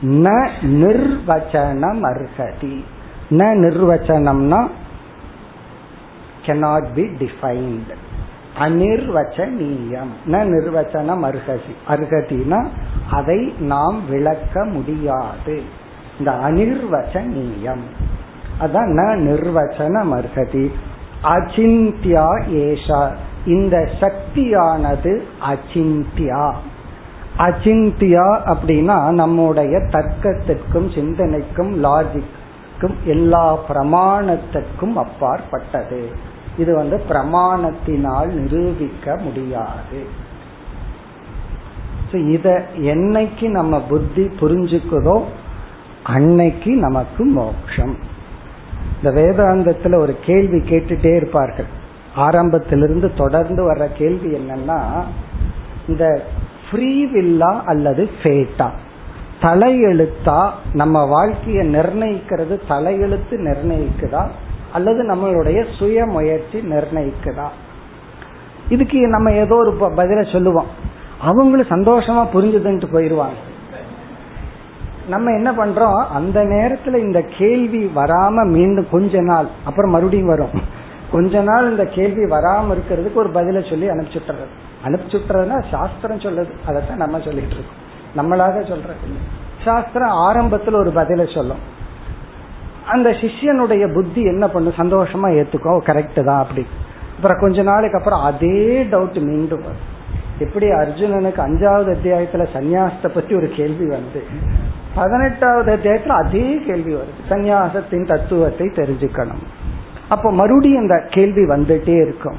ந 0.02 0.50
நிர்வச்சனம் 0.62 2.02
அர்ஹதி 2.12 2.84
ந 3.30 3.44
நிர்வச்சனம்னா 3.64 4.68
கெனாட் 6.46 6.94
பி 6.94 7.02
டிஃபைன்ட் 7.02 7.94
அனிர்வச்சனீயம் 8.60 10.12
ந 10.28 10.36
நிர்வச்சனம் 10.54 11.24
அர்ஹதி 11.30 11.74
அர்ஹதினா 11.88 12.68
அதை 13.12 13.54
நாம் 13.60 14.02
விளக்க 14.10 14.66
முடியாது. 14.66 15.62
இந்த 16.18 16.32
அனிர்வச்சனீயம் 16.32 17.86
அதான் 18.60 18.90
ந 18.98 19.02
நிர்வச்சனம் 19.28 20.14
அர்ஹதி. 20.18 20.72
அச்சிந்தியா 21.24 22.28
ஏஷா. 22.50 23.16
இந்த 23.46 23.90
சக்தியானது 24.00 25.24
அச்சிந்தியா. 25.42 26.54
அச்சிந்தியா 27.38 28.28
அப்படின்னா 28.46 29.12
நம்முடைய 29.12 29.78
தர்க்கத்திற்கும் 29.78 30.94
சிந்தனைக்கும் 30.96 31.84
லாஜிக்கும் 31.84 32.96
எல்லா 33.06 33.60
பிரமாணத்திற்கும் 33.70 34.94
அப்பாற்பட்டது. 34.96 36.10
இது 36.58 36.76
வந்து 36.76 37.02
பிரமாணத்தினால் 37.10 38.28
நிரூபிக்க 38.28 39.16
முடியாது. 39.16 40.24
இத 42.12 42.66
என்னைக்கு 42.78 43.50
நம்ம 43.50 43.82
புத்தி 43.82 44.24
புரிஞ்சுக்குதோ 44.40 45.24
அன்னைக்கு 46.04 46.72
நமக்கு 46.72 47.26
மோட்சம் 47.26 48.05
இந்த 49.04 49.22
வேதாந்தத்துல 49.22 49.96
ஒரு 49.96 50.16
கேள்வி 50.26 50.58
கேட்டுட்டே 50.58 51.16
இருப்பார்கள். 51.16 51.66
ஆரம்பத்திலிருந்து 52.16 53.14
தொடர்ந்து 53.14 53.74
வர்ற 53.74 53.88
கேள்வி 53.98 54.38
என்னன்னா 54.38 54.82
இந்த 55.88 56.22
ஃப்ரீ 56.72 57.06
வில்லா 57.06 57.64
அல்லது 57.66 58.10
ஃபேட்டா 58.24 58.70
தலையெழுத்தா 59.42 60.50
நம்ம 60.74 61.06
வாழ்க்கையை 61.06 61.76
நிர்ணயிக்கிறது 61.76 62.60
தலையெழுத்து 62.70 63.32
நிர்ணயிக்குதா? 63.32 64.28
அல்லது 64.74 65.04
நம்மளுடைய 65.04 65.66
சுய 65.78 66.06
முயற்சி 66.06 66.60
நிர்ணயிக்குதா? 66.60 67.48
இதுக்கு 68.70 69.08
நம்ம 69.08 69.32
ஏதோ 69.32 69.56
ஒரு 69.56 69.72
பதில 69.98 70.32
சொல்லுவோம். 70.32 70.66
அவங்களும் 71.22 71.68
சந்தோஷமா 71.68 72.28
புரிஞ்சுதுன்ட்டு 72.34 72.92
போயிருவாங்க. 72.92 73.36
நம்ம 75.10 75.32
என்ன 75.32 75.52
பண்றோம்? 75.52 76.06
அந்த 76.06 76.44
நேரத்துல 76.44 76.96
இந்த 76.96 77.22
கேள்வி 77.38 77.92
வராம 77.96 78.46
மீண்டும் 78.46 78.88
கொஞ்ச 78.92 79.22
நாள் 79.22 79.48
அப்புறம் 79.66 79.92
மறுபடியும் 79.92 80.28
வரும். 80.28 80.50
கொஞ்ச 81.12 81.42
நாள் 81.42 81.70
இந்த 81.70 81.86
கேள்வி 81.86 82.24
வராம 82.24 82.76
இருக்கிறதுக்கு 82.76 83.14
ஒரு 83.14 83.30
பதில 83.30 83.70
சொல்லி 83.70 83.90
அனுப்பிச்சுட்டுறது. 83.90 84.46
அனுப்பிச்சுட்டுறதுன்னா 84.86 85.64
சாஸ்திரம் 85.72 86.18
சொல்லுது. 86.18 86.52
அதைத்தான் 86.66 86.98
நம்ம 86.98 87.20
சொல்லிட்டு 87.20 87.56
இருக்கோம். 87.56 87.92
நம்மளாக 88.16 88.68
சொல்றது. 88.68 88.98
சாஸ்திரம் 89.64 90.12
ஆரம்பத்துல 90.12 90.76
ஒரு 90.76 90.92
பதில 90.96 91.34
சொல்லும். 91.34 91.74
அந்த 92.88 93.10
சிஷ்யனுடைய 93.10 93.94
புத்தி 93.94 94.22
என்ன 94.22 94.50
பண்ணும் 94.50 94.74
சந்தோஷமா 94.78 95.30
ஏத்துக்கோ 95.32 95.80
கரெக்ட் 95.80 96.24
தான் 96.24 96.40
அப்படி 96.40 96.68
அப்புறம் 97.16 97.40
கொஞ்ச 97.40 97.62
நாளைக்கு 97.62 97.98
அப்புறம் 97.98 98.22
அதே 98.22 98.84
டவுட் 98.84 99.22
மீண்டும் 99.22 99.62
வரும். 99.62 99.94
எப்படி 100.40 100.68
அர்ஜுனனுக்கு 100.68 101.40
அஞ்சாவது 101.40 101.96
அத்தியாயத்துல 101.96 102.48
சன்னியாசத்தை 102.54 103.08
பத்தி 103.08 103.36
ஒரு 103.36 103.52
கேள்வி 103.56 103.88
வந்து? 103.88 104.24
பதினெட்டாவது 104.96 105.76
அத்தியாயத்துல 105.76 106.08
அதே 106.08 106.60
கேள்வி 106.68 106.96
வருது. 106.96 107.14
சந்நியாசத்தின் 107.30 108.08
தத்துவத்தை 108.08 108.68
தெரிஞ்சுக்கணும். 108.68 109.44
அப்ப 110.10 110.32
மறுபடியும் 110.32 110.82
இந்த 110.82 111.08
கேள்வி 111.10 111.42
வந்துட்டே 111.42 111.96
இருக்கும். 112.02 112.36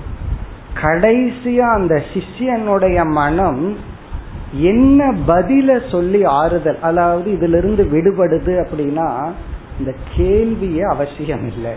கடைசியா 0.83 1.69
அந்த 1.79 2.03
சிஷ்யனுடைய 2.13 3.11
மனம் 3.11 3.77
என்ன 4.53 5.13
பதில 5.29 5.91
சொல்லி 5.91 6.25
ஆறுதல் 6.25 6.81
அதாவது 6.81 7.31
இதுல 7.33 7.57
இருந்து 7.57 7.85
விடுபடுது 7.85 8.67
அப்படின்னா 8.67 9.31
இந்த 9.79 9.95
கேள்வியே 10.17 10.81
அவசியம் 10.81 11.47
இல்லை. 11.47 11.73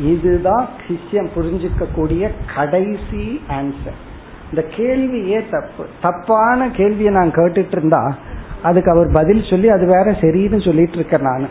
இதுதான் 0.00 0.68
சிஷ்யம் 0.88 1.28
புரிஞ்சுக்க 1.36 1.84
கூடிய 1.94 2.30
கடைசி 2.54 3.42
ஆன்சர் 3.48 4.00
இந்த 4.50 4.62
கேள்வியே 4.76 5.38
தப்பு. 5.50 5.86
தப்பான 6.02 6.68
கேள்வியை 6.70 7.12
நான் 7.12 7.30
கேட்டுட்டு 7.30 7.72
இருந்தா 7.72 8.16
அதுக்கு 8.66 8.90
அவர் 8.90 9.10
பதில் 9.12 9.46
சொல்லி 9.50 9.68
அது 9.68 9.86
வேற 9.86 10.04
சரின்னு 10.04 10.64
சொல்லிட்டு 10.64 10.94
இருக்கேன் 10.94 11.20
நான். 11.20 11.48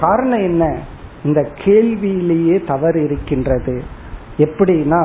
காரணம் 0.00 0.42
என்ன? 0.42 0.78
இந்த 1.24 1.40
கேள்வியிலேயே 1.64 2.64
தவறு 2.64 3.04
இருக்கின்றது. 3.04 3.82
எப்படின்னா 4.38 5.02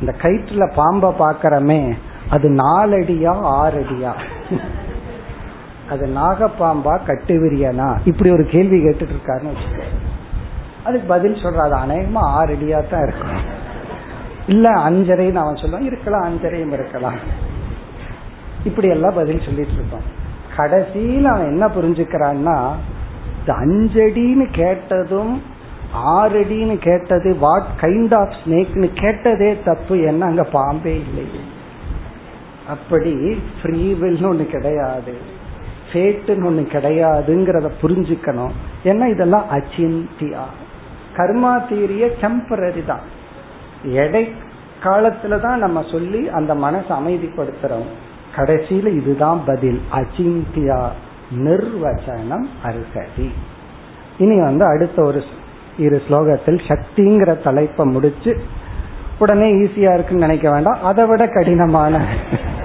இந்த 0.00 0.14
கயிற்றுல 0.22 0.72
பாம்பை 0.74 1.10
பாக்கிறமே 1.18 1.92
அது 2.30 2.50
நாலடியா 2.50 3.32
ஆறடியா? 3.60 4.12
அது 5.90 6.06
நாகப்பாம்பா 6.06 6.98
கட்டுவிரியனா? 7.06 7.96
இப்படி 8.04 8.30
ஒரு 8.30 8.44
கேள்வி 8.44 8.78
கேட்டுட்டு 8.84 9.14
இருக்காருன்னு 9.16 9.54
வச்சுக்கோங்க. 9.54 10.02
அதுக்கு 10.84 11.06
பதில் 11.08 11.42
சொல்ற 11.42 11.54
அது 11.54 11.74
அநேகமா 11.74 12.22
ஆறடியா 12.38 12.90
தான் 12.90 13.06
இருக்கும். 13.06 13.40
இல்ல 14.46 14.70
அஞ்சரைன்னு 14.70 15.42
அவன் 15.44 15.54
சொல்லுவான். 15.54 15.86
இருக்கலாம் 15.86 16.24
அஞ்சரையும் 16.24 16.72
இருக்கலாம். 16.72 17.52
இப்படி 18.64 18.88
எல்லாம் 18.88 19.14
பதில் 19.14 19.44
சொல்லிட்டு 19.44 19.72
இருப்பான் 19.72 20.06
கடைசியில் 20.56 21.24
அவன் 21.24 21.46
என்ன 21.46 21.66
புரிஞ்சுக்கிறான்னா 21.66 22.58
அஞ்சடின்னு 23.46 24.46
கேட்டதும் 24.52 25.42
ஆறடின்னு 25.94 26.76
கேட்டது 26.78 27.36
வாட் 27.38 27.66
கைண்ட் 27.80 28.14
ஆஃப் 28.14 28.34
ஸ்னேக்னு 28.44 28.88
கேட்டதே 28.94 29.56
தப்பு 29.64 30.00
என்ன 30.00 30.24
அங்க 30.24 30.44
பாம்பே 30.44 30.94
இல்லை. 30.94 31.26
அப்படி 32.68 33.38
ஃப்ரீவில்னு 33.62 34.26
ஒன்று 34.26 34.46
கிடையாது. 34.46 35.14
ஃபேட்டுன்னு 35.92 36.44
ஒன்று 36.44 36.68
கிடையாதுங்கிறத 36.72 37.70
புரிஞ்சுக்கணும். 37.82 38.54
ஏன்னா 38.84 39.06
இதெல்லாம் 39.10 39.44
அச்சிந்தியா. 39.50 40.44
கர்மா 41.16 41.68
தீரிய 41.68 42.06
டெம்பரரி 42.20 42.84
தான். 42.84 43.04
எடை 43.82 44.32
காலத்துல 44.82 45.40
தான் 45.40 45.58
நம்ம 45.58 45.84
சொல்லி 45.90 46.28
அந்த 46.28 46.54
மனசை 46.54 46.92
அமைதிப்படுத்துறோம். 47.00 47.88
கடைசியில 48.36 48.86
இதுதான் 48.86 49.42
பதில். 49.46 49.80
அச்சிந்தியா 49.92 50.88
நிர்வச்சனம் 51.34 52.46
அருகதி 52.64 53.30
இனி 54.18 54.40
வந்து 54.40 54.64
அடுத்த 54.64 55.02
ஒரு 55.02 55.22
இரு 55.78 56.02
ஸ்லோகத்தில் 56.08 56.60
சக்திங்கிற 56.68 57.42
தலைப்பை 57.42 57.86
முடிச்சு 57.86 58.40
உடனே 59.18 59.52
ஈஸியா 59.52 59.94
இருக்குன்னு 59.94 60.26
நினைக்க 60.26 60.50
வேண்டாம். 60.50 60.82
அதை 60.82 61.06
விட 61.06 61.28
கடினமான 61.28 62.06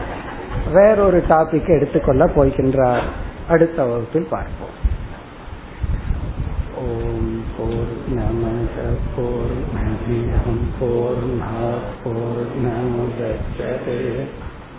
வேறொரு 0.74 1.24
டாபிக் 1.30 1.76
எடுத்துக்கொள்ள 1.76 2.26
போகின்றார். 2.26 3.08
அடுத்த 3.50 3.84
வகுப்பில் 3.84 4.28
பார்ப்போம். 4.30 4.76
ஓம் 6.78 7.44
போர் 7.58 7.94
நமத 8.16 8.78
போர் 9.16 9.56
நமியம் 9.76 10.62
போர் 10.80 11.24